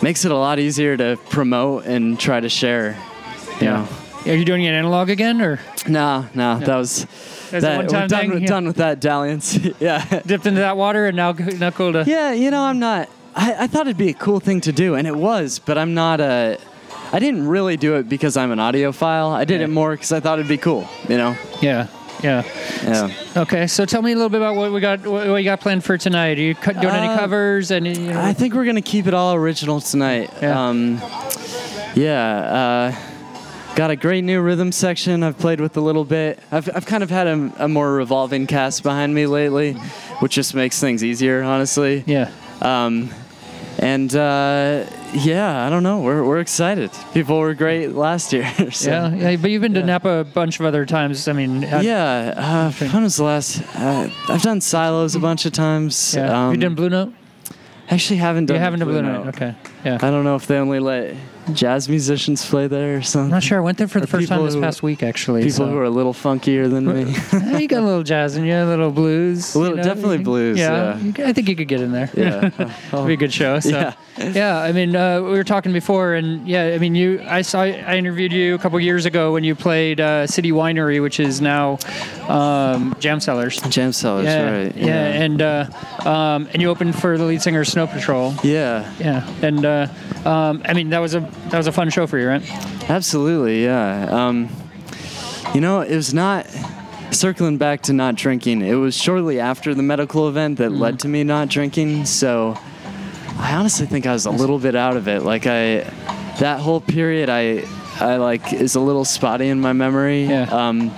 makes 0.02 0.24
it 0.24 0.32
a 0.32 0.38
lot 0.38 0.58
easier 0.60 0.96
to 0.96 1.18
promote 1.30 1.86
and 1.86 2.18
try 2.18 2.40
to 2.40 2.48
share. 2.48 2.98
You 3.60 3.66
Yeah. 3.68 3.72
know. 3.74 3.88
Are 4.26 4.36
you 4.36 4.46
doing 4.46 4.64
it 4.64 4.70
analog 4.74 5.10
again, 5.10 5.42
or 5.42 5.60
Nah, 5.88 6.26
no, 6.36 6.60
that 6.60 6.76
was 6.76 7.06
That's 7.50 7.64
that, 7.64 7.78
one-time 7.78 8.08
done, 8.08 8.20
thing, 8.22 8.30
with, 8.32 8.42
yeah. 8.44 8.48
done 8.48 8.68
with 8.68 8.76
that 8.78 9.00
dalliance. 9.00 9.58
yeah. 9.80 10.22
dipped 10.26 10.46
into 10.46 10.60
that 10.62 10.78
water 10.78 11.08
and 11.08 11.16
now 11.18 11.32
now 11.34 11.72
cool 11.72 11.92
to? 11.94 12.04
Yeah, 12.08 12.32
you 12.32 12.52
know, 12.52 12.62
I'm 12.64 12.80
not. 12.80 13.10
I, 13.36 13.64
I 13.64 13.68
thought 13.68 13.88
it'd 13.88 13.98
be 13.98 14.10
a 14.10 14.14
cool 14.14 14.40
thing 14.40 14.62
to 14.62 14.72
do, 14.72 14.96
and 14.96 15.08
it 15.08 15.16
was, 15.16 15.58
but 15.60 15.78
I'm 15.78 15.94
not 15.94 16.20
a. 16.20 16.60
I 17.14 17.20
didn't 17.20 17.48
really 17.48 17.78
do 17.78 17.96
it 17.96 18.08
because 18.08 18.38
I'm 18.38 18.52
an 18.52 18.60
audiophile. 18.60 19.32
I 19.34 19.44
did 19.44 19.60
Yeah. 19.60 19.66
it 19.66 19.70
more 19.70 19.92
because 19.92 20.12
I 20.12 20.20
thought 20.20 20.38
it'd 20.40 20.48
be 20.50 20.58
cool. 20.58 20.88
You 21.10 21.18
know. 21.18 21.36
Yeah. 21.62 21.88
Yeah. 22.24 22.44
Yeah. 22.84 23.10
Okay, 23.36 23.66
so 23.66 23.84
tell 23.86 24.04
me 24.04 24.12
a 24.12 24.16
little 24.16 24.30
bit 24.30 24.38
about 24.42 24.56
what 24.56 24.72
we 24.72 24.80
got. 24.80 25.06
What, 25.08 25.26
you 25.26 25.44
got 25.44 25.60
planned 25.60 25.84
for 25.84 25.98
tonight? 25.98 26.38
Are 26.38 26.42
you 26.42 26.54
doing 26.54 26.78
any 26.86 27.08
Uh, 27.08 27.18
covers? 27.18 27.72
Any? 27.72 27.98
You 27.98 28.14
know, 28.14 28.22
I 28.22 28.34
think 28.34 28.54
we're 28.54 28.66
gonna 28.66 28.82
keep 28.84 29.08
it 29.08 29.14
all 29.16 29.34
original 29.34 29.82
tonight. 29.82 30.30
Yeah. 30.42 30.68
Um, 30.70 31.02
yeah. 31.96 32.94
Uh, 32.94 32.96
got 33.76 33.90
a 33.92 33.96
great 33.96 34.24
new 34.24 34.42
rhythm 34.42 34.72
section. 34.72 35.24
I've 35.24 35.38
played 35.38 35.60
with 35.62 35.78
a 35.78 35.82
little 35.82 36.06
bit. 36.06 36.40
I've 36.52 36.70
I've 36.76 36.86
kind 36.86 37.04
of 37.04 37.10
had 37.10 37.28
a, 37.28 37.54
a 37.60 37.68
more 37.68 37.94
revolving 37.94 38.48
cast 38.48 38.84
behind 38.84 39.14
me 39.14 39.26
lately, 39.28 39.74
which 40.20 40.34
just 40.36 40.54
makes 40.56 40.80
things 40.80 41.04
easier, 41.04 41.42
honestly. 41.44 42.04
yeah. 42.06 42.32
Um, 42.62 43.10
and 43.80 44.14
uh, 44.16 44.86
yeah, 45.14 45.66
I 45.66 45.70
don't 45.70 45.82
know. 45.82 46.02
We're 46.02 46.24
we're 46.24 46.40
excited. 46.42 46.92
People 47.14 47.40
were 47.40 47.54
great 47.56 47.94
last 47.94 48.32
year. 48.34 48.46
so. 48.72 48.90
Yeah, 48.92 49.16
yeah, 49.32 49.36
but 49.38 49.50
you've 49.50 49.62
been 49.62 49.74
to 49.74 49.80
Yeah. 49.80 49.86
Napa 49.88 50.10
a 50.20 50.24
bunch 50.24 50.60
of 50.60 50.66
other 50.66 50.86
times. 50.86 51.28
I 51.28 51.34
mean, 51.34 51.64
uh, 51.64 51.82
Yeah, 51.84 52.34
uh, 52.38 52.72
when 52.92 53.04
was 53.04 53.16
the 53.18 53.24
last? 53.24 53.64
Uh, 53.76 54.10
I've 54.30 54.42
done 54.44 54.62
Silo's 54.62 55.16
a 55.16 55.20
bunch 55.20 55.46
of 55.46 55.54
times. 55.54 56.14
yeah. 56.16 56.48
Um, 56.48 56.52
you 56.54 56.60
done 56.60 56.76
Blue 56.76 56.90
Note? 56.90 57.14
Actually, 57.90 58.18
haven't 58.18 58.46
done. 58.48 58.56
You 58.56 58.62
haven't 58.62 58.80
done 58.82 58.90
Blue 58.90 59.02
Note. 59.02 59.26
Note. 59.26 59.36
Okay. 59.36 59.56
Yeah. 59.84 59.96
I 60.02 60.12
don't 60.12 60.24
know 60.26 60.36
if 60.36 60.46
they 60.48 60.58
only 60.58 60.80
let 60.80 61.16
jazz 61.56 61.88
musicians 61.90 62.46
play 62.46 62.68
there 62.68 62.98
or 62.98 63.02
something. 63.02 63.26
I'm 63.26 63.32
not 63.32 63.44
sure. 63.44 63.58
I 63.58 63.62
went 63.62 63.78
there 63.78 63.88
for 63.88 64.00
the 64.00 64.06
Or 64.06 64.08
first 64.08 64.28
time 64.30 64.44
this 64.46 64.54
who- 64.56 64.62
past 64.62 64.82
week, 64.84 65.04
actually. 65.04 65.42
People 65.44 65.66
so. 65.66 65.68
who 65.68 65.78
are 65.78 65.84
a 65.84 65.90
little 65.90 66.14
funkier 66.14 66.70
than 66.70 66.86
me. 66.86 67.16
You 67.62 67.68
got 67.68 67.84
a 67.84 67.86
little 67.86 68.04
jazz 68.04 68.36
in 68.38 68.46
you, 68.46 68.56
a 68.56 68.66
little 68.66 68.92
blues. 68.92 69.54
A 69.56 69.60
little- 69.60 69.78
you 69.78 69.84
know, 69.84 69.88
definitely 69.88 70.18
blues, 70.20 70.58
yeah. 70.58 70.98
c- 71.00 71.24
I 71.24 71.34
think 71.34 71.48
you 71.50 71.56
could 71.56 71.68
get 71.68 71.82
in 71.82 71.92
there. 71.92 72.10
yeah. 72.16 72.50
It'd 72.94 73.08
be 73.08 73.14
a 73.14 73.18
good 73.18 73.34
show. 73.34 73.60
So. 73.60 73.70
Yeah. 73.70 73.94
Yeah. 74.18 74.58
I 74.60 74.72
mean, 74.72 74.96
uh, 74.96 75.22
we 75.22 75.30
were 75.30 75.44
talking 75.44 75.74
before, 75.74 76.14
and 76.16 76.48
yeah, 76.48 76.66
I 76.76 76.78
mean, 76.78 76.96
you. 76.96 77.22
I 77.28 77.42
saw. 77.44 77.62
I 77.62 77.96
interviewed 77.98 78.32
you 78.34 78.56
a 78.56 78.58
couple 78.60 78.80
years 78.80 79.06
ago 79.06 79.32
when 79.34 79.44
you 79.44 79.56
played 79.56 80.00
uh, 80.02 80.28
City 80.28 80.52
Winery, 80.52 81.02
which 81.02 81.20
is 81.20 81.40
now 81.42 81.74
um, 82.28 82.94
JaM 83.00 83.22
Cellars. 83.22 83.60
JaM 83.62 83.94
cellars, 83.94 84.26
yeah, 84.26 84.52
right? 84.64 84.76
yeah, 84.76 85.06
and 85.24 85.42
uh, 85.42 85.66
um, 86.06 86.48
and 86.54 86.62
you 86.62 86.70
opened 86.70 86.96
for 87.00 87.18
the 87.18 87.24
lead 87.26 87.42
singer 87.42 87.64
Snow 87.66 87.88
Patrol. 87.88 88.34
yeah, 88.44 88.92
Yeah, 89.00 89.28
and 89.42 89.66
uh, 89.66 89.88
um, 90.26 90.62
I 90.66 90.74
mean 90.74 90.90
that 90.90 91.00
was 91.00 91.16
a 91.16 91.20
that 91.20 91.58
was 91.58 91.68
a 91.68 91.72
fun 91.72 91.90
show 91.90 92.08
for 92.08 92.18
you, 92.20 92.28
right? 92.28 92.44
absolutely, 92.90 93.64
yeah. 93.64 94.08
Um, 94.10 94.50
you 95.54 95.62
know, 95.62 95.82
it 95.82 95.96
was 95.96 96.14
not 96.14 96.48
circling 97.12 97.58
back 97.58 97.82
to 97.84 97.94
not 97.94 98.16
drinking. 98.16 98.62
It 98.62 98.76
was 98.76 98.96
shortly 98.96 99.40
after 99.40 99.74
the 99.74 99.84
medical 99.84 100.28
event 100.28 100.58
that 100.60 100.72
led 100.72 101.00
to 101.02 101.08
me 101.08 101.24
not 101.24 101.50
drinking. 101.50 102.06
So 102.06 102.58
I 103.38 103.54
honestly 103.56 103.86
think 103.86 104.06
I 104.06 104.14
was 104.14 104.26
a 104.26 104.32
little 104.32 104.60
bit 104.60 104.76
out 104.76 104.98
of 104.98 105.08
it. 105.08 105.24
Like 105.24 105.46
I, 105.46 105.80
that 106.40 106.60
whole 106.60 106.82
period, 106.82 107.30
I, 107.30 107.66
I 108.00 108.18
like 108.18 108.54
is 108.54 108.76
a 108.76 108.80
little 108.80 109.06
spotty 109.06 109.50
in 109.50 109.60
my 109.60 109.74
memory. 109.74 110.26
Yeah. 110.26 110.44
Um, 110.44 110.90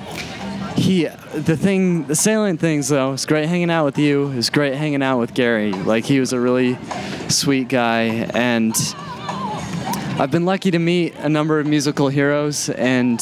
he, 0.75 1.05
the 1.33 1.57
thing, 1.57 2.05
the 2.05 2.15
salient 2.15 2.59
things 2.59 2.89
though, 2.89 3.09
it 3.09 3.11
was 3.13 3.25
great 3.25 3.47
hanging 3.47 3.71
out 3.71 3.85
with 3.85 3.97
you. 3.97 4.31
It 4.31 4.35
was 4.35 4.49
great 4.49 4.75
hanging 4.75 5.03
out 5.03 5.19
with 5.19 5.33
Gary. 5.33 5.71
Like 5.71 6.05
he 6.05 6.19
was 6.19 6.33
a 6.33 6.39
really 6.39 6.77
sweet 7.29 7.69
guy, 7.69 8.29
and 8.33 8.75
I've 10.19 10.31
been 10.31 10.45
lucky 10.45 10.71
to 10.71 10.79
meet 10.79 11.15
a 11.15 11.27
number 11.29 11.59
of 11.59 11.65
musical 11.67 12.07
heroes, 12.07 12.69
and 12.69 13.19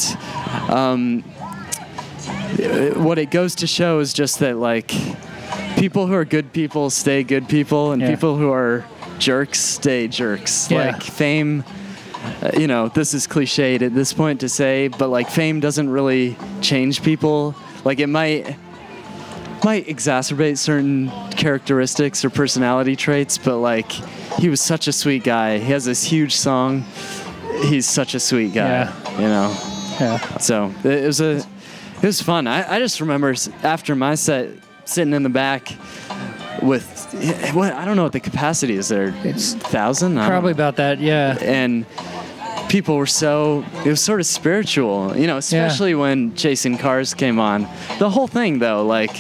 um, 0.70 1.22
what 2.96 3.18
it 3.18 3.32
goes 3.32 3.56
to 3.56 3.68
show 3.68 4.00
is 4.00 4.14
just 4.14 4.40
that 4.40 4.58
like 4.58 4.92
people 5.78 6.08
who 6.08 6.14
are 6.14 6.26
good 6.26 6.52
people 6.54 6.90
stay 6.90 7.24
good 7.24 7.48
people, 7.48 7.92
and 7.94 8.02
Yeah. 8.02 8.10
people 8.10 8.36
who 8.38 8.52
are 8.52 8.86
jerks 9.20 9.60
stay 9.60 10.08
jerks. 10.08 10.70
Yeah. 10.70 10.92
Like 10.92 11.02
fame, 11.04 11.64
uh, 12.44 12.52
you 12.58 12.68
know, 12.68 12.90
this 12.90 13.14
is 13.14 13.26
cliched 13.26 13.82
at 13.82 13.96
this 13.96 14.12
point 14.14 14.42
to 14.42 14.50
say, 14.50 14.90
but 14.90 15.08
like 15.10 15.30
fame 15.30 15.60
doesn't 15.60 15.90
really 15.90 16.36
change 16.62 17.02
people. 17.04 17.56
Like 17.86 18.00
it 18.00 18.08
might 18.08 18.56
might 19.64 19.88
exacerbate 19.88 20.58
certain 20.58 21.10
characteristics 21.32 22.24
or 22.26 22.30
personality 22.30 22.96
traits, 22.96 23.38
but 23.38 23.58
like 23.58 23.92
he 24.40 24.50
was 24.50 24.60
such 24.62 24.88
a 24.88 24.92
sweet 24.94 25.24
guy. 25.24 25.60
He 25.60 25.72
has 25.72 25.86
this 25.86 26.04
huge 26.04 26.36
song. 26.36 26.86
He's 27.64 27.88
such 27.88 28.16
a 28.16 28.20
sweet 28.20 28.54
guy, 28.54 28.68
Yeah. 28.70 29.12
you 29.20 29.28
know. 29.28 29.56
Yeah. 30.00 30.38
So 30.38 30.74
it 30.84 31.06
was 31.06 31.22
a, 31.22 31.38
it 31.38 32.04
was 32.04 32.22
fun. 32.22 32.48
I, 32.48 32.76
I 32.76 32.80
just 32.80 33.00
remember 33.02 33.36
after 33.64 33.96
my 33.96 34.16
set, 34.16 34.50
sitting 34.86 35.14
in 35.14 35.22
the 35.24 35.30
back 35.30 35.70
with, 36.62 36.98
what 37.54 37.74
I 37.74 37.86
don't 37.86 37.96
know 37.98 38.04
what 38.04 38.14
the 38.14 38.20
capacity 38.20 38.76
is 38.76 38.88
there. 38.90 39.14
It's 39.24 39.54
thousand, 39.54 40.16
Probably 40.16 40.52
about 40.52 40.78
that. 40.78 41.00
Yeah. 41.00 41.38
And 41.42 41.86
people 42.70 42.96
were 42.98 43.06
so 43.06 43.64
it 43.86 43.90
was 43.90 44.02
sort 44.02 44.20
of 44.20 44.26
spiritual, 44.26 45.16
you 45.18 45.28
know, 45.28 45.38
especially 45.38 45.94
when 45.94 46.34
Chasing 46.36 46.78
Cars 46.78 47.14
came 47.14 47.40
on. 47.40 47.68
The 48.00 48.10
whole 48.10 48.28
thing 48.28 48.60
though, 48.60 48.86
like 48.86 49.12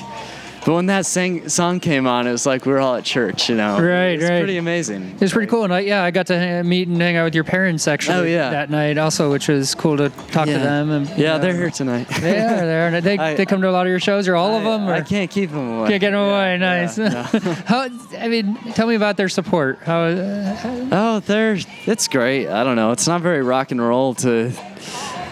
but 0.66 0.74
when 0.74 0.86
that 0.88 1.05
sang, 1.05 1.49
song 1.49 1.80
came 1.80 2.05
on, 2.07 2.28
it 2.28 2.32
was 2.32 2.45
like 2.45 2.66
we 2.66 2.72
were 2.72 2.80
all 2.80 2.95
at 2.95 3.03
church, 3.03 3.49
you 3.49 3.55
know. 3.55 3.74
Right, 3.80 4.12
It's 4.20 4.24
right. 4.24 4.39
pretty 4.39 4.57
amazing. 4.57 5.12
It 5.16 5.22
was 5.22 5.32
pretty 5.34 5.49
cool, 5.49 5.64
and 5.64 5.74
I, 5.74 5.80
yeah, 5.80 6.03
I 6.03 6.12
got 6.12 6.28
to 6.28 6.39
ha- 6.39 6.64
meet 6.64 6.88
and 6.88 7.01
hang 7.01 7.16
out 7.16 7.24
with 7.26 7.34
your 7.36 7.43
parents 7.43 7.88
actually 7.88 8.16
Oh, 8.18 8.24
yeah. 8.24 8.49
that 8.51 8.70
night 8.70 8.97
also, 8.97 9.32
which 9.32 9.47
was 9.47 9.74
cool 9.76 9.97
to 9.97 10.09
talk 10.32 10.45
to 10.45 10.53
them. 10.53 10.91
And 10.91 11.09
Yeah, 11.18 11.36
uh, 11.36 11.38
they're 11.39 11.55
here 11.55 11.72
tonight. 11.72 12.07
They 12.22 12.38
are 12.39 12.57
there. 12.66 12.88
and 12.95 13.03
They, 13.05 13.18
I- 13.18 13.34
they 13.34 13.45
come 13.45 13.62
to 13.62 13.70
a 13.70 13.72
lot 13.72 13.86
of 13.86 13.89
your 13.89 13.99
shows, 13.99 14.28
or 14.28 14.36
all 14.36 14.55
of 14.55 14.64
them. 14.64 14.88
Or? 14.89 14.93
I, 14.93 14.97
I 14.97 15.01
can't 15.01 15.32
keep 15.32 15.49
them 15.51 15.80
away. 15.80 15.89
Can't 15.89 16.01
get 16.01 16.12
them 16.12 16.20
Yeah, 16.20 16.30
away. 16.38 16.57
Nice. 16.57 16.97
yeah, 16.97 17.28
yeah. 17.34 17.39
How? 17.66 17.88
I 18.20 18.28
mean, 18.28 18.55
tell 18.74 18.88
me 18.88 18.95
about 18.95 19.18
their 19.18 19.30
support. 19.30 19.80
How? 19.84 20.01
Uh, 20.03 20.88
Oh, 20.93 21.20
they're 21.22 21.57
it's 21.86 22.07
great. 22.07 22.47
I 22.49 22.64
don't 22.64 22.76
know. 22.76 22.91
It's 22.91 23.07
not 23.07 23.22
very 23.22 23.41
rock 23.41 23.72
and 23.72 23.82
roll 23.82 24.14
to 24.16 24.51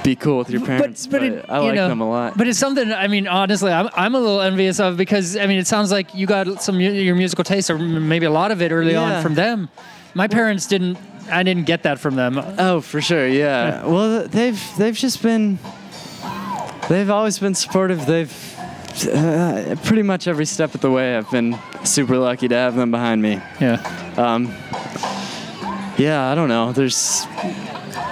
be 0.04 0.16
cool 0.16 0.38
with 0.38 0.50
your 0.50 0.66
parents, 0.66 1.08
but, 1.08 1.24
it- 1.24 1.46
I 1.50 1.60
like 1.60 1.76
know, 1.76 1.88
them 1.90 2.02
a 2.02 2.10
lot. 2.10 2.38
But 2.38 2.48
it's 2.48 2.58
something. 2.60 2.92
I 2.92 3.08
mean, 3.08 3.28
honestly, 3.28 3.72
I'm 3.72 3.90
I'm 3.94 4.16
a 4.16 4.20
little 4.20 4.42
envious 4.42 4.80
of 4.80 4.98
because 4.98 5.36
I 5.36 5.46
mean, 5.48 5.60
it 5.60 5.68
sounds 5.68 5.92
like 5.92 6.14
you 6.16 6.26
got 6.26 6.62
some 6.64 6.80
your 6.80 7.16
musical 7.16 7.44
taste, 7.44 7.70
or 7.70 7.78
maybe 7.78 8.26
a 8.26 8.32
lot 8.32 8.52
of 8.52 8.62
it 8.62 8.72
early 8.72 8.96
on 8.96 9.22
from 9.22 9.36
them. 9.36 9.70
My 10.14 10.28
parents 10.28 10.68
didn't. 10.68 10.98
I 11.32 11.44
didn't 11.44 11.66
get 11.68 11.84
that 11.84 12.00
from 12.00 12.16
them. 12.16 12.40
oh, 12.58 12.82
for 12.82 13.02
sure, 13.02 13.28
yeah. 13.28 13.86
Well, 13.86 14.28
they've 14.28 14.60
they've 14.78 14.96
just 14.98 15.22
been 15.22 15.60
they've 16.90 17.10
always 17.10 17.38
been 17.38 17.54
supportive. 17.54 18.06
They've 18.06 18.56
uh, 19.14 19.76
pretty 19.84 20.02
much 20.04 20.28
every 20.28 20.46
step 20.46 20.74
of 20.74 20.82
the 20.82 20.90
way. 20.90 21.16
I've 21.16 21.30
been 21.30 21.58
super 21.84 22.18
lucky 22.18 22.48
to 22.48 22.56
have 22.56 22.76
them 22.76 22.90
behind 22.92 23.22
me. 23.22 23.40
Yeah. 23.62 23.76
Um, 24.18 24.48
yeah, 25.98 26.32
I 26.32 26.36
don't 26.36 26.48
know. 26.50 26.72
There's 26.72 27.26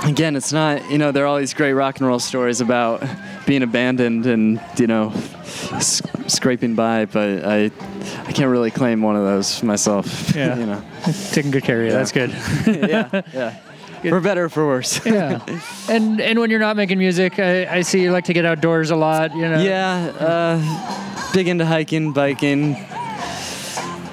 again, 0.03 0.35
it's 0.35 0.51
not 0.53 0.89
you 0.91 0.97
know 0.97 1.11
there 1.11 1.23
are 1.23 1.27
all 1.27 1.38
these 1.38 1.53
great 1.53 1.73
rock 1.73 1.99
and 1.99 2.07
roll 2.07 2.19
stories 2.19 2.61
about 2.61 3.03
being 3.45 3.63
abandoned 3.63 4.25
and 4.25 4.61
you 4.77 4.88
know 4.88 5.11
s- 5.43 6.01
scraping 6.27 6.75
by, 6.75 7.05
but 7.05 7.43
I 7.45 7.71
I 8.25 8.31
can't 8.31 8.49
really 8.49 8.71
claim 8.71 9.01
one 9.01 9.15
of 9.15 9.23
those 9.23 9.63
myself. 9.63 10.07
Yeah. 10.35 10.57
you 10.57 10.65
know. 10.65 10.83
Taking 11.31 11.51
good 11.51 11.63
care 11.63 11.79
of 11.81 11.85
you. 11.88 11.91
That's 11.91 12.11
good. 12.11 12.29
yeah, 12.67 13.21
yeah. 13.33 13.57
For 14.09 14.19
better 14.21 14.45
or 14.45 14.49
for 14.49 14.65
worse. 14.67 15.03
yeah. 15.05 15.39
And 15.89 16.21
and 16.21 16.39
when 16.39 16.49
you're 16.51 16.59
not 16.59 16.75
making 16.77 16.99
music, 16.99 17.39
I, 17.39 17.77
I 17.77 17.81
see 17.81 18.01
you 18.01 18.11
like 18.11 18.25
to 18.25 18.33
get 18.33 18.45
outdoors 18.45 18.91
a 18.91 18.95
lot. 18.95 19.35
You 19.35 19.47
know. 19.49 19.59
Yeah, 19.61 20.11
uh, 20.19 21.33
big 21.33 21.47
into 21.47 21.65
hiking, 21.65 22.13
biking. 22.13 22.75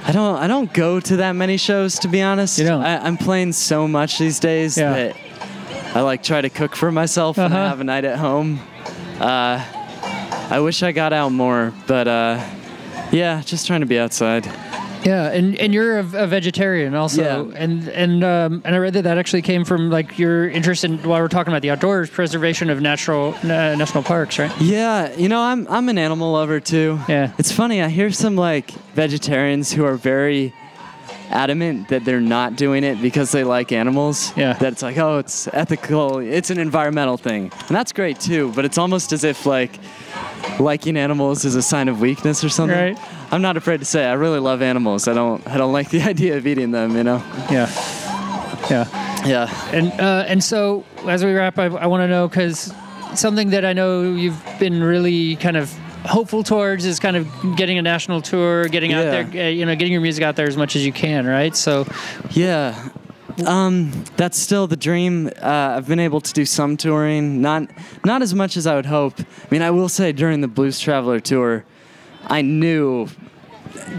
I 0.06 0.10
don't. 0.12 0.36
I 0.36 0.46
don't 0.46 0.72
go 0.72 1.00
to 1.00 1.16
that 1.16 1.32
many 1.32 1.56
shows, 1.56 1.98
to 2.00 2.08
be 2.08 2.20
honest. 2.22 2.58
You 2.58 2.66
don't? 2.66 2.82
I, 2.82 2.98
I'm 2.98 3.16
playing 3.16 3.52
so 3.52 3.86
much 3.88 4.18
these 4.18 4.38
days 4.38 4.76
Yeah. 4.76 4.92
that 4.92 5.16
I 5.95 6.01
like 6.01 6.22
try 6.22 6.40
to 6.40 6.51
cook 6.51 6.74
for 6.76 6.90
myself 6.90 7.38
Uh-huh. 7.38 7.55
I 7.57 7.68
have 7.68 7.80
a 7.80 7.84
night 7.84 8.05
at 8.05 8.18
home. 8.18 8.61
Uh, 9.20 9.64
I 10.51 10.61
wish 10.61 10.82
I 10.82 10.92
got 10.92 11.12
out 11.12 11.30
more, 11.30 11.72
but 11.86 12.09
uh, 12.09 12.45
yeah, 13.12 13.40
just 13.45 13.66
trying 13.66 13.80
to 13.80 13.86
be 13.86 13.99
outside. 13.99 14.45
Yeah, 15.05 15.30
and, 15.30 15.55
and 15.61 15.74
you're 15.74 15.99
a, 15.99 16.24
a 16.24 16.26
vegetarian 16.26 16.95
also, 16.95 17.22
Yeah. 17.51 17.57
and 17.62 17.88
and 17.88 18.24
um, 18.24 18.62
and 18.64 18.74
I 18.74 18.78
read 18.78 18.95
that 18.95 19.03
that 19.05 19.18
actually 19.18 19.42
came 19.42 19.62
from 19.64 19.90
like 19.90 20.18
your 20.18 20.49
interest 20.49 20.82
in 20.82 20.97
while 21.03 21.20
we're 21.20 21.28
talking 21.28 21.53
about 21.53 21.61
the 21.62 21.70
outdoors, 21.70 22.09
preservation 22.09 22.70
of 22.70 22.80
natural 22.80 23.34
uh, 23.42 23.76
national 23.76 24.03
parks, 24.03 24.38
right? 24.38 24.51
Yeah, 24.61 25.14
you 25.14 25.28
know, 25.28 25.40
I'm 25.42 25.66
I'm 25.68 25.88
an 25.90 25.99
animal 25.99 26.32
lover 26.32 26.59
too. 26.59 26.99
Yeah. 27.07 27.32
It's 27.38 27.53
funny, 27.53 27.82
I 27.82 27.88
hear 27.88 28.11
some 28.12 28.34
like 28.34 28.70
vegetarians 28.95 29.72
who 29.72 29.84
are 29.84 29.97
very 29.97 30.55
adamant 31.35 31.89
that 31.89 32.05
they're 32.05 32.20
not 32.20 32.57
doing 32.57 32.85
it 32.85 33.03
because 33.03 33.32
they 33.32 33.45
like 33.45 33.72
animals. 33.72 34.35
Yeah. 34.37 34.55
That 34.55 34.72
it's 34.72 34.82
like, 34.82 34.97
oh, 34.97 35.18
it's 35.18 35.49
ethical, 35.49 36.18
it's 36.18 36.51
an 36.51 36.59
environmental 36.59 37.16
thing. 37.16 37.53
And 37.66 37.76
that's 37.76 37.93
great 37.93 38.20
too, 38.20 38.53
but 38.55 38.64
it's 38.64 38.78
almost 38.78 39.12
as 39.12 39.24
if 39.24 39.45
like 39.45 39.78
liking 40.59 40.97
animals 40.97 41.45
is 41.45 41.57
a 41.57 41.62
sign 41.62 41.89
of 41.89 42.01
weakness 42.01 42.45
or 42.45 42.49
something. 42.49 42.78
Right. 42.78 43.32
I'm 43.32 43.43
not 43.43 43.57
afraid 43.57 43.80
to 43.80 43.87
say 43.87 44.05
I 44.05 44.12
really 44.12 44.39
love 44.39 44.62
animals. 44.62 45.09
I 45.09 45.14
don't 45.14 45.47
I 45.47 45.57
don't 45.57 45.72
like 45.72 45.91
the 45.91 46.03
idea 46.14 46.37
of 46.37 46.47
eating 46.47 46.70
them, 46.70 46.97
you 46.97 47.05
know. 47.05 47.22
Yeah, 47.51 47.68
yeah. 48.70 49.05
Yeah. 49.26 49.70
And 49.72 49.93
uh, 50.01 50.24
and 50.28 50.45
so 50.45 50.85
as 51.07 51.24
we 51.24 51.32
wrap, 51.32 51.59
I, 51.59 51.66
I 51.66 51.87
want 51.87 52.03
to 52.03 52.09
know 52.09 52.28
because 52.28 52.72
something 53.14 53.51
that 53.51 53.64
I 53.64 53.72
know 53.72 54.03
you've 54.03 54.41
been 54.59 54.82
really 54.82 55.37
kind 55.37 55.57
of 55.57 55.72
hopeful 56.05 56.42
towards 56.42 56.84
is 56.84 57.00
kind 57.00 57.16
of 57.16 57.57
getting 57.57 57.78
a 57.78 57.82
national 57.82 58.20
tour, 58.20 58.66
getting 58.68 58.92
out 58.92 59.05
there, 59.05 59.46
uh, 59.46 59.48
you 59.48 59.64
know, 59.64 59.74
getting 59.74 59.92
your 59.92 60.02
music 60.02 60.22
out 60.22 60.36
there 60.36 60.46
as 60.46 60.57
much 60.57 60.76
as 60.76 60.84
you 60.84 60.92
can, 60.92 61.26
right? 61.26 61.57
So 61.57 61.86
Yeah. 62.30 62.90
Um, 63.46 64.05
that's 64.16 64.38
still 64.38 64.68
the 64.68 64.76
dream. 64.76 65.26
Uh, 65.42 65.74
I've 65.76 65.88
been 65.88 65.98
able 65.98 66.20
to 66.20 66.32
do 66.32 66.44
some 66.44 66.76
touring, 66.76 67.40
not 67.40 67.68
not 68.05 68.22
as 68.22 68.32
much 68.32 68.57
as 68.57 68.64
I 68.64 68.76
would 68.76 68.86
hope. 68.86 69.18
I 69.18 69.24
mean, 69.50 69.62
I 69.62 69.72
will 69.72 69.88
say 69.88 70.12
during 70.12 70.40
the 70.40 70.46
Blues 70.46 70.78
Traveler 70.78 71.18
tour, 71.18 71.64
I 72.28 72.42
knew 72.42 73.09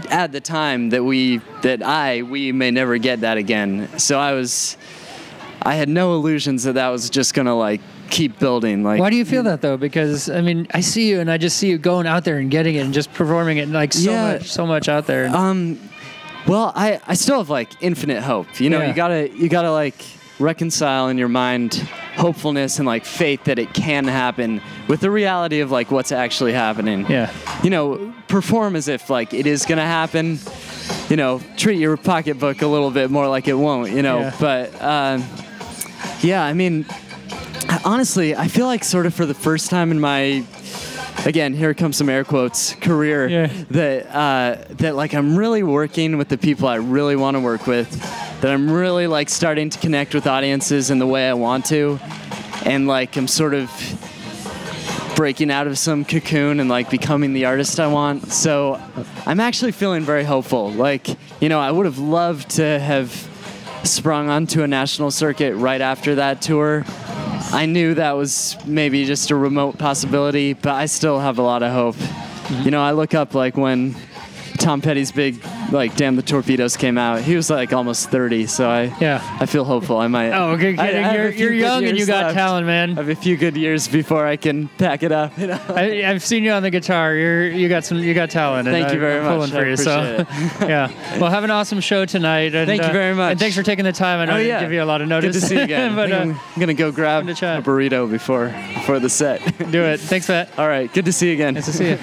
at 0.08 0.32
the 0.32 0.40
time 0.40 0.88
that 0.90 1.04
we 1.04 1.38
that 1.62 1.82
I 1.82 2.22
we 2.22 2.50
may 2.52 2.70
never 2.70 2.96
get 2.96 3.20
that 3.20 3.36
again. 3.36 3.90
So 3.98 4.18
I 4.18 4.32
was 4.32 4.78
I 5.62 5.74
had 5.74 5.88
no 5.88 6.14
illusions 6.14 6.64
that 6.64 6.74
that 6.74 6.88
was 6.88 7.10
just 7.10 7.34
gonna 7.34 7.56
like 7.56 7.82
keep 8.10 8.38
building. 8.38 8.82
Like 8.82 9.00
why 9.00 9.10
do 9.10 9.16
you 9.16 9.24
feel 9.24 9.42
that 9.44 9.60
though? 9.62 9.76
Because 9.76 10.28
I 10.30 10.40
mean, 10.40 10.66
I 10.72 10.80
see 10.80 11.08
you 11.08 11.20
and 11.20 11.30
I 11.30 11.38
just 11.38 11.56
see 11.58 11.68
you 11.70 11.78
going 11.78 12.06
out 12.06 12.24
there 12.24 12.38
and 12.38 12.50
getting 12.50 12.74
it 12.76 12.80
and 12.80 12.92
just 12.94 13.12
performing 13.12 13.58
it 13.58 13.62
and 13.62 13.72
like 13.72 13.92
so 13.92 14.10
Yeah. 14.10 14.32
much, 14.34 14.50
so 14.50 14.66
much 14.66 14.88
out 14.88 15.06
there. 15.06 15.28
Um, 15.34 15.78
well, 16.46 16.72
I, 16.76 17.00
I 17.06 17.14
still 17.14 17.38
have 17.38 17.50
like 17.50 17.70
infinite 17.80 18.22
hope. 18.22 18.60
You 18.60 18.70
know, 18.70 18.80
Yeah. 18.80 18.88
you 18.88 18.94
gotta 18.94 19.30
you 19.36 19.48
gotta 19.48 19.72
like 19.72 19.94
reconcile 20.38 21.08
in 21.08 21.16
your 21.16 21.28
mind 21.28 21.74
hopefulness 22.16 22.78
and 22.78 22.86
like 22.86 23.04
faith 23.06 23.44
that 23.44 23.58
it 23.58 23.72
can 23.72 24.06
happen 24.06 24.60
with 24.86 25.00
the 25.00 25.10
reality 25.10 25.60
of 25.60 25.70
like 25.70 25.90
what's 25.90 26.12
actually 26.12 26.52
happening. 26.52 27.06
yeah, 27.08 27.30
You 27.62 27.70
know, 27.70 28.12
perform 28.28 28.76
as 28.76 28.86
if 28.88 29.08
like 29.10 29.32
it 29.34 29.46
is 29.46 29.64
gonna 29.66 29.86
happen. 29.86 30.38
You 31.08 31.16
know, 31.16 31.40
treat 31.56 31.78
your 31.80 31.96
pocketbook 31.96 32.62
a 32.62 32.66
little 32.66 32.90
bit 32.90 33.10
more 33.10 33.26
like 33.28 33.48
it 33.48 33.54
won't. 33.54 33.90
You 33.92 34.02
know, 34.02 34.20
Yeah. 34.20 34.34
but 34.38 34.82
um, 34.82 35.24
yeah, 36.20 36.44
I 36.44 36.52
mean, 36.52 36.86
honestly, 37.84 38.34
I 38.36 38.48
feel 38.48 38.66
like 38.66 38.84
sort 38.84 39.06
of 39.06 39.14
for 39.14 39.26
the 39.26 39.34
first 39.34 39.70
time 39.70 39.90
in 39.90 40.00
my 40.00 40.44
again, 41.24 41.54
here 41.54 41.74
comes 41.74 41.96
some 41.96 42.08
air 42.08 42.24
quotes 42.24 42.74
career 42.76 43.26
Yeah. 43.28 43.50
that 43.70 44.06
uh, 44.14 44.64
that 44.76 44.94
like 44.96 45.14
I'm 45.14 45.36
really 45.36 45.62
working 45.62 46.18
with 46.18 46.28
the 46.28 46.38
people 46.38 46.68
I 46.68 46.76
really 46.76 47.16
want 47.16 47.36
to 47.36 47.40
work 47.40 47.66
with. 47.66 47.90
That 48.42 48.52
I'm 48.52 48.70
really 48.70 49.06
like 49.06 49.28
starting 49.28 49.70
to 49.70 49.78
connect 49.78 50.14
with 50.14 50.26
audiences 50.26 50.90
in 50.90 50.98
the 50.98 51.06
way 51.06 51.28
I 51.28 51.34
want 51.34 51.64
to, 51.66 51.98
and 52.64 52.86
like 52.86 53.16
I'm 53.16 53.28
sort 53.28 53.54
of 53.54 53.70
breaking 55.16 55.50
out 55.50 55.66
of 55.66 55.78
some 55.78 56.04
cocoon 56.04 56.60
and 56.60 56.68
like 56.68 56.90
becoming 56.90 57.32
the 57.32 57.46
artist 57.46 57.80
I 57.80 57.86
want. 57.86 58.30
So 58.32 58.78
I'm 59.24 59.40
actually 59.40 59.72
feeling 59.72 60.02
very 60.02 60.24
hopeful. 60.24 60.70
Like, 60.70 61.08
you 61.40 61.48
know, 61.48 61.58
I 61.58 61.70
would 61.70 61.86
have 61.86 61.98
loved 61.98 62.50
to 62.56 62.78
have 62.78 63.08
sprung 63.82 64.28
onto 64.28 64.62
a 64.62 64.66
national 64.66 65.10
circuit 65.10 65.54
right 65.56 65.80
after 65.80 66.16
that 66.16 66.42
tour. 66.42 66.84
I 67.52 67.66
knew 67.66 67.94
that 67.94 68.12
was 68.12 68.56
maybe 68.66 69.04
just 69.04 69.30
a 69.30 69.36
remote 69.36 69.78
possibility, 69.78 70.52
but 70.52 70.74
I 70.74 70.86
still 70.86 71.20
have 71.20 71.38
a 71.38 71.42
lot 71.42 71.62
of 71.62 71.72
hope. 71.72 71.96
You 72.64 72.70
know, 72.70 72.82
I 72.82 72.92
look 72.92 73.14
up 73.14 73.34
like 73.34 73.56
when 73.56 73.94
Tom 74.58 74.80
Petty's 74.80 75.12
big 75.12 75.40
like 75.72 75.96
Damn 75.96 76.16
the 76.16 76.22
Torpedoes 76.22 76.76
came 76.76 76.96
out. 76.98 77.20
He 77.22 77.36
was 77.36 77.50
like 77.50 77.72
almost 77.72 78.10
30, 78.10 78.46
so 78.46 78.68
I 78.68 78.84
yeah. 79.00 79.20
I 79.40 79.46
feel 79.46 79.64
hopeful. 79.64 79.98
I 79.98 80.06
might 80.08 80.32
Oh, 80.32 80.56
good. 80.56 80.78
I- 80.78 80.86
I 81.02 81.14
you're 81.16 81.30
you're 81.32 81.52
young 81.52 81.84
and 81.84 81.98
you 81.98 82.06
got 82.06 82.24
left. 82.24 82.34
talent, 82.36 82.66
man. 82.66 82.92
I 82.92 82.94
have 83.02 83.08
a 83.08 83.14
few 83.14 83.36
good 83.36 83.56
years 83.56 83.88
before 83.88 84.26
I 84.26 84.36
can 84.36 84.68
pack 84.78 85.02
it 85.02 85.12
up. 85.12 85.36
You 85.38 85.48
know? 85.48 85.60
I, 85.68 86.04
I've 86.04 86.22
seen 86.22 86.44
you 86.44 86.52
on 86.52 86.62
the 86.62 86.70
guitar. 86.70 87.14
You're 87.14 87.48
you 87.48 87.68
got 87.68 87.84
some 87.84 87.98
you 87.98 88.14
got 88.14 88.30
talent. 88.30 88.68
and 88.68 88.74
Thank 88.74 88.88
you 88.92 88.96
I- 88.98 89.00
very 89.00 89.20
I'm 89.20 89.38
much. 89.38 89.52
I 89.52 89.60
for 89.60 89.66
you, 89.68 89.76
so 89.76 90.26
yeah. 90.66 90.90
Well, 91.20 91.30
have 91.30 91.44
an 91.44 91.50
awesome 91.50 91.80
show 91.80 92.04
tonight. 92.04 92.54
And, 92.54 92.66
Thank 92.68 92.82
you 92.82 92.88
uh, 92.88 92.92
very 92.92 93.14
much. 93.14 93.32
And 93.32 93.40
thanks 93.40 93.56
for 93.56 93.62
taking 93.62 93.84
the 93.84 93.92
time. 93.92 94.20
I 94.20 94.24
know 94.26 94.32
Oh, 94.32 94.36
I 94.36 94.42
didn't 94.42 94.60
give 94.60 94.72
you 94.72 94.82
a 94.82 94.84
lot 94.84 95.00
of 95.00 95.08
notice. 95.08 95.34
Good 95.36 95.40
to 95.42 95.46
see 95.46 95.56
you 95.56 95.62
again. 95.62 95.94
but 95.96 96.12
I 96.12 96.16
uh, 96.18 96.22
I'm 96.24 96.60
gonna 96.60 96.74
go 96.74 96.90
grab 96.92 97.24
a 97.28 97.32
burrito 97.32 98.10
before 98.10 98.48
before 98.74 98.98
the 98.98 99.10
set. 99.10 99.40
do 99.70 99.82
it. 99.82 100.00
Thanks, 100.00 100.28
Matt. 100.28 100.50
All 100.58 100.68
right, 100.68 100.92
good 100.92 101.04
to 101.06 101.12
see 101.12 101.28
you 101.28 101.34
again. 101.34 101.54
Nice 101.54 101.66
to 101.66 101.72
see 101.72 101.88
you. 101.90 101.98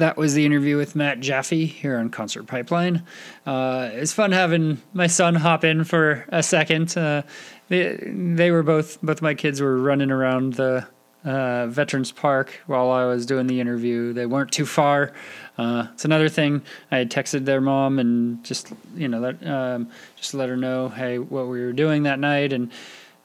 That 0.00 0.16
was 0.16 0.32
the 0.32 0.46
interview 0.46 0.78
with 0.78 0.96
Matt 0.96 1.20
Jaffe 1.20 1.66
here 1.66 1.98
on 1.98 2.08
Concert 2.08 2.44
Pipeline. 2.44 3.04
Uh, 3.44 3.90
it's 3.92 4.14
fun 4.14 4.32
having 4.32 4.80
my 4.94 5.06
son 5.06 5.34
hop 5.34 5.62
in 5.62 5.84
for 5.84 6.24
a 6.30 6.42
second. 6.42 6.96
Uh, 6.96 7.20
they, 7.68 7.98
they 8.10 8.50
were 8.50 8.62
both 8.62 8.98
both 9.02 9.20
my 9.20 9.34
kids 9.34 9.60
were 9.60 9.76
running 9.76 10.10
around 10.10 10.54
the 10.54 10.88
uh, 11.22 11.66
Veterans 11.66 12.12
Park 12.12 12.62
while 12.66 12.90
I 12.90 13.04
was 13.04 13.26
doing 13.26 13.46
the 13.46 13.60
interview. 13.60 14.14
They 14.14 14.24
weren't 14.24 14.52
too 14.52 14.64
far. 14.64 15.12
Uh, 15.58 15.88
it's 15.92 16.06
another 16.06 16.30
thing. 16.30 16.62
I 16.90 16.96
had 16.96 17.10
texted 17.10 17.44
their 17.44 17.60
mom 17.60 17.98
and 17.98 18.42
just 18.42 18.72
you 18.96 19.06
know 19.06 19.20
let 19.20 19.46
um, 19.46 19.90
just 20.16 20.32
let 20.32 20.48
her 20.48 20.56
know 20.56 20.88
hey 20.88 21.18
what 21.18 21.48
we 21.48 21.60
were 21.60 21.74
doing 21.74 22.04
that 22.04 22.18
night 22.18 22.54
and. 22.54 22.72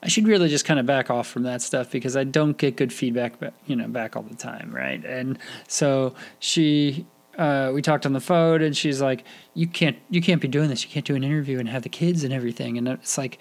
I 0.05 0.07
should 0.07 0.27
really 0.27 0.49
just 0.49 0.65
kind 0.65 0.79
of 0.79 0.85
back 0.85 1.09
off 1.09 1.27
from 1.27 1.43
that 1.43 1.63
stuff 1.63 1.89
because 1.89 2.15
I 2.15 2.23
don't 2.23 2.55
get 2.55 2.75
good 2.75 2.93
feedback, 2.93 3.39
ba- 3.39 3.53
you 3.65 3.75
know, 3.75 3.87
back 3.87 4.15
all 4.15 4.21
the 4.21 4.35
time, 4.35 4.71
right? 4.71 5.03
And 5.03 5.39
so 5.67 6.13
she, 6.37 7.07
uh, 7.39 7.71
we 7.73 7.81
talked 7.81 8.05
on 8.05 8.13
the 8.13 8.19
phone, 8.19 8.61
and 8.61 8.77
she's 8.77 9.01
like, 9.01 9.23
"You 9.55 9.65
can't, 9.65 9.97
you 10.11 10.21
can't 10.21 10.39
be 10.39 10.47
doing 10.47 10.69
this. 10.69 10.83
You 10.83 10.91
can't 10.91 11.07
do 11.07 11.15
an 11.15 11.23
interview 11.23 11.57
and 11.57 11.67
have 11.67 11.81
the 11.81 11.89
kids 11.89 12.23
and 12.23 12.31
everything." 12.31 12.77
And 12.77 12.87
it's 12.87 13.17
like, 13.17 13.39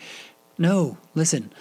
no, 0.56 0.96
listen, 1.14 1.52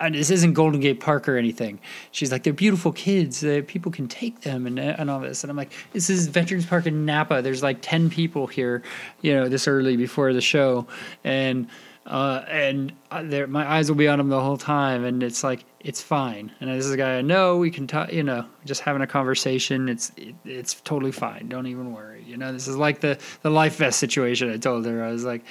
and 0.00 0.16
this 0.16 0.30
isn't 0.30 0.54
Golden 0.54 0.80
Gate 0.80 0.98
Park 0.98 1.28
or 1.28 1.36
anything. 1.36 1.78
She's 2.10 2.32
like, 2.32 2.42
they're 2.42 2.52
beautiful 2.52 2.90
kids. 2.90 3.44
Uh, 3.44 3.62
people 3.68 3.92
can 3.92 4.08
take 4.08 4.40
them 4.40 4.66
and 4.66 4.80
and 4.80 5.10
all 5.10 5.20
this. 5.20 5.44
And 5.44 5.50
I'm 5.50 5.56
like, 5.56 5.72
this 5.92 6.10
is 6.10 6.26
Veterans 6.26 6.66
Park 6.66 6.86
in 6.86 7.04
Napa. 7.04 7.40
There's 7.40 7.62
like 7.62 7.78
ten 7.82 8.10
people 8.10 8.48
here, 8.48 8.82
you 9.20 9.32
know, 9.32 9.48
this 9.48 9.68
early 9.68 9.96
before 9.96 10.32
the 10.32 10.40
show, 10.40 10.88
and 11.22 11.68
uh, 12.06 12.44
and 12.48 12.92
uh, 13.10 13.22
my 13.48 13.70
eyes 13.70 13.88
will 13.88 13.96
be 13.96 14.08
on 14.08 14.18
them 14.18 14.28
the 14.28 14.40
whole 14.40 14.56
time. 14.56 15.04
And 15.04 15.22
it's 15.22 15.44
like, 15.44 15.64
it's 15.80 16.00
fine. 16.02 16.50
And 16.60 16.70
this 16.70 16.86
is 16.86 16.92
a 16.92 16.96
guy 16.96 17.18
I 17.18 17.22
know. 17.22 17.56
We 17.56 17.70
can 17.70 17.86
talk, 17.86 18.12
you 18.12 18.22
know, 18.22 18.46
just 18.64 18.80
having 18.80 19.02
a 19.02 19.06
conversation. 19.06 19.88
It's 19.88 20.10
it, 20.16 20.34
it's 20.44 20.74
totally 20.80 21.12
fine. 21.12 21.48
Don't 21.48 21.66
even 21.66 21.92
worry. 21.92 22.24
You 22.26 22.36
know, 22.36 22.52
this 22.52 22.68
is 22.68 22.76
like 22.76 23.00
the 23.00 23.18
the 23.42 23.50
life 23.50 23.76
vest 23.76 23.98
situation. 23.98 24.50
I 24.50 24.56
told 24.56 24.86
her. 24.86 25.04
I 25.04 25.12
was 25.12 25.24
like 25.24 25.44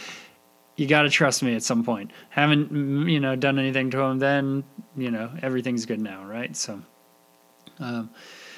you 0.80 0.88
got 0.88 1.02
to 1.02 1.10
trust 1.10 1.44
me 1.44 1.56
at 1.56 1.62
some 1.62 1.84
point. 1.84 2.12
Haven't 2.30 3.08
you 3.08 3.20
know 3.20 3.36
done 3.36 3.60
anything 3.60 3.92
to 3.92 4.00
him 4.00 4.20
then, 4.20 4.64
you 4.96 5.12
know, 5.12 5.30
everything's 5.42 5.86
good 5.86 6.00
now, 6.00 6.24
right? 6.26 6.56
So 6.56 6.82
um 7.80 8.10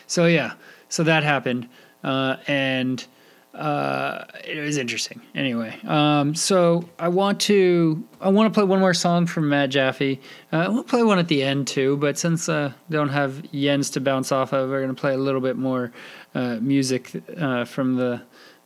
so 0.07 0.27
yeah, 0.27 0.53
so 0.87 1.03
that 1.03 1.23
happened 1.23 1.67
uh 2.03 2.37
and 2.47 3.05
uh 3.53 4.23
it 4.45 4.59
was 4.59 4.77
interesting. 4.77 5.21
Anyway, 5.35 5.77
um 5.85 6.33
so 6.35 6.87
I 6.97 7.09
want 7.09 7.39
to 7.41 8.03
I 8.19 8.29
want 8.29 8.51
to 8.51 8.57
play 8.57 8.65
one 8.65 8.79
more 8.79 8.93
song 8.93 9.25
from 9.25 9.49
Matt 9.49 9.71
Jaffe. 9.71 10.19
Uh, 10.51 10.67
to 10.67 10.83
play 10.83 11.03
one 11.03 11.19
at 11.19 11.27
the 11.27 11.43
end 11.43 11.67
too, 11.67 11.97
but 11.97 12.17
since 12.17 12.47
uh 12.47 12.71
don't 12.89 13.09
have 13.09 13.43
yens 13.53 13.91
to 13.93 14.01
bounce 14.01 14.31
off 14.31 14.53
of, 14.53 14.69
we're 14.69 14.81
going 14.81 14.95
to 14.95 14.99
play 14.99 15.13
a 15.13 15.17
little 15.17 15.41
bit 15.41 15.57
more 15.57 15.91
uh 16.33 16.57
music 16.61 17.11
uh 17.37 17.65
from 17.65 17.95
the 17.95 18.21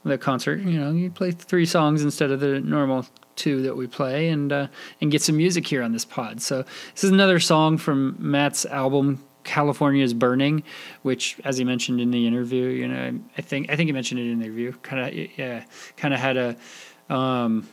the 0.06 0.18
concert. 0.18 0.62
You 0.62 0.80
know, 0.80 0.92
you 0.92 1.10
play 1.10 1.32
three 1.32 1.66
songs 1.66 2.04
instead 2.04 2.32
of 2.32 2.40
the 2.40 2.60
normal 2.62 3.06
two 3.36 3.62
that 3.64 3.76
we 3.76 3.88
play, 3.88 4.30
and 4.30 4.52
uh, 4.54 4.68
and 5.02 5.12
get 5.12 5.22
some 5.22 5.36
music 5.36 5.68
here 5.68 5.84
on 5.84 5.92
this 5.92 6.06
pod. 6.06 6.42
So 6.42 6.64
this 6.94 7.04
is 7.04 7.12
another 7.12 7.40
song 7.40 7.78
from 7.78 8.16
Matt's 8.20 8.66
album. 8.66 9.24
California 9.46 10.04
is 10.04 10.14
burning, 10.14 10.64
which, 11.04 11.38
as 11.46 11.58
he 11.58 11.64
mentioned 11.64 12.02
in 12.02 12.12
the 12.12 12.28
interview, 12.28 12.68
you 12.68 12.88
know, 12.88 13.20
I 13.38 13.42
think 13.42 13.72
I 13.72 13.78
think 13.78 13.88
he 13.88 13.94
mentioned 13.94 14.20
it 14.20 14.30
in 14.30 14.40
the 14.40 14.46
interview. 14.46 14.74
Kind 14.82 15.08
of, 15.08 15.14
yeah, 15.38 15.64
kind 15.96 16.14
of 16.14 16.20
had 16.20 16.36
a, 16.36 16.58
um, 17.14 17.70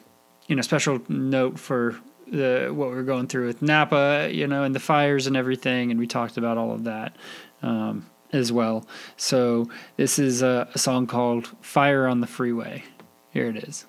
you 0.47 0.55
know, 0.55 0.63
special 0.63 1.01
note 1.09 1.59
for 1.59 1.97
the 2.29 2.71
what 2.73 2.91
we 2.91 2.97
are 2.97 3.03
going 3.03 3.27
through 3.27 3.47
with 3.47 3.63
Napa, 3.63 4.31
you 4.33 4.47
know, 4.47 4.63
and 4.63 4.75
the 4.75 4.81
fires 4.81 5.27
and 5.27 5.37
everything, 5.37 5.91
and 5.91 5.99
we 5.99 6.07
talked 6.07 6.37
about 6.37 6.57
all 6.57 6.71
of 6.71 6.85
that. 6.85 7.17
Um, 7.63 8.07
as 8.33 8.51
well. 8.51 8.87
So 9.19 9.69
this 9.97 10.19
is 10.19 10.41
a, 10.41 10.67
a 10.75 10.79
song 10.79 11.07
called 11.07 11.51
Fire 11.61 12.07
on 12.07 12.23
the 12.23 12.27
Freeway. 12.27 12.83
Here 13.31 13.47
it 13.47 13.57
is. 13.57 13.85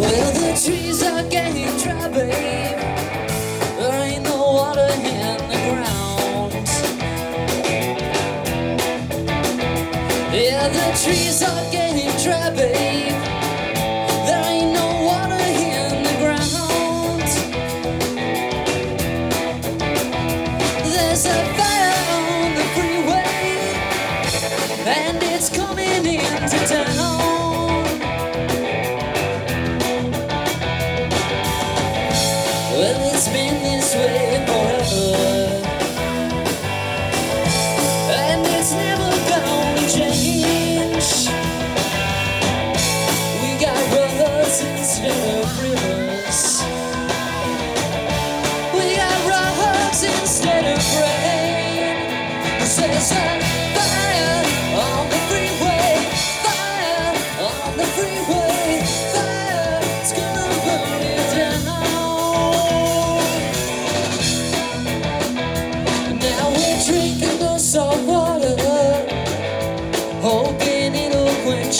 Well, 0.00 0.34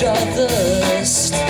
it'll 0.02 0.48
quench 0.82 1.43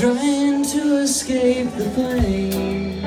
trying 0.00 0.64
to 0.64 0.96
escape 0.96 1.70
the 1.72 1.84
pain. 1.94 3.00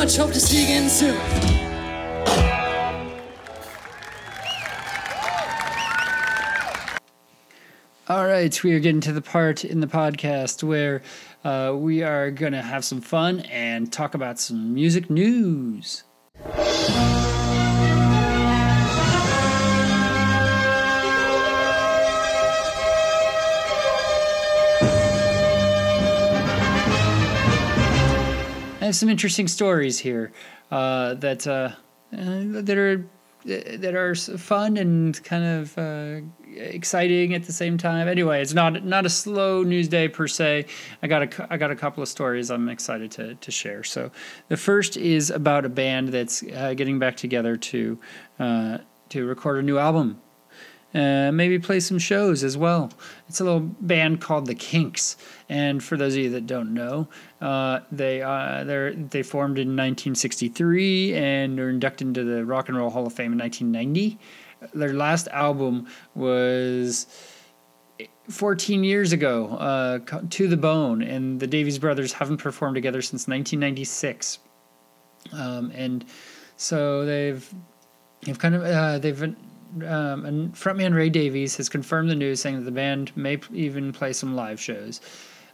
Much. 0.00 0.16
Hope 0.16 0.32
to 0.32 0.40
see 0.40 0.60
you 0.60 0.64
again 0.64 0.88
soon. 0.88 1.14
All 8.08 8.26
right, 8.26 8.64
we 8.64 8.72
are 8.72 8.80
getting 8.80 9.02
to 9.02 9.12
the 9.12 9.20
part 9.20 9.62
in 9.62 9.80
the 9.80 9.86
podcast 9.86 10.62
where 10.62 11.02
uh, 11.44 11.74
we 11.76 12.02
are 12.02 12.30
going 12.30 12.54
to 12.54 12.62
have 12.62 12.82
some 12.82 13.02
fun 13.02 13.40
and 13.40 13.92
talk 13.92 14.14
about 14.14 14.40
some 14.40 14.72
music 14.72 15.10
news. 15.10 16.04
Have 28.90 28.96
some 28.96 29.08
interesting 29.08 29.46
stories 29.46 30.00
here 30.00 30.32
uh, 30.72 31.14
that 31.14 31.46
uh, 31.46 31.70
uh, 32.12 32.60
that 32.62 32.76
are 32.76 33.06
that 33.44 33.94
are 33.94 34.14
fun 34.16 34.76
and 34.76 35.22
kind 35.22 35.44
of 35.44 35.78
uh, 35.78 36.20
exciting 36.56 37.32
at 37.32 37.44
the 37.44 37.52
same 37.52 37.78
time. 37.78 38.08
Anyway, 38.08 38.42
it's 38.42 38.52
not 38.52 38.84
not 38.84 39.06
a 39.06 39.08
slow 39.08 39.62
news 39.62 39.86
day 39.86 40.08
per 40.08 40.26
se. 40.26 40.66
I 41.04 41.06
got 41.06 41.22
a 41.22 41.46
I 41.52 41.56
got 41.56 41.70
a 41.70 41.76
couple 41.76 42.02
of 42.02 42.08
stories 42.08 42.50
I'm 42.50 42.68
excited 42.68 43.12
to 43.12 43.36
to 43.36 43.50
share. 43.52 43.84
So 43.84 44.10
the 44.48 44.56
first 44.56 44.96
is 44.96 45.30
about 45.30 45.64
a 45.64 45.68
band 45.68 46.08
that's 46.08 46.42
uh, 46.42 46.74
getting 46.74 46.98
back 46.98 47.16
together 47.16 47.56
to 47.56 47.98
uh, 48.40 48.78
to 49.10 49.24
record 49.24 49.60
a 49.60 49.62
new 49.62 49.78
album. 49.78 50.20
Uh, 50.92 51.30
maybe 51.32 51.58
play 51.58 51.78
some 51.78 51.98
shows 51.98 52.42
as 52.42 52.56
well. 52.56 52.90
It's 53.28 53.40
a 53.40 53.44
little 53.44 53.60
band 53.60 54.20
called 54.20 54.46
the 54.46 54.56
Kinks, 54.56 55.16
and 55.48 55.82
for 55.82 55.96
those 55.96 56.14
of 56.14 56.20
you 56.20 56.30
that 56.30 56.48
don't 56.48 56.74
know, 56.74 57.06
uh, 57.40 57.80
they 57.92 58.22
uh, 58.22 58.64
they 58.64 58.96
they 58.96 59.22
formed 59.22 59.58
in 59.58 59.68
1963 59.68 61.14
and 61.14 61.60
are 61.60 61.70
inducted 61.70 62.08
into 62.08 62.24
the 62.24 62.44
Rock 62.44 62.68
and 62.68 62.76
Roll 62.76 62.90
Hall 62.90 63.06
of 63.06 63.12
Fame 63.12 63.32
in 63.32 63.38
1990. 63.38 64.18
Their 64.74 64.92
last 64.92 65.28
album 65.28 65.86
was 66.14 67.06
14 68.28 68.84
years 68.84 69.12
ago, 69.12 69.46
uh, 69.56 69.98
To 70.30 70.48
the 70.48 70.56
Bone, 70.56 71.02
and 71.02 71.40
the 71.40 71.46
Davies 71.46 71.78
brothers 71.78 72.12
haven't 72.12 72.38
performed 72.38 72.74
together 72.74 73.02
since 73.02 73.26
1996. 73.26 74.38
Um, 75.32 75.70
and 75.74 76.04
so 76.56 77.04
they've 77.04 77.54
they've 78.22 78.38
kind 78.38 78.54
of 78.54 78.62
uh, 78.62 78.98
they've 78.98 79.34
um, 79.86 80.24
and 80.24 80.52
frontman 80.54 80.94
Ray 80.94 81.10
Davies 81.10 81.56
has 81.56 81.68
confirmed 81.68 82.10
the 82.10 82.14
news, 82.14 82.40
saying 82.40 82.56
that 82.56 82.64
the 82.64 82.72
band 82.72 83.16
may 83.16 83.36
p- 83.36 83.54
even 83.54 83.92
play 83.92 84.12
some 84.12 84.34
live 84.34 84.60
shows. 84.60 85.00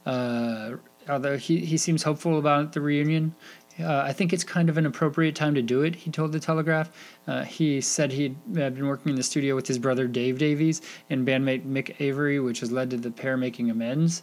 Uh, 0.04 0.76
although 1.08 1.36
he, 1.36 1.58
he 1.58 1.76
seems 1.76 2.02
hopeful 2.02 2.38
about 2.38 2.72
the 2.72 2.80
reunion, 2.80 3.34
uh, 3.78 3.98
I 3.98 4.12
think 4.12 4.32
it's 4.32 4.44
kind 4.44 4.68
of 4.68 4.78
an 4.78 4.86
appropriate 4.86 5.34
time 5.34 5.54
to 5.54 5.62
do 5.62 5.82
it. 5.82 5.94
He 5.94 6.10
told 6.10 6.32
the 6.32 6.40
Telegraph. 6.40 6.90
Uh, 7.26 7.44
he 7.44 7.80
said 7.80 8.10
he'd 8.10 8.36
uh, 8.52 8.70
been 8.70 8.86
working 8.86 9.10
in 9.10 9.16
the 9.16 9.22
studio 9.22 9.54
with 9.54 9.66
his 9.66 9.78
brother 9.78 10.06
Dave 10.06 10.38
Davies 10.38 10.80
and 11.10 11.26
bandmate 11.26 11.66
Mick 11.66 11.94
Avory, 11.98 12.42
which 12.42 12.60
has 12.60 12.72
led 12.72 12.90
to 12.90 12.96
the 12.96 13.10
pair 13.10 13.36
making 13.36 13.70
amends. 13.70 14.22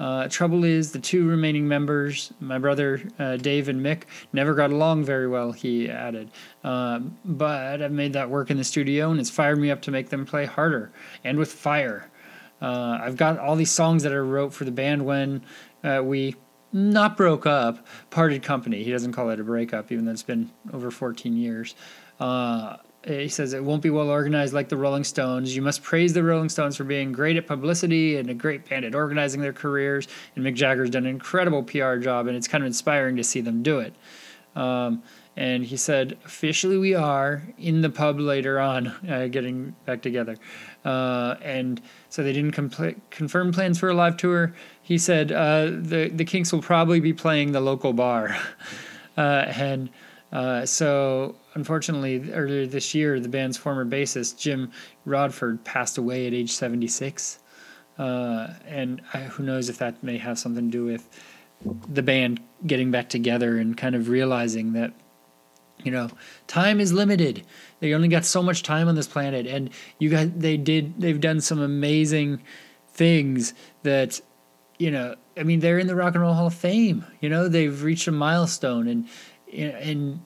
Uh, 0.00 0.26
trouble 0.28 0.64
is, 0.64 0.92
the 0.92 0.98
two 0.98 1.28
remaining 1.28 1.68
members, 1.68 2.32
my 2.40 2.58
brother 2.58 3.02
uh, 3.18 3.36
Dave 3.36 3.68
and 3.68 3.84
Mick, 3.84 4.04
never 4.32 4.54
got 4.54 4.70
along 4.70 5.04
very 5.04 5.28
well, 5.28 5.52
he 5.52 5.90
added. 5.90 6.30
Um, 6.64 7.18
but 7.26 7.82
I've 7.82 7.92
made 7.92 8.14
that 8.14 8.30
work 8.30 8.50
in 8.50 8.56
the 8.56 8.64
studio, 8.64 9.10
and 9.10 9.20
it's 9.20 9.28
fired 9.28 9.58
me 9.58 9.70
up 9.70 9.82
to 9.82 9.90
make 9.90 10.08
them 10.08 10.24
play 10.24 10.46
harder 10.46 10.90
and 11.22 11.38
with 11.38 11.52
fire. 11.52 12.10
Uh, 12.62 12.98
I've 13.02 13.16
got 13.16 13.38
all 13.38 13.56
these 13.56 13.70
songs 13.70 14.02
that 14.04 14.12
I 14.12 14.16
wrote 14.16 14.54
for 14.54 14.64
the 14.64 14.70
band 14.70 15.04
when 15.04 15.42
uh, 15.84 16.00
we 16.02 16.34
not 16.72 17.18
broke 17.18 17.44
up, 17.44 17.86
parted 18.08 18.42
company. 18.42 18.82
He 18.82 18.90
doesn't 18.90 19.12
call 19.12 19.28
it 19.28 19.38
a 19.38 19.44
breakup, 19.44 19.92
even 19.92 20.06
though 20.06 20.12
it's 20.12 20.22
been 20.22 20.50
over 20.72 20.90
14 20.90 21.36
years. 21.36 21.74
Uh, 23.06 23.12
he 23.12 23.28
says 23.28 23.54
it 23.54 23.64
won't 23.64 23.82
be 23.82 23.90
well 23.90 24.10
organized 24.10 24.52
like 24.52 24.68
the 24.68 24.76
Rolling 24.76 25.04
Stones. 25.04 25.56
You 25.56 25.62
must 25.62 25.82
praise 25.82 26.12
the 26.12 26.22
Rolling 26.22 26.50
Stones 26.50 26.76
for 26.76 26.84
being 26.84 27.12
great 27.12 27.36
at 27.36 27.46
publicity 27.46 28.16
and 28.16 28.28
a 28.28 28.34
great 28.34 28.68
band 28.68 28.84
at 28.84 28.94
organizing 28.94 29.40
their 29.40 29.52
careers. 29.52 30.06
And 30.36 30.44
Mick 30.44 30.54
Jagger's 30.54 30.90
done 30.90 31.04
an 31.04 31.10
incredible 31.10 31.62
PR 31.62 31.96
job, 31.96 32.26
and 32.26 32.36
it's 32.36 32.48
kind 32.48 32.62
of 32.62 32.66
inspiring 32.66 33.16
to 33.16 33.24
see 33.24 33.40
them 33.40 33.62
do 33.62 33.80
it. 33.80 33.94
Um, 34.54 35.02
and 35.36 35.64
he 35.64 35.76
said, 35.76 36.18
officially, 36.24 36.76
we 36.76 36.94
are 36.94 37.42
in 37.56 37.80
the 37.80 37.88
pub 37.88 38.20
later 38.20 38.60
on, 38.60 38.88
uh, 39.08 39.28
getting 39.28 39.74
back 39.86 40.02
together. 40.02 40.36
Uh, 40.84 41.36
and 41.42 41.80
so 42.10 42.22
they 42.22 42.32
didn't 42.32 42.54
compl- 42.54 43.00
confirm 43.10 43.52
plans 43.52 43.78
for 43.78 43.88
a 43.88 43.94
live 43.94 44.16
tour. 44.16 44.54
He 44.82 44.98
said 44.98 45.30
uh, 45.32 45.66
the 45.66 46.10
the 46.12 46.24
Kinks 46.24 46.52
will 46.52 46.62
probably 46.62 47.00
be 47.00 47.12
playing 47.12 47.52
the 47.52 47.60
local 47.60 47.92
bar, 47.92 48.36
uh, 49.16 49.20
and 49.20 49.88
uh, 50.32 50.64
so 50.64 51.34
unfortunately, 51.54 52.30
earlier 52.32 52.66
this 52.66 52.94
year, 52.94 53.18
the 53.18 53.28
band's 53.28 53.56
former 53.56 53.84
bassist 53.84 54.38
Jim 54.38 54.70
Rodford 55.04 55.64
passed 55.64 55.98
away 55.98 56.26
at 56.26 56.34
age 56.34 56.52
seventy 56.52 56.86
six, 56.86 57.40
uh, 57.98 58.48
and 58.66 59.02
I, 59.12 59.18
who 59.20 59.42
knows 59.42 59.68
if 59.68 59.78
that 59.78 60.02
may 60.02 60.18
have 60.18 60.38
something 60.38 60.70
to 60.70 60.78
do 60.78 60.84
with 60.84 61.08
the 61.92 62.02
band 62.02 62.40
getting 62.66 62.90
back 62.90 63.08
together 63.08 63.58
and 63.58 63.76
kind 63.76 63.94
of 63.94 64.08
realizing 64.08 64.72
that 64.72 64.92
you 65.82 65.90
know 65.90 66.10
time 66.46 66.80
is 66.80 66.92
limited. 66.92 67.44
They 67.80 67.92
only 67.92 68.08
got 68.08 68.24
so 68.24 68.42
much 68.42 68.62
time 68.62 68.88
on 68.88 68.94
this 68.94 69.08
planet. 69.08 69.46
And 69.46 69.70
you 69.98 70.10
got 70.10 70.38
they 70.38 70.56
did 70.56 71.00
they've 71.00 71.20
done 71.20 71.40
some 71.40 71.60
amazing 71.60 72.42
things 72.92 73.54
that 73.82 74.20
you 74.80 74.90
know, 74.90 75.14
I 75.36 75.42
mean, 75.42 75.60
they're 75.60 75.78
in 75.78 75.86
the 75.86 75.94
Rock 75.94 76.14
and 76.14 76.22
Roll 76.22 76.32
Hall 76.32 76.46
of 76.46 76.54
Fame. 76.54 77.04
You 77.20 77.28
know, 77.28 77.48
they've 77.48 77.82
reached 77.82 78.08
a 78.08 78.12
milestone, 78.12 78.88
and 78.88 79.06
and 79.52 80.20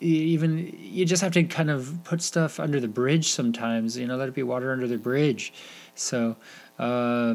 even 0.00 0.76
you 0.78 1.04
just 1.04 1.22
have 1.22 1.32
to 1.32 1.42
kind 1.44 1.70
of 1.70 1.98
put 2.04 2.22
stuff 2.22 2.60
under 2.60 2.80
the 2.80 2.88
bridge 2.88 3.30
sometimes. 3.30 3.96
You 3.96 4.06
know, 4.06 4.16
let 4.16 4.28
it 4.28 4.34
be 4.34 4.42
water 4.42 4.72
under 4.72 4.86
the 4.86 4.98
bridge. 4.98 5.52
So. 5.94 6.36
Uh, 6.78 7.34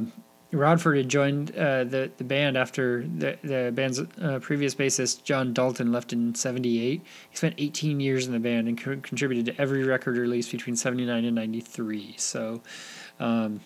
Rodford 0.54 0.98
had 0.98 1.10
joined 1.10 1.56
uh, 1.56 1.84
the 1.84 2.12
the 2.18 2.24
band 2.24 2.58
after 2.58 3.08
the 3.18 3.38
the 3.44 3.72
band's 3.74 4.00
uh, 4.00 4.40
previous 4.42 4.76
bassist 4.76 5.24
John 5.24 5.54
Dalton 5.54 5.92
left 5.92 6.14
in 6.14 6.36
'78. 6.36 7.02
He 7.30 7.36
spent 7.36 7.56
18 7.58 8.00
years 8.00 8.28
in 8.28 8.34
the 8.34 8.40
band 8.40 8.68
and 8.68 8.80
co- 8.80 9.00
contributed 9.02 9.46
to 9.48 9.62
every 9.62 9.84
record 9.84 10.18
release 10.18 10.52
between 10.52 10.76
'79 10.76 11.26
and 11.26 11.36
'93. 11.36 12.16
So, 12.18 12.62
um, 13.20 13.62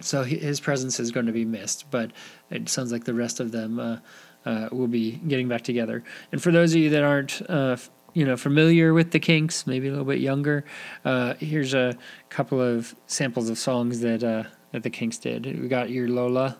so 0.00 0.22
his 0.22 0.60
presence 0.60 1.00
is 1.00 1.10
going 1.10 1.26
to 1.26 1.32
be 1.32 1.44
missed. 1.44 1.90
But 1.90 2.12
it 2.50 2.68
sounds 2.68 2.92
like 2.92 3.04
the 3.04 3.14
rest 3.14 3.40
of 3.40 3.50
them 3.50 4.00
uh, 4.46 4.48
uh 4.48 4.68
will 4.72 4.88
be 4.88 5.12
getting 5.28 5.48
back 5.48 5.62
together. 5.62 6.02
And 6.32 6.42
for 6.42 6.52
those 6.52 6.74
of 6.74 6.80
you 6.80 6.90
that 6.90 7.02
aren't 7.02 7.42
uh, 7.48 7.76
you 8.12 8.24
know 8.24 8.36
familiar 8.36 8.94
with 8.94 9.10
the 9.10 9.20
Kinks, 9.20 9.66
maybe 9.66 9.88
a 9.88 9.90
little 9.90 10.04
bit 10.04 10.20
younger, 10.20 10.64
uh, 11.04 11.34
here's 11.34 11.74
a 11.74 11.96
couple 12.28 12.60
of 12.60 12.94
samples 13.06 13.50
of 13.50 13.58
songs 13.58 14.00
that 14.00 14.20
that 14.72 14.82
the 14.82 14.90
Kinks 14.90 15.18
did. 15.18 15.46
We 15.60 15.68
got 15.68 15.90
your 15.90 16.08
Lola. 16.08 16.58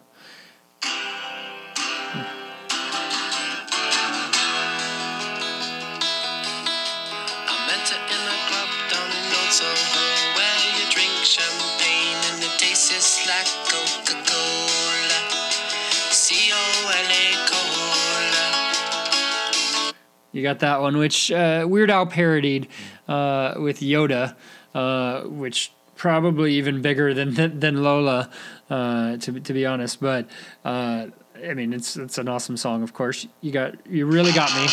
Got 20.45 20.61
that 20.61 20.81
one, 20.81 20.97
which 20.99 21.33
uh, 21.33 21.67
Weird 21.69 21.91
Al 21.91 22.07
parodied 22.07 22.69
uh, 23.09 23.55
with 23.57 23.81
Yoda, 23.81 24.37
uh, 24.75 25.23
which 25.23 25.73
probably 25.97 26.55
even 26.55 26.83
bigger 26.83 27.15
than 27.15 27.35
than, 27.35 27.59
than 27.59 27.83
Lola, 27.83 28.31
uh, 28.71 29.17
to 29.17 29.41
to 29.41 29.53
be 29.53 29.67
honest. 29.67 30.01
But 30.01 30.29
uh, 30.65 31.07
I 31.45 31.55
mean, 31.55 31.73
it's 31.73 31.97
it's 31.97 32.19
an 32.19 32.29
awesome 32.29 32.57
song. 32.57 32.83
Of 32.83 32.93
course, 32.93 33.27
you 33.41 33.51
got 33.51 33.75
you 33.89 34.07
really 34.07 34.33
got 34.33 34.55
me. 34.55 34.69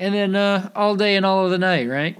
And 0.00 0.14
then 0.14 0.36
uh, 0.36 0.70
all 0.76 0.94
day 0.94 1.16
and 1.16 1.26
all 1.26 1.44
of 1.44 1.50
the 1.50 1.58
night, 1.58 1.88
right? 1.88 2.16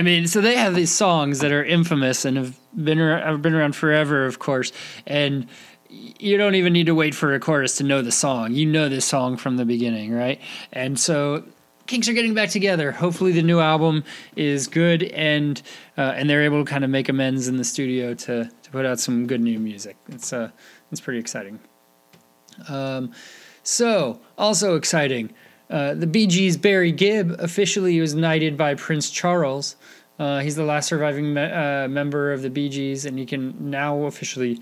I 0.00 0.02
mean, 0.02 0.26
so 0.28 0.40
they 0.40 0.56
have 0.56 0.74
these 0.74 0.90
songs 0.90 1.40
that 1.40 1.52
are 1.52 1.62
infamous 1.62 2.24
and 2.24 2.38
have 2.38 2.58
been 2.74 2.96
have 2.96 3.42
been 3.42 3.52
around 3.52 3.76
forever, 3.76 4.24
of 4.24 4.38
course, 4.38 4.72
and 5.06 5.46
you 5.90 6.38
don't 6.38 6.54
even 6.54 6.72
need 6.72 6.86
to 6.86 6.94
wait 6.94 7.14
for 7.14 7.34
a 7.34 7.38
chorus 7.38 7.76
to 7.76 7.84
know 7.84 8.00
the 8.00 8.10
song. 8.10 8.54
You 8.54 8.64
know 8.64 8.88
this 8.88 9.04
song 9.04 9.36
from 9.36 9.58
the 9.58 9.66
beginning, 9.66 10.14
right? 10.14 10.40
And 10.72 10.98
so 10.98 11.44
Kinks 11.86 12.08
are 12.08 12.14
getting 12.14 12.32
back 12.32 12.48
together. 12.48 12.92
Hopefully, 12.92 13.32
the 13.32 13.42
new 13.42 13.60
album 13.60 14.02
is 14.36 14.68
good, 14.68 15.02
and 15.02 15.60
uh, 15.98 16.14
and 16.16 16.30
they're 16.30 16.44
able 16.44 16.64
to 16.64 16.70
kind 16.70 16.82
of 16.82 16.88
make 16.88 17.10
amends 17.10 17.46
in 17.46 17.58
the 17.58 17.64
studio 17.64 18.14
to 18.14 18.50
to 18.62 18.70
put 18.70 18.86
out 18.86 19.00
some 19.00 19.26
good 19.26 19.42
new 19.42 19.58
music. 19.58 19.98
It's 20.08 20.32
uh 20.32 20.50
it's 20.90 21.02
pretty 21.02 21.18
exciting. 21.18 21.60
Um, 22.70 23.12
so 23.62 24.18
also 24.38 24.76
exciting. 24.76 25.34
Uh, 25.70 25.94
the 25.94 26.06
Gees' 26.26 26.56
Barry 26.56 26.90
Gibb 26.90 27.36
officially 27.38 28.00
was 28.00 28.14
knighted 28.14 28.56
by 28.56 28.74
Prince 28.74 29.08
Charles. 29.08 29.76
Uh, 30.18 30.40
he's 30.40 30.56
the 30.56 30.64
last 30.64 30.88
surviving 30.88 31.32
me- 31.32 31.42
uh, 31.42 31.88
member 31.88 32.32
of 32.32 32.42
the 32.42 32.50
Gees, 32.50 33.06
and 33.06 33.18
he 33.18 33.24
can 33.24 33.54
now 33.70 34.02
officially 34.02 34.60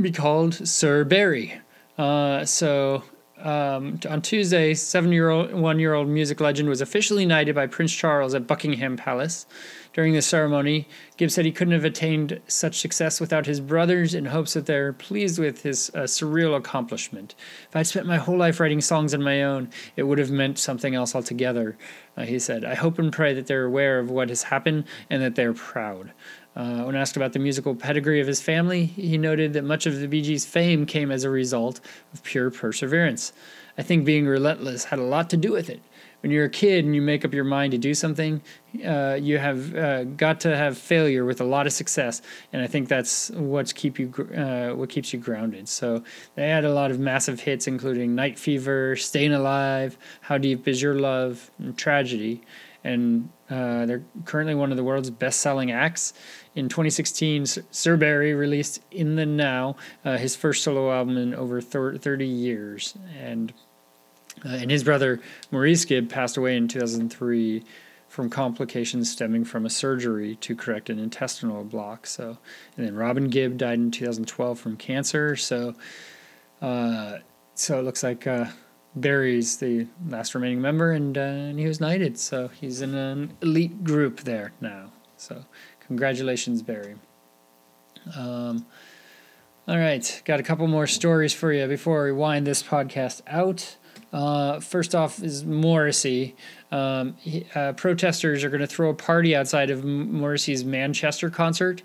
be 0.00 0.10
called 0.10 0.54
Sir 0.66 1.04
Barry. 1.04 1.60
Uh, 1.98 2.44
so 2.46 3.04
um, 3.42 4.00
on 4.08 4.22
Tuesday, 4.22 4.72
seven-year-old, 4.72 5.52
one-year-old 5.52 6.08
music 6.08 6.40
legend 6.40 6.68
was 6.68 6.80
officially 6.80 7.26
knighted 7.26 7.54
by 7.54 7.66
Prince 7.66 7.92
Charles 7.92 8.34
at 8.34 8.46
Buckingham 8.46 8.96
Palace. 8.96 9.46
During 9.92 10.14
the 10.14 10.22
ceremony, 10.22 10.88
Gibbs 11.18 11.34
said 11.34 11.44
he 11.44 11.52
couldn't 11.52 11.74
have 11.74 11.84
attained 11.84 12.40
such 12.46 12.80
success 12.80 13.20
without 13.20 13.44
his 13.44 13.60
brothers 13.60 14.14
in 14.14 14.26
hopes 14.26 14.54
that 14.54 14.64
they're 14.64 14.94
pleased 14.94 15.38
with 15.38 15.62
his 15.62 15.90
uh, 15.94 16.04
surreal 16.04 16.56
accomplishment. 16.56 17.34
If 17.68 17.76
I'd 17.76 17.86
spent 17.86 18.06
my 18.06 18.16
whole 18.16 18.38
life 18.38 18.58
writing 18.58 18.80
songs 18.80 19.12
on 19.12 19.22
my 19.22 19.42
own, 19.42 19.68
it 19.96 20.04
would 20.04 20.18
have 20.18 20.30
meant 20.30 20.58
something 20.58 20.94
else 20.94 21.14
altogether, 21.14 21.76
uh, 22.16 22.24
he 22.24 22.38
said. 22.38 22.64
I 22.64 22.74
hope 22.74 22.98
and 22.98 23.12
pray 23.12 23.34
that 23.34 23.46
they're 23.46 23.66
aware 23.66 23.98
of 23.98 24.10
what 24.10 24.30
has 24.30 24.44
happened 24.44 24.84
and 25.10 25.22
that 25.22 25.34
they're 25.34 25.52
proud. 25.52 26.12
Uh, 26.56 26.84
when 26.84 26.96
asked 26.96 27.16
about 27.16 27.34
the 27.34 27.38
musical 27.38 27.74
pedigree 27.74 28.20
of 28.20 28.26
his 28.26 28.40
family, 28.40 28.86
he 28.86 29.18
noted 29.18 29.52
that 29.52 29.64
much 29.64 29.84
of 29.84 30.00
the 30.00 30.08
Bee 30.08 30.22
Gees' 30.22 30.46
fame 30.46 30.86
came 30.86 31.10
as 31.10 31.24
a 31.24 31.30
result 31.30 31.80
of 32.14 32.22
pure 32.22 32.50
perseverance. 32.50 33.34
I 33.76 33.82
think 33.82 34.06
being 34.06 34.26
relentless 34.26 34.84
had 34.84 34.98
a 34.98 35.04
lot 35.04 35.28
to 35.30 35.36
do 35.36 35.52
with 35.52 35.68
it 35.68 35.82
when 36.22 36.30
you're 36.30 36.44
a 36.44 36.50
kid 36.50 36.84
and 36.84 36.94
you 36.94 37.02
make 37.02 37.24
up 37.24 37.34
your 37.34 37.44
mind 37.44 37.72
to 37.72 37.78
do 37.78 37.94
something, 37.94 38.40
uh, 38.86 39.18
you 39.20 39.38
have 39.38 39.74
uh, 39.74 40.04
got 40.04 40.40
to 40.40 40.56
have 40.56 40.78
failure 40.78 41.24
with 41.24 41.40
a 41.40 41.44
lot 41.44 41.66
of 41.66 41.72
success, 41.72 42.22
and 42.52 42.62
I 42.62 42.66
think 42.66 42.88
that's 42.88 43.30
what's 43.30 43.72
keep 43.72 43.98
you 43.98 44.12
uh, 44.36 44.74
what 44.74 44.88
keeps 44.88 45.12
you 45.12 45.18
grounded. 45.18 45.68
So 45.68 46.02
they 46.36 46.48
had 46.48 46.64
a 46.64 46.72
lot 46.72 46.90
of 46.90 47.00
massive 47.00 47.40
hits, 47.40 47.66
including 47.66 48.14
Night 48.14 48.38
Fever, 48.38 48.96
Staying 48.96 49.32
Alive, 49.32 49.98
How 50.20 50.38
Deep 50.38 50.66
Is 50.68 50.80
Your 50.80 50.94
Love, 50.94 51.50
and 51.58 51.76
Tragedy, 51.76 52.42
and 52.84 53.28
uh, 53.50 53.84
they're 53.86 54.04
currently 54.24 54.54
one 54.54 54.70
of 54.70 54.76
the 54.76 54.84
world's 54.84 55.10
best-selling 55.10 55.72
acts. 55.72 56.14
In 56.54 56.68
2016, 56.68 57.46
Sir 57.70 57.96
Barry 57.96 58.32
released 58.32 58.82
In 58.90 59.16
the 59.16 59.26
Now, 59.26 59.76
uh, 60.04 60.16
his 60.16 60.36
first 60.36 60.62
solo 60.62 60.92
album 60.92 61.16
in 61.16 61.34
over 61.34 61.60
30 61.60 62.26
years, 62.26 62.94
and 63.18 63.52
uh, 64.44 64.48
and 64.48 64.70
his 64.70 64.84
brother 64.84 65.20
Maurice 65.50 65.84
Gibb 65.84 66.08
passed 66.08 66.36
away 66.36 66.56
in 66.56 66.68
2003 66.68 67.64
from 68.08 68.28
complications 68.28 69.10
stemming 69.10 69.42
from 69.42 69.64
a 69.64 69.70
surgery 69.70 70.36
to 70.36 70.54
correct 70.54 70.90
an 70.90 70.98
intestinal 70.98 71.64
block. 71.64 72.06
So, 72.06 72.36
and 72.76 72.86
then 72.86 72.94
Robin 72.94 73.28
Gibb 73.28 73.56
died 73.56 73.78
in 73.78 73.90
2012 73.90 74.58
from 74.58 74.76
cancer. 74.76 75.34
So, 75.34 75.74
uh, 76.60 77.18
so 77.54 77.78
it 77.78 77.84
looks 77.84 78.02
like 78.02 78.26
uh, 78.26 78.46
Barry's 78.94 79.56
the 79.56 79.86
last 80.08 80.34
remaining 80.34 80.60
member, 80.60 80.92
and, 80.92 81.16
uh, 81.16 81.22
and 81.22 81.58
he 81.58 81.66
was 81.66 81.80
knighted. 81.80 82.18
So 82.18 82.48
he's 82.48 82.82
in 82.82 82.94
an 82.94 83.34
elite 83.40 83.82
group 83.82 84.20
there 84.20 84.52
now. 84.60 84.92
So, 85.16 85.46
congratulations, 85.80 86.62
Barry. 86.62 86.96
Um, 88.14 88.66
all 89.66 89.78
right, 89.78 90.22
got 90.26 90.38
a 90.38 90.42
couple 90.42 90.66
more 90.66 90.86
stories 90.86 91.32
for 91.32 91.50
you 91.52 91.66
before 91.66 92.04
we 92.04 92.12
wind 92.12 92.46
this 92.46 92.62
podcast 92.62 93.22
out. 93.26 93.76
Uh, 94.12 94.60
first 94.60 94.94
off 94.94 95.22
is 95.22 95.44
Morrissey. 95.44 96.36
Um, 96.70 97.14
he, 97.18 97.46
uh, 97.54 97.72
protesters 97.72 98.44
are 98.44 98.50
going 98.50 98.60
to 98.60 98.66
throw 98.66 98.90
a 98.90 98.94
party 98.94 99.34
outside 99.34 99.70
of 99.70 99.84
Morrissey's 99.84 100.64
Manchester 100.64 101.30
concert. 101.30 101.82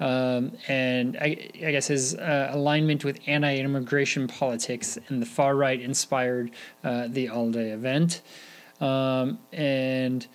Um, 0.00 0.52
and 0.66 1.16
I, 1.18 1.50
I, 1.54 1.70
guess 1.70 1.86
his 1.86 2.16
uh, 2.16 2.50
alignment 2.52 3.04
with 3.04 3.20
anti-immigration 3.26 4.26
politics 4.26 4.98
and 5.06 5.22
the 5.22 5.26
far 5.26 5.54
right 5.54 5.80
inspired 5.80 6.50
uh, 6.82 7.06
the 7.08 7.28
all-day 7.28 7.70
event. 7.70 8.22
Um, 8.80 9.38
and 9.52 10.26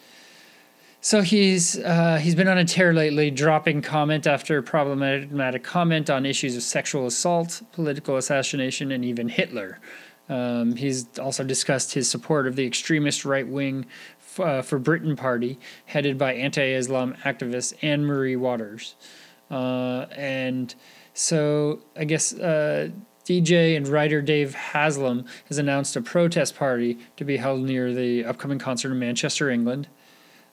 so 1.01 1.21
he's 1.21 1.77
uh, 1.79 2.17
he's 2.17 2.35
been 2.35 2.47
on 2.47 2.57
a 2.57 2.65
tear 2.65 2.93
lately, 2.93 3.29
dropping 3.29 3.81
comment 3.81 4.25
after 4.25 4.61
problematic 4.61 5.63
comment 5.63 6.09
on 6.09 6.25
issues 6.25 6.55
of 6.55 6.63
sexual 6.63 7.05
assault, 7.05 7.61
political 7.73 8.15
assassination, 8.15 8.91
and 8.91 9.03
even 9.03 9.27
Hitler. 9.27 9.79
Um, 10.29 10.75
he's 10.75 11.07
also 11.19 11.43
discussed 11.43 11.93
his 11.93 12.09
support 12.09 12.47
of 12.47 12.55
the 12.55 12.65
extremist 12.65 13.25
right 13.25 13.47
wing 13.47 13.85
uh, 14.39 14.61
for 14.61 14.77
Britain 14.77 15.15
Party, 15.15 15.57
headed 15.85 16.17
by 16.17 16.33
anti 16.33 16.73
Islam 16.73 17.15
activist 17.23 17.73
Anne 17.81 18.05
Marie 18.05 18.35
Waters. 18.35 18.95
Uh, 19.49 20.05
and 20.11 20.75
so 21.13 21.79
I 21.95 22.03
guess 22.03 22.33
uh, 22.33 22.89
DJ 23.25 23.75
and 23.75 23.87
writer 23.87 24.21
Dave 24.21 24.53
Haslam 24.53 25.25
has 25.45 25.57
announced 25.57 25.95
a 25.95 26.01
protest 26.01 26.55
party 26.55 26.97
to 27.15 27.25
be 27.25 27.37
held 27.37 27.61
near 27.61 27.93
the 27.93 28.25
upcoming 28.25 28.59
concert 28.59 28.91
in 28.91 28.99
Manchester, 28.99 29.49
England. 29.49 29.87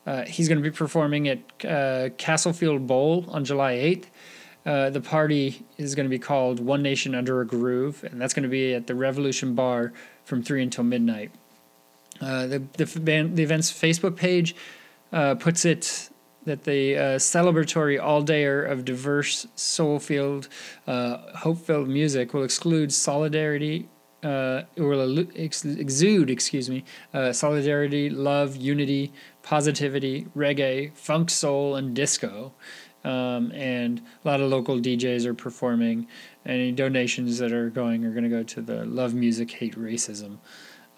Uh, 0.07 0.25
he's 0.25 0.49
going 0.49 0.63
to 0.63 0.71
be 0.71 0.75
performing 0.75 1.29
at 1.29 1.39
uh, 1.65 2.11
Castlefield 2.19 2.87
Bowl 2.87 3.25
on 3.29 3.45
July 3.45 3.75
8th. 3.75 4.07
Uh, 4.67 4.89
the 4.89 5.01
party 5.01 5.63
is 5.77 5.95
going 5.95 6.07
to 6.07 6.11
be 6.11 6.19
called 6.19 6.59
One 6.59 6.83
Nation 6.83 7.15
Under 7.15 7.41
a 7.41 7.47
Groove, 7.47 8.03
and 8.05 8.21
that's 8.21 8.33
going 8.33 8.45
to 8.45 8.49
be 8.49 8.73
at 8.73 8.87
the 8.87 8.95
Revolution 8.95 9.55
Bar 9.55 9.93
from 10.25 10.43
3 10.43 10.63
until 10.63 10.85
midnight. 10.85 11.31
Uh, 12.21 12.47
the 12.47 12.59
the 12.77 12.85
the 13.35 13.43
event's 13.43 13.73
Facebook 13.73 14.17
page 14.17 14.55
uh, 15.13 15.35
puts 15.35 15.65
it 15.65 16.11
that 16.45 16.65
the 16.65 16.97
uh, 16.97 17.01
celebratory 17.17 18.01
all 18.01 18.23
dayer 18.23 18.71
of 18.71 18.85
diverse, 18.85 19.47
soul 19.57 19.99
filled, 19.99 20.49
uh, 20.87 21.19
hope 21.37 21.59
filled 21.59 21.89
music 21.89 22.35
will 22.35 22.45
exclude 22.45 22.93
solidarity. 22.93 23.89
Uh, 24.23 24.63
will 24.79 25.27
ex- 25.37 25.67
exude, 25.67 26.31
excuse 26.31 26.71
me, 26.71 26.83
solidarity, 27.33 28.09
love, 28.09 28.57
unity, 28.57 29.13
positivity, 29.43 30.27
reggae, 30.35 30.91
funk, 30.95 31.29
soul, 31.29 31.77
and 31.77 31.95
disco. 31.95 32.55
Um, 33.05 33.53
and 33.53 34.01
a 34.25 34.29
lot 34.29 34.41
of 34.41 34.51
local 34.51 34.79
DJs 34.79 35.27
are 35.27 35.35
performing. 35.35 36.07
Any 36.47 36.73
donations 36.73 37.39
that 37.39 37.53
are 37.53 37.71
going 37.71 38.05
are 38.05 38.11
going 38.11 38.25
to 38.25 38.31
go 38.31 38.43
to 38.43 38.63
the 38.63 38.85
Love 38.87 39.15
Music, 39.15 39.51
Hate 39.51 39.77
Racism. 39.79 40.39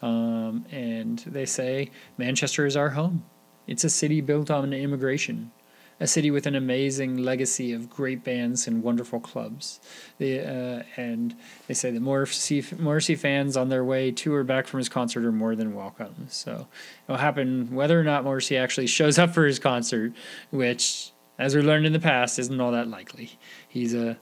Um, 0.02 0.64
and 0.70 1.18
they 1.26 1.46
say 1.46 1.90
Manchester 2.18 2.66
is 2.66 2.76
our 2.76 2.90
home. 2.90 3.24
It's 3.66 3.84
a 3.84 3.90
city 3.90 4.20
built 4.20 4.50
on 4.50 4.72
immigration, 4.72 5.50
a 5.98 6.06
city 6.06 6.30
with 6.30 6.46
an 6.46 6.54
amazing 6.54 7.16
legacy 7.16 7.72
of 7.72 7.90
great 7.90 8.22
bands 8.22 8.68
and 8.68 8.82
wonderful 8.82 9.18
clubs. 9.18 9.80
They, 10.18 10.40
uh, 10.40 10.84
and 10.96 11.34
they 11.66 11.74
say 11.74 11.90
that 11.90 12.00
Morrissey, 12.00 12.64
Morrissey 12.78 13.16
fans 13.16 13.56
on 13.56 13.68
their 13.68 13.84
way 13.84 14.12
to 14.12 14.34
or 14.34 14.44
back 14.44 14.68
from 14.68 14.78
his 14.78 14.88
concert 14.88 15.24
are 15.24 15.32
more 15.32 15.56
than 15.56 15.74
welcome. 15.74 16.26
So 16.28 16.68
it'll 17.08 17.18
happen 17.18 17.74
whether 17.74 17.98
or 17.98 18.04
not 18.04 18.22
Morrissey 18.22 18.56
actually 18.56 18.86
shows 18.86 19.18
up 19.18 19.34
for 19.34 19.46
his 19.46 19.58
concert, 19.58 20.12
which, 20.50 21.10
as 21.38 21.54
we 21.54 21.62
learned 21.62 21.86
in 21.86 21.92
the 21.92 22.00
past, 22.00 22.38
isn't 22.38 22.60
all 22.60 22.72
that 22.72 22.88
likely. 22.88 23.38
He's 23.68 23.94
a, 23.94 24.18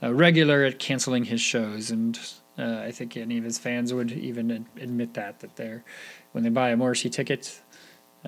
a 0.00 0.14
regular 0.14 0.64
at 0.64 0.78
canceling 0.78 1.24
his 1.24 1.40
shows, 1.40 1.90
and 1.90 2.18
uh, 2.58 2.80
I 2.82 2.90
think 2.92 3.16
any 3.16 3.38
of 3.38 3.44
his 3.44 3.58
fans 3.58 3.92
would 3.92 4.12
even 4.12 4.50
ad- 4.50 4.66
admit 4.80 5.14
that 5.14 5.40
that 5.40 5.56
they're 5.56 5.84
when 6.32 6.44
they 6.44 6.50
buy 6.50 6.70
a 6.70 6.76
Morrissey 6.76 7.10
ticket, 7.10 7.60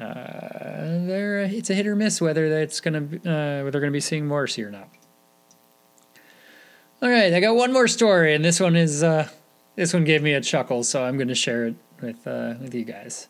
uh, 0.01 1.47
it's 1.51 1.71
a 1.71 1.75
hit 1.75 1.87
or 1.87 1.97
miss 1.97 2.21
whether 2.21 2.49
that's 2.49 2.81
gonna 2.81 3.01
be, 3.01 3.17
uh, 3.19 3.65
whether 3.65 3.71
they're 3.71 3.81
gonna 3.81 3.91
be 3.91 4.01
seeing 4.01 4.27
Morrissey 4.27 4.63
or 4.63 4.71
not. 4.71 4.89
All 7.03 7.11
right, 7.11 7.33
I 7.33 7.41
got 7.41 7.55
one 7.55 7.73
more 7.73 7.89
story, 7.89 8.35
and 8.35 8.45
this 8.45 8.59
one 8.59 8.77
is 8.77 9.03
uh, 9.03 9.29
this 9.75 9.93
one 9.93 10.05
gave 10.05 10.23
me 10.23 10.33
a 10.33 10.41
chuckle, 10.41 10.83
so 10.83 11.05
I'm 11.05 11.19
gonna 11.19 11.35
share 11.35 11.67
it 11.67 11.77
with 12.01 12.27
uh, 12.27 12.55
with 12.61 12.75
you 12.75 12.85
guys. 12.85 13.29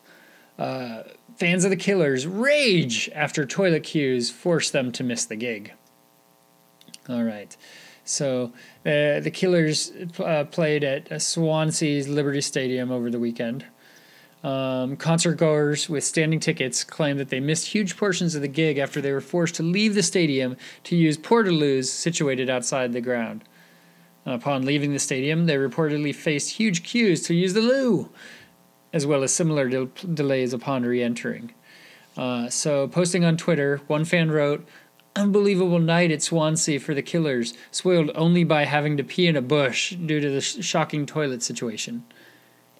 Fans 1.37 1.63
of 1.63 1.69
the 1.69 1.77
Killers 1.77 2.25
rage 2.25 3.09
after 3.13 3.45
toilet 3.45 3.83
queues 3.83 4.31
force 4.31 4.71
them 4.71 4.91
to 4.91 5.03
miss 5.03 5.25
the 5.25 5.35
gig. 5.35 5.71
All 7.07 7.23
right. 7.23 7.55
So 8.03 8.53
uh, 8.85 9.19
the 9.19 9.31
Killers 9.31 9.91
uh, 10.19 10.45
played 10.45 10.83
at 10.83 11.11
uh, 11.11 11.19
Swansea's 11.19 12.07
Liberty 12.07 12.41
Stadium 12.41 12.91
over 12.91 13.11
the 13.11 13.19
weekend. 13.19 13.65
Um, 14.43 14.97
concert 14.97 15.35
goers 15.35 15.87
with 15.87 16.03
standing 16.03 16.39
tickets 16.39 16.83
claimed 16.83 17.19
that 17.19 17.29
they 17.29 17.39
missed 17.39 17.67
huge 17.67 17.97
portions 17.97 18.33
of 18.33 18.41
the 18.41 18.47
gig 18.47 18.79
after 18.79 18.99
they 18.99 19.11
were 19.11 19.21
forced 19.21 19.55
to 19.55 19.63
leave 19.63 19.93
the 19.93 20.03
stadium 20.03 20.57
to 20.85 20.95
use 20.95 21.17
portaloos 21.17 21.85
situated 21.85 22.49
outside 22.49 22.93
the 22.93 23.01
ground. 23.01 23.43
Upon 24.25 24.65
leaving 24.65 24.91
the 24.91 24.99
stadium, 24.99 25.45
they 25.45 25.55
reportedly 25.55 26.15
faced 26.15 26.51
huge 26.51 26.83
queues 26.83 27.23
to 27.23 27.33
use 27.33 27.53
the 27.53 27.61
loo, 27.61 28.09
as 28.93 29.05
well 29.05 29.23
as 29.23 29.33
similar 29.33 29.69
del- 29.69 29.91
delays 30.13 30.53
upon 30.53 30.83
re 30.83 31.01
entering. 31.01 31.53
Uh, 32.15 32.49
so, 32.49 32.87
posting 32.87 33.23
on 33.23 33.37
Twitter, 33.37 33.81
one 33.87 34.05
fan 34.05 34.31
wrote, 34.31 34.67
Unbelievable 35.15 35.79
night 35.79 36.11
at 36.11 36.21
Swansea 36.21 36.79
for 36.79 36.93
the 36.93 37.01
killers, 37.01 37.55
spoiled 37.71 38.11
only 38.13 38.43
by 38.43 38.65
having 38.65 38.97
to 38.97 39.03
pee 39.03 39.25
in 39.25 39.35
a 39.35 39.41
bush 39.41 39.91
due 39.95 40.19
to 40.19 40.29
the 40.29 40.41
sh- 40.41 40.63
shocking 40.63 41.07
toilet 41.07 41.41
situation. 41.41 42.03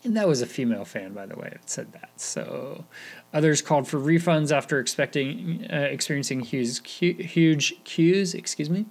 And 0.04 0.16
that 0.16 0.28
was 0.28 0.42
a 0.42 0.46
female 0.46 0.86
fan, 0.86 1.14
by 1.14 1.26
the 1.26 1.36
way, 1.36 1.50
that 1.52 1.68
said 1.70 1.94
that. 1.94 2.12
So 2.16 2.86
others 3.34 3.62
called 3.64 3.88
for 3.88 3.98
refunds 3.98 4.56
after 4.56 4.80
expecting 4.80 5.68
uh, 5.72 5.78
experiencing 5.78 6.42
huge, 6.42 6.88
huge 6.88 7.84
queues. 7.84 8.36
Excuse 8.36 8.70
me. 8.70 8.86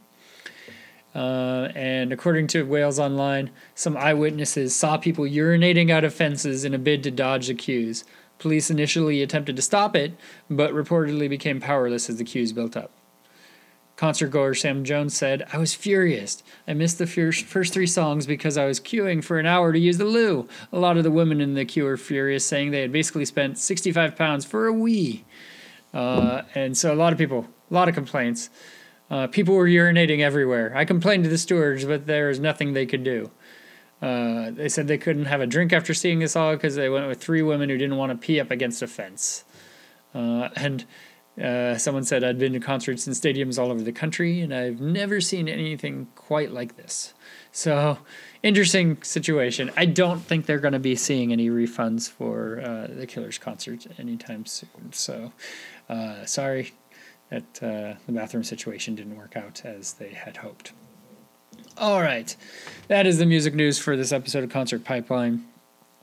Uh, 1.16 1.72
and 1.74 2.12
according 2.12 2.46
to 2.46 2.62
Wales 2.66 2.98
Online, 2.98 3.50
some 3.74 3.96
eyewitnesses 3.96 4.76
saw 4.76 4.98
people 4.98 5.24
urinating 5.24 5.90
out 5.90 6.04
of 6.04 6.12
fences 6.12 6.62
in 6.62 6.74
a 6.74 6.78
bid 6.78 7.02
to 7.04 7.10
dodge 7.10 7.46
the 7.46 7.54
queues. 7.54 8.04
Police 8.38 8.70
initially 8.70 9.22
attempted 9.22 9.56
to 9.56 9.62
stop 9.62 9.96
it, 9.96 10.12
but 10.50 10.74
reportedly 10.74 11.26
became 11.30 11.58
powerless 11.58 12.10
as 12.10 12.18
the 12.18 12.24
queues 12.24 12.52
built 12.52 12.76
up. 12.76 12.90
Concert 13.96 14.28
goer 14.28 14.52
Sam 14.52 14.84
Jones 14.84 15.16
said, 15.16 15.48
I 15.54 15.56
was 15.56 15.72
furious. 15.74 16.42
I 16.68 16.74
missed 16.74 16.98
the 16.98 17.06
first, 17.06 17.72
three 17.72 17.86
songs 17.86 18.26
because 18.26 18.58
I 18.58 18.66
was 18.66 18.78
queuing 18.78 19.24
for 19.24 19.38
an 19.38 19.46
hour 19.46 19.72
to 19.72 19.78
use 19.78 19.96
the 19.96 20.04
loo. 20.04 20.46
A 20.70 20.78
lot 20.78 20.98
of 20.98 21.02
the 21.02 21.10
women 21.10 21.40
in 21.40 21.54
the 21.54 21.64
queue 21.64 21.84
were 21.84 21.96
furious, 21.96 22.44
saying 22.44 22.72
they 22.72 22.82
had 22.82 22.92
basically 22.92 23.24
spent 23.24 23.56
65 23.56 24.16
pounds 24.16 24.44
for 24.44 24.66
a 24.66 24.72
wee. 24.72 25.24
Uh, 25.94 26.42
and 26.54 26.76
so 26.76 26.92
a 26.92 26.94
lot 26.94 27.14
of 27.14 27.18
people, 27.18 27.46
a 27.70 27.74
lot 27.74 27.88
of 27.88 27.94
complaints. 27.94 28.50
Uh, 29.10 29.26
people 29.26 29.54
were 29.54 29.68
urinating 29.68 30.20
everywhere. 30.20 30.72
I 30.74 30.84
complained 30.84 31.24
to 31.24 31.30
the 31.30 31.38
stewards, 31.38 31.84
but 31.84 32.06
there 32.06 32.28
was 32.28 32.40
nothing 32.40 32.72
they 32.72 32.86
could 32.86 33.04
do. 33.04 33.30
Uh, 34.02 34.50
they 34.50 34.68
said 34.68 34.88
they 34.88 34.98
couldn't 34.98 35.26
have 35.26 35.40
a 35.40 35.46
drink 35.46 35.72
after 35.72 35.94
seeing 35.94 36.18
this 36.18 36.36
all 36.36 36.52
because 36.52 36.74
they 36.74 36.88
went 36.88 37.06
with 37.06 37.20
three 37.20 37.42
women 37.42 37.68
who 37.68 37.78
didn't 37.78 37.96
want 37.96 38.12
to 38.12 38.18
pee 38.18 38.40
up 38.40 38.50
against 38.50 38.82
a 38.82 38.86
fence. 38.86 39.44
Uh, 40.14 40.48
and 40.56 40.84
uh, 41.42 41.76
someone 41.78 42.02
said 42.02 42.24
I'd 42.24 42.38
been 42.38 42.52
to 42.54 42.60
concerts 42.60 43.06
in 43.06 43.12
stadiums 43.12 43.58
all 43.58 43.70
over 43.70 43.82
the 43.82 43.92
country, 43.92 44.40
and 44.40 44.54
I've 44.54 44.80
never 44.80 45.20
seen 45.20 45.48
anything 45.48 46.08
quite 46.14 46.50
like 46.50 46.76
this. 46.76 47.14
So, 47.52 47.98
interesting 48.42 49.02
situation. 49.02 49.70
I 49.76 49.84
don't 49.86 50.20
think 50.20 50.46
they're 50.46 50.58
going 50.58 50.72
to 50.72 50.78
be 50.78 50.96
seeing 50.96 51.32
any 51.32 51.48
refunds 51.48 52.10
for 52.10 52.60
uh, 52.60 52.86
the 52.94 53.06
Killers 53.06 53.38
concert 53.38 53.86
anytime 53.98 54.46
soon. 54.46 54.92
So, 54.92 55.32
uh, 55.88 56.24
sorry 56.24 56.72
that 57.30 57.62
uh, 57.62 57.94
the 58.06 58.12
bathroom 58.12 58.44
situation 58.44 58.94
didn't 58.94 59.16
work 59.16 59.36
out 59.36 59.64
as 59.64 59.94
they 59.94 60.10
had 60.10 60.38
hoped. 60.38 60.72
All 61.78 62.00
right, 62.00 62.34
that 62.88 63.06
is 63.06 63.18
the 63.18 63.26
music 63.26 63.54
news 63.54 63.78
for 63.78 63.96
this 63.96 64.12
episode 64.12 64.44
of 64.44 64.50
Concert 64.50 64.84
Pipeline. 64.84 65.46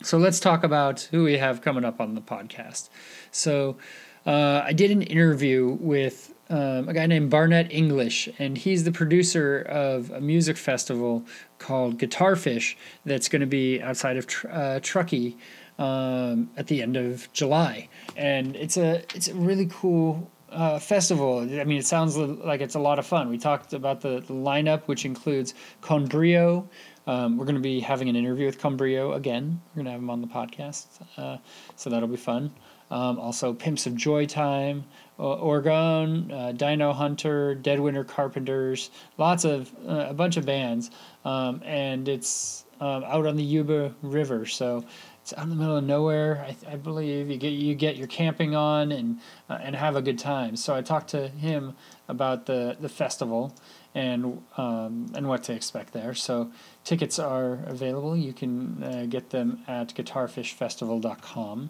So 0.04 0.18
let's 0.18 0.40
talk 0.40 0.64
about 0.64 1.02
who 1.12 1.24
we 1.24 1.38
have 1.38 1.62
coming 1.62 1.86
up 1.86 2.02
on 2.02 2.14
the 2.14 2.22
podcast. 2.22 2.90
So 3.32 3.78
uh, 4.26 4.62
I 4.66 4.74
did 4.74 4.92
an 4.92 5.02
interview 5.02 5.78
with 5.80 6.34
um, 6.50 6.90
a 6.90 6.94
guy 6.94 7.06
named 7.06 7.30
Barnett 7.30 7.72
English, 7.72 8.30
and 8.38 8.58
he's 8.58 8.84
the 8.84 8.92
producer 8.92 9.62
of 9.62 10.12
a 10.12 10.20
music 10.20 10.58
festival 10.58 11.26
called 11.58 11.98
Guitarfish 11.98 12.76
that's 13.06 13.30
going 13.30 13.40
to 13.40 13.48
be 13.48 13.82
outside 13.82 14.18
of 14.18 14.28
Tr- 14.28 14.50
uh, 14.50 14.80
Truckee 14.82 15.38
um, 15.80 16.50
at 16.58 16.68
the 16.68 16.82
end 16.82 16.98
of 16.98 17.32
July, 17.34 17.90
and 18.16 18.56
it's 18.56 18.78
a 18.78 19.04
it's 19.16 19.28
a 19.30 19.34
really 19.34 19.68
cool 19.72 20.30
uh, 20.54 20.80
festival. 20.80 21.40
I 21.40 21.64
mean, 21.64 21.78
it 21.78 21.86
sounds 21.86 22.18
like 22.18 22.62
it's 22.62 22.76
a 22.76 22.80
lot 22.80 23.00
of 23.00 23.06
fun. 23.06 23.30
We 23.30 23.38
talked 23.38 23.74
about 23.74 24.02
the, 24.02 24.20
the 24.22 24.34
lineup, 24.34 24.84
which 24.84 25.06
includes 25.06 25.54
Con 25.82 26.06
Brio. 26.06 26.68
Um, 27.06 27.38
we're 27.38 27.46
going 27.46 27.56
to 27.56 27.62
be 27.62 27.80
having 27.80 28.08
an 28.10 28.16
interview 28.16 28.46
with 28.46 28.60
Con 28.60 28.78
Brio 28.78 29.14
again. 29.14 29.62
We're 29.70 29.84
going 29.84 29.86
to 29.86 29.92
have 29.92 30.00
him 30.02 30.10
on 30.10 30.22
the 30.22 30.28
podcast, 30.28 30.86
uh, 31.18 31.38
so 31.76 31.90
that'll 31.90 32.08
be 32.08 32.16
fun. 32.16 32.52
Um, 32.92 33.20
also, 33.20 33.54
Pimps 33.54 33.88
of 33.88 33.96
Joy 33.96 34.26
Time, 34.26 34.84
Orgone, 35.20 36.32
uh, 36.32 36.52
Dino 36.52 36.94
Hunter, 36.94 37.56
Dead 37.56 37.80
Winter 37.80 38.04
Carpenters, 38.04 38.92
lots 39.18 39.46
of 39.46 39.72
uh, 39.88 40.06
a 40.10 40.14
bunch 40.14 40.38
of 40.38 40.46
bands, 40.46 40.92
um, 41.26 41.62
and 41.66 42.08
it's 42.08 42.66
um, 42.80 43.04
out 43.06 43.26
on 43.26 43.36
the 43.36 43.44
Yuba 43.44 43.94
River, 44.02 44.46
so 44.46 44.84
it's 45.24 45.32
out 45.38 45.44
in 45.44 45.50
the 45.52 45.56
middle 45.56 45.78
of 45.78 45.86
nowhere. 45.86 46.46
I, 46.46 46.74
I 46.74 46.76
believe 46.76 47.30
you 47.30 47.38
get 47.38 47.54
you 47.54 47.76
get 47.76 47.96
your 47.96 48.08
camping 48.08 48.58
on 48.58 48.92
and 48.92 49.22
uh, 49.50 49.58
and 49.62 49.74
have 49.74 49.96
a 49.96 50.02
good 50.02 50.20
time. 50.20 50.58
So 50.58 50.76
I 50.76 50.82
talked 50.82 51.12
to 51.12 51.30
him 51.30 51.78
about 52.10 52.46
the 52.46 52.76
the 52.78 52.90
festival 52.90 53.56
and 53.96 54.42
um, 54.58 55.14
and 55.16 55.30
what 55.30 55.44
to 55.44 55.54
expect 55.54 55.94
there. 55.94 56.14
So 56.14 56.52
tickets 56.84 57.20
are 57.20 57.60
available. 57.66 58.18
You 58.18 58.34
can 58.34 58.84
uh, 58.84 59.06
get 59.08 59.30
them 59.30 59.64
at 59.66 59.96
guitarfishfestival.com. 59.96 61.70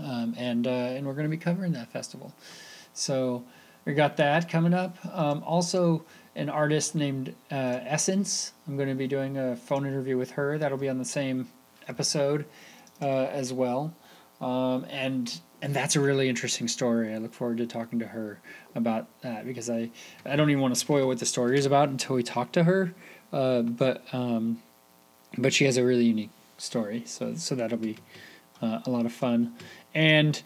Um, 0.00 0.34
and 0.36 0.66
uh, 0.66 0.70
and 0.70 1.06
we're 1.06 1.14
going 1.14 1.30
to 1.30 1.36
be 1.36 1.36
covering 1.36 1.70
that 1.72 1.92
festival. 1.92 2.34
So 2.92 3.44
we 3.84 3.94
got 3.94 4.16
that 4.16 4.48
coming 4.48 4.74
up. 4.74 4.98
Um, 5.16 5.44
also, 5.44 6.04
an 6.34 6.48
artist 6.48 6.96
named 6.96 7.36
uh, 7.52 7.54
Essence. 7.84 8.52
I'm 8.66 8.76
going 8.76 8.88
to 8.88 8.96
be 8.96 9.06
doing 9.06 9.38
a 9.38 9.54
phone 9.54 9.86
interview 9.86 10.18
with 10.18 10.32
her. 10.32 10.58
That'll 10.58 10.76
be 10.76 10.88
on 10.88 10.98
the 10.98 11.04
same 11.04 11.46
episode 11.88 12.44
uh, 13.00 13.06
as 13.06 13.52
well. 13.52 13.94
Um, 14.40 14.86
and 14.90 15.40
and 15.60 15.74
that's 15.74 15.96
a 15.96 16.00
really 16.00 16.28
interesting 16.28 16.68
story. 16.68 17.12
I 17.12 17.18
look 17.18 17.34
forward 17.34 17.58
to 17.58 17.66
talking 17.66 17.98
to 17.98 18.06
her 18.06 18.40
about 18.74 19.06
that 19.22 19.46
because 19.46 19.68
I 19.68 19.90
I 20.24 20.36
don't 20.36 20.50
even 20.50 20.62
want 20.62 20.74
to 20.74 20.80
spoil 20.80 21.06
what 21.06 21.18
the 21.18 21.26
story 21.26 21.58
is 21.58 21.66
about 21.66 21.88
until 21.88 22.16
we 22.16 22.22
talk 22.22 22.52
to 22.52 22.64
her. 22.64 22.94
Uh, 23.32 23.62
but 23.62 24.02
um, 24.12 24.62
but 25.36 25.52
she 25.52 25.64
has 25.64 25.76
a 25.76 25.84
really 25.84 26.04
unique 26.04 26.30
story. 26.58 27.02
So 27.06 27.34
so 27.34 27.54
that'll 27.54 27.78
be 27.78 27.96
uh, 28.62 28.80
a 28.86 28.90
lot 28.90 29.06
of 29.06 29.12
fun, 29.12 29.54
and 29.94 30.40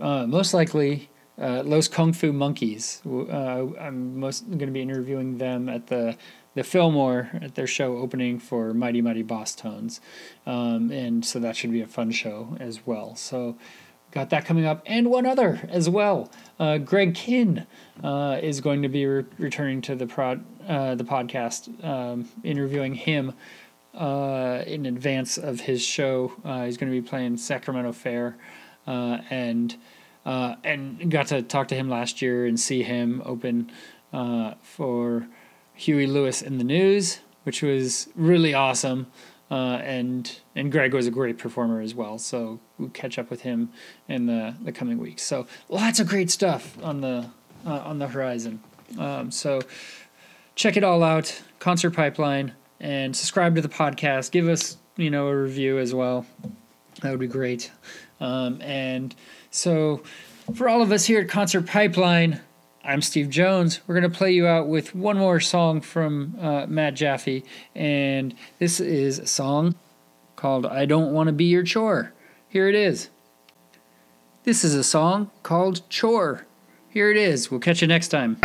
uh, 0.00 0.26
most 0.26 0.52
likely 0.52 1.08
uh, 1.40 1.62
Los 1.64 1.88
Kung 1.88 2.12
Fu 2.12 2.32
Monkeys. 2.32 3.02
Uh, 3.06 3.66
I'm 3.78 4.18
most 4.18 4.46
going 4.46 4.58
to 4.58 4.66
be 4.66 4.82
interviewing 4.82 5.38
them 5.38 5.68
at 5.68 5.86
the 5.86 6.16
the 6.56 6.64
Fillmore 6.64 7.28
at 7.42 7.54
their 7.54 7.66
show 7.66 7.98
opening 7.98 8.38
for 8.38 8.72
Mighty 8.72 9.02
Mighty 9.02 9.22
Bosstones, 9.22 10.00
um, 10.46 10.90
and 10.90 11.22
so 11.22 11.38
that 11.38 11.54
should 11.54 11.70
be 11.70 11.82
a 11.82 11.86
fun 11.86 12.10
show 12.10 12.56
as 12.58 12.86
well. 12.86 13.14
So 13.14 13.58
got 14.10 14.30
that 14.30 14.46
coming 14.46 14.64
up, 14.64 14.82
and 14.86 15.10
one 15.10 15.26
other 15.26 15.60
as 15.68 15.90
well. 15.90 16.32
Uh, 16.58 16.78
Greg 16.78 17.12
Kihn 17.12 17.66
uh, 18.02 18.40
is 18.42 18.62
going 18.62 18.80
to 18.80 18.88
be 18.88 19.04
re- 19.04 19.26
returning 19.36 19.82
to 19.82 19.94
the 19.94 20.06
prod 20.06 20.42
uh, 20.66 20.94
the 20.94 21.04
podcast, 21.04 21.84
um, 21.84 22.26
interviewing 22.42 22.94
him 22.94 23.34
uh, 23.94 24.62
in 24.66 24.86
advance 24.86 25.36
of 25.36 25.60
his 25.60 25.82
show. 25.82 26.32
Uh, 26.42 26.64
he's 26.64 26.78
going 26.78 26.90
to 26.90 26.98
be 26.98 27.06
playing 27.06 27.36
Sacramento 27.36 27.92
Fair, 27.92 28.38
uh, 28.86 29.18
and 29.28 29.76
and 30.24 31.10
got 31.10 31.26
to 31.26 31.42
talk 31.42 31.68
to 31.68 31.74
him 31.74 31.90
last 31.90 32.22
year 32.22 32.46
and 32.46 32.58
see 32.58 32.82
him 32.82 33.20
open 33.26 33.70
for 34.62 35.28
Huey 35.76 36.06
Lewis 36.06 36.42
and 36.42 36.58
the 36.58 36.64
News, 36.64 37.20
which 37.44 37.62
was 37.62 38.08
really 38.16 38.54
awesome. 38.54 39.06
Uh, 39.48 39.78
and 39.84 40.40
and 40.56 40.72
Greg 40.72 40.92
was 40.92 41.06
a 41.06 41.10
great 41.10 41.38
performer 41.38 41.80
as 41.80 41.94
well. 41.94 42.18
So 42.18 42.58
we'll 42.78 42.88
catch 42.88 43.18
up 43.18 43.30
with 43.30 43.42
him 43.42 43.70
in 44.08 44.26
the, 44.26 44.56
the 44.60 44.72
coming 44.72 44.98
weeks. 44.98 45.22
So 45.22 45.46
lots 45.68 46.00
of 46.00 46.08
great 46.08 46.30
stuff 46.30 46.76
on 46.82 47.00
the 47.00 47.30
uh, 47.64 47.78
on 47.78 48.00
the 48.00 48.08
horizon. 48.08 48.60
Um, 48.98 49.30
so 49.30 49.60
check 50.56 50.76
it 50.76 50.82
all 50.82 51.02
out, 51.04 51.42
Concert 51.60 51.90
Pipeline, 51.90 52.54
and 52.80 53.14
subscribe 53.14 53.54
to 53.54 53.60
the 53.60 53.68
podcast. 53.68 54.32
Give 54.32 54.48
us 54.48 54.78
you 54.96 55.10
know 55.10 55.28
a 55.28 55.36
review 55.36 55.78
as 55.78 55.94
well. 55.94 56.26
That 57.02 57.10
would 57.10 57.20
be 57.20 57.28
great. 57.28 57.70
Um, 58.18 58.60
and 58.62 59.14
so 59.50 60.02
for 60.54 60.68
all 60.68 60.82
of 60.82 60.90
us 60.90 61.04
here 61.04 61.20
at 61.20 61.28
Concert 61.28 61.66
Pipeline, 61.66 62.40
I'm 62.86 63.02
Steve 63.02 63.30
Jones. 63.30 63.80
We're 63.86 63.98
going 63.98 64.10
to 64.10 64.16
play 64.16 64.30
you 64.30 64.46
out 64.46 64.68
with 64.68 64.94
one 64.94 65.18
more 65.18 65.40
song 65.40 65.80
from 65.80 66.36
uh, 66.40 66.66
Matt 66.68 66.94
Jaffe, 66.94 67.42
and 67.74 68.32
this 68.60 68.78
is 68.78 69.18
a 69.18 69.26
song 69.26 69.74
called 70.36 70.66
I 70.66 70.86
Don't 70.86 71.12
Want 71.12 71.26
to 71.26 71.32
Be 71.32 71.46
Your 71.46 71.64
Chore. 71.64 72.12
Here 72.48 72.68
it 72.68 72.76
is. 72.76 73.10
This 74.44 74.62
is 74.62 74.74
a 74.76 74.84
song 74.84 75.32
called 75.42 75.82
Chore. 75.90 76.46
Here 76.88 77.10
it 77.10 77.16
is. 77.16 77.50
We'll 77.50 77.58
catch 77.58 77.82
you 77.82 77.88
next 77.88 78.08
time. 78.08 78.36